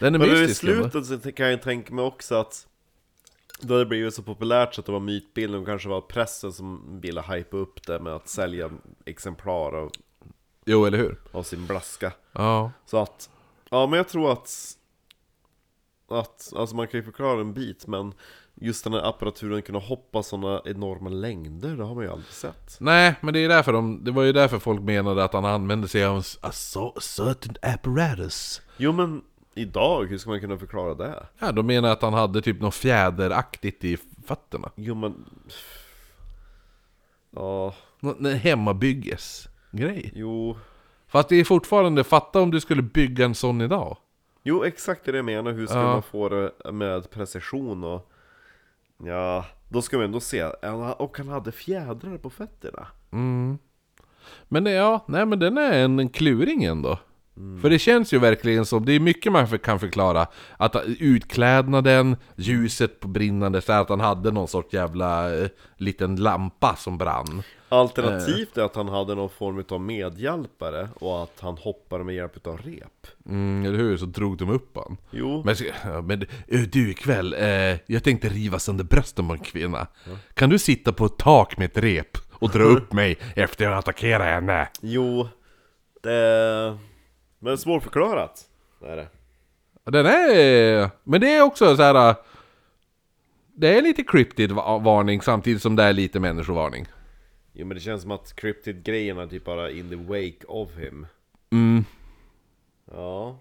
[0.00, 0.64] den är men i mystisk.
[0.64, 0.90] ändå.
[0.90, 2.66] slutet så kan jag tänka mig också att
[3.60, 7.00] det hade blivit så populärt så att det var mytbilden och kanske var pressen som
[7.00, 8.70] ville hypa upp det med att sälja
[9.04, 9.90] exemplar av,
[10.64, 11.16] Jo, eller hur?
[11.32, 12.12] av sin blaska.
[12.32, 12.72] Ja.
[12.86, 13.30] Så att,
[13.70, 14.50] ja men jag tror att,
[16.08, 18.14] att, alltså man kan ju förklara en bit men
[18.54, 22.76] just den här apparaturen kunna hoppa sådana enorma längder, det har man ju aldrig sett.
[22.80, 25.88] Nej, men det är därför de, det var ju därför folk menade att han använde
[25.88, 28.62] sig av en so- certain apparatus.
[28.76, 29.22] Jo men
[29.54, 31.26] idag, hur ska man kunna förklara det?
[31.38, 34.70] Ja, de menar att han hade typ något fjäderaktigt i fötterna.
[34.76, 35.24] Jo men...
[37.36, 40.12] Ja, En hemmabyggesgrej.
[40.14, 40.56] jo...
[41.08, 43.96] Fast det är fortfarande, fatta om du skulle bygga en sån idag.
[44.42, 45.82] Jo exakt det jag menar, hur ska Ja.
[45.82, 48.11] man få det med precision och...
[49.04, 50.44] Ja, då ska vi ändå se,
[50.98, 52.86] och han hade fjädrar på fötterna.
[53.12, 53.58] Mm.
[54.48, 56.98] Men ja, nej men den är en kluring ändå.
[57.34, 60.26] För det känns ju verkligen som, det är mycket man kan förklara.
[60.56, 66.76] Att utklädnaden, ljuset på brinnande, så att han hade någon sorts jävla eh, liten lampa
[66.76, 67.42] som brann.
[67.68, 72.46] Alternativt är att han hade någon form av medhjälpare och att han hoppade med hjälp
[72.46, 73.06] av rep.
[73.28, 73.96] Mm, eller hur?
[73.96, 74.96] Så drog de upp han.
[75.10, 75.56] Jo, Men,
[76.06, 79.86] men eh, du ikväll, eh, jag tänkte riva sönder brösten på en kvinna.
[80.34, 83.74] Kan du sitta på ett tak med ett rep och dra upp mig efter jag
[83.78, 84.68] attackerat henne?
[84.80, 85.28] jo,
[86.02, 86.78] det...
[87.42, 88.48] Men svårförklarat.
[88.80, 89.08] Det är det.
[89.84, 90.90] Den är...
[91.04, 92.14] Men det är också så här.
[93.54, 96.86] Det är lite cryptid va- varning samtidigt som det är lite människovarning.
[97.52, 101.06] Jo men det känns som att Cryptid-grejerna typ bara in the wake of him.
[101.50, 101.84] Mm.
[102.92, 103.38] Ja.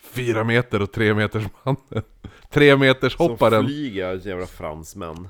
[0.00, 1.82] Fyra meter och tre meters mannen.
[2.50, 3.64] Tre meters Som hopparen.
[3.66, 5.28] flyger jävla fransmän.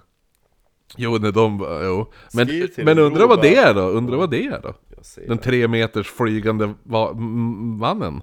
[0.97, 1.67] Jo, när de...
[1.85, 2.13] Jo.
[2.35, 3.81] Men, men en undra vad det är då?
[3.81, 4.75] Undra vad det är då?
[5.29, 7.13] Den tre meters flygande va-
[7.79, 8.23] mannen.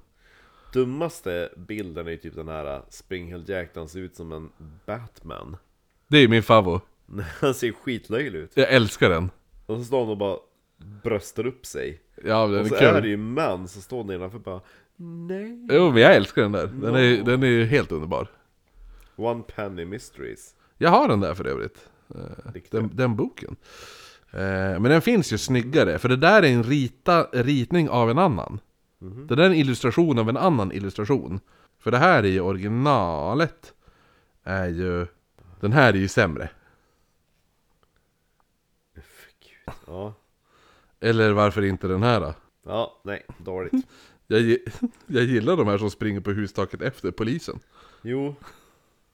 [0.73, 4.49] Dummaste bilden är ju typ den här Springhill Jack, han ser ut som en
[4.85, 5.57] Batman.
[6.07, 6.81] Det är min favvo.
[7.41, 8.51] Han ser skitlöjlig ut.
[8.53, 9.29] Jag älskar den.
[9.65, 10.37] Och så står han och bara
[11.03, 12.01] bröstar upp sig.
[12.25, 13.09] Ja, den Och så är är det kul.
[13.09, 14.61] ju män som står nedanför bara
[14.95, 15.67] Nej.
[15.71, 16.67] Jo, men jag älskar den där.
[16.67, 18.27] Den är, den är ju helt underbar.
[19.15, 20.55] One Penny Mysteries.
[20.77, 21.89] Jag har den där för övrigt.
[22.15, 22.71] Eh, Riktigt.
[22.71, 23.55] Den, den boken.
[24.31, 28.17] Eh, Men den finns ju snyggare, för det där är en rita, ritning av en
[28.17, 28.59] annan.
[28.99, 31.39] Det där är en illustration av en annan illustration.
[31.79, 33.73] För det här är ju originalet.
[34.43, 35.07] Är ju...
[35.59, 36.49] Den här är ju sämre.
[38.95, 39.73] Gud.
[39.87, 40.13] Ja.
[40.99, 42.33] Eller varför inte den här då?
[42.65, 43.73] Ja, nej, dåligt.
[44.31, 44.57] Jag,
[45.07, 47.59] jag gillar de här som springer på hustaket efter polisen.
[48.01, 48.35] Jo.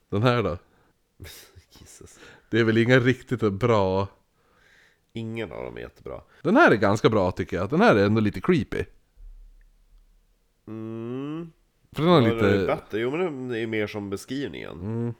[0.09, 0.57] Den här då?
[1.79, 2.19] Jesus.
[2.49, 4.07] Det är väl inga riktigt bra...
[5.17, 6.21] Ingen av dem är jättebra.
[6.41, 7.69] Den här är ganska bra tycker jag.
[7.69, 8.83] Den här är ändå lite creepy.
[10.67, 11.51] Mm.
[11.95, 12.65] För den har Ja, det är lite...
[12.65, 12.99] bättre.
[12.99, 14.71] Jo men det är mer som beskrivningen.
[14.71, 15.13] Mm.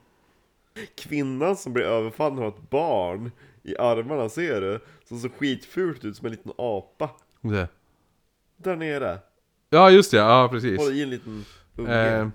[0.98, 3.32] Kvinnan som blir överfallen har ett barn
[3.64, 4.80] i armarna, ser du?
[5.08, 7.10] Som ser skitfult ut som en liten apa.
[7.42, 7.68] Det.
[8.58, 9.20] Där nere.
[9.70, 10.78] Ja just det, ja precis.
[10.80, 11.46] Håller i en liten
[11.76, 12.20] unge.
[12.20, 12.28] Eh,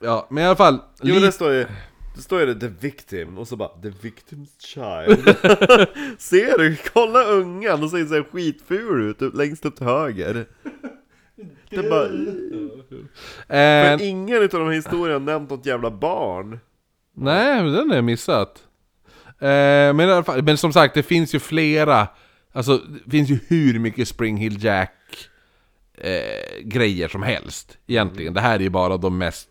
[0.00, 0.78] ja, men i alla fall.
[1.02, 1.66] jo lite- det står ju,
[2.14, 5.24] det står det, the victim, och så bara the victim's child.
[6.18, 6.76] Ser du?
[6.92, 10.46] Kolla ungen, och ser så här skitful ut, upp- längst upp till höger.
[11.70, 12.04] Det är bara,
[13.58, 16.60] eh, för ingen utav de här historierna har nämnt något jävla barn.
[17.14, 18.62] Nej, men den har jag missat.
[19.26, 19.48] Eh,
[19.94, 22.08] men, i alla fall, men som sagt, det finns ju flera.
[22.52, 25.28] Alltså, det finns ju hur mycket Spring Hill Jack
[25.98, 27.78] eh, grejer som helst.
[27.86, 28.34] Egentligen.
[28.34, 29.48] Det här är ju bara de mest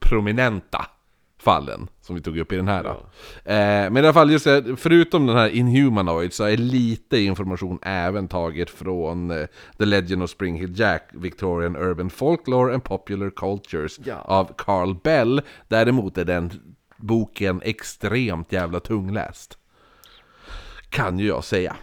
[0.00, 0.86] prominenta
[1.46, 2.82] fallen som vi tog upp i den här.
[2.82, 2.90] då.
[3.50, 7.78] Eh, men i alla fall, just det, förutom den här Inhumanoid så är lite information
[7.82, 9.46] även taget från eh,
[9.78, 14.14] The Legend of Spring Hill Jack, Victorian Urban Folklore and Popular Cultures Ja.
[14.24, 15.42] av Carl Bell.
[15.68, 16.50] Däremot är den
[16.96, 19.58] boken extremt jävla tungläst.
[20.90, 21.76] Kan ju jag säga.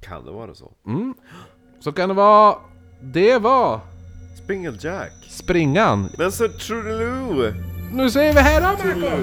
[0.00, 0.72] Kan det vara så?
[1.80, 2.56] Så kan det vara...
[3.02, 3.80] Det var
[4.44, 5.12] Springle Jack.
[5.28, 6.08] springan.
[6.18, 7.77] Men så Trululu!
[7.90, 9.16] Nu zijn we herom, Marco.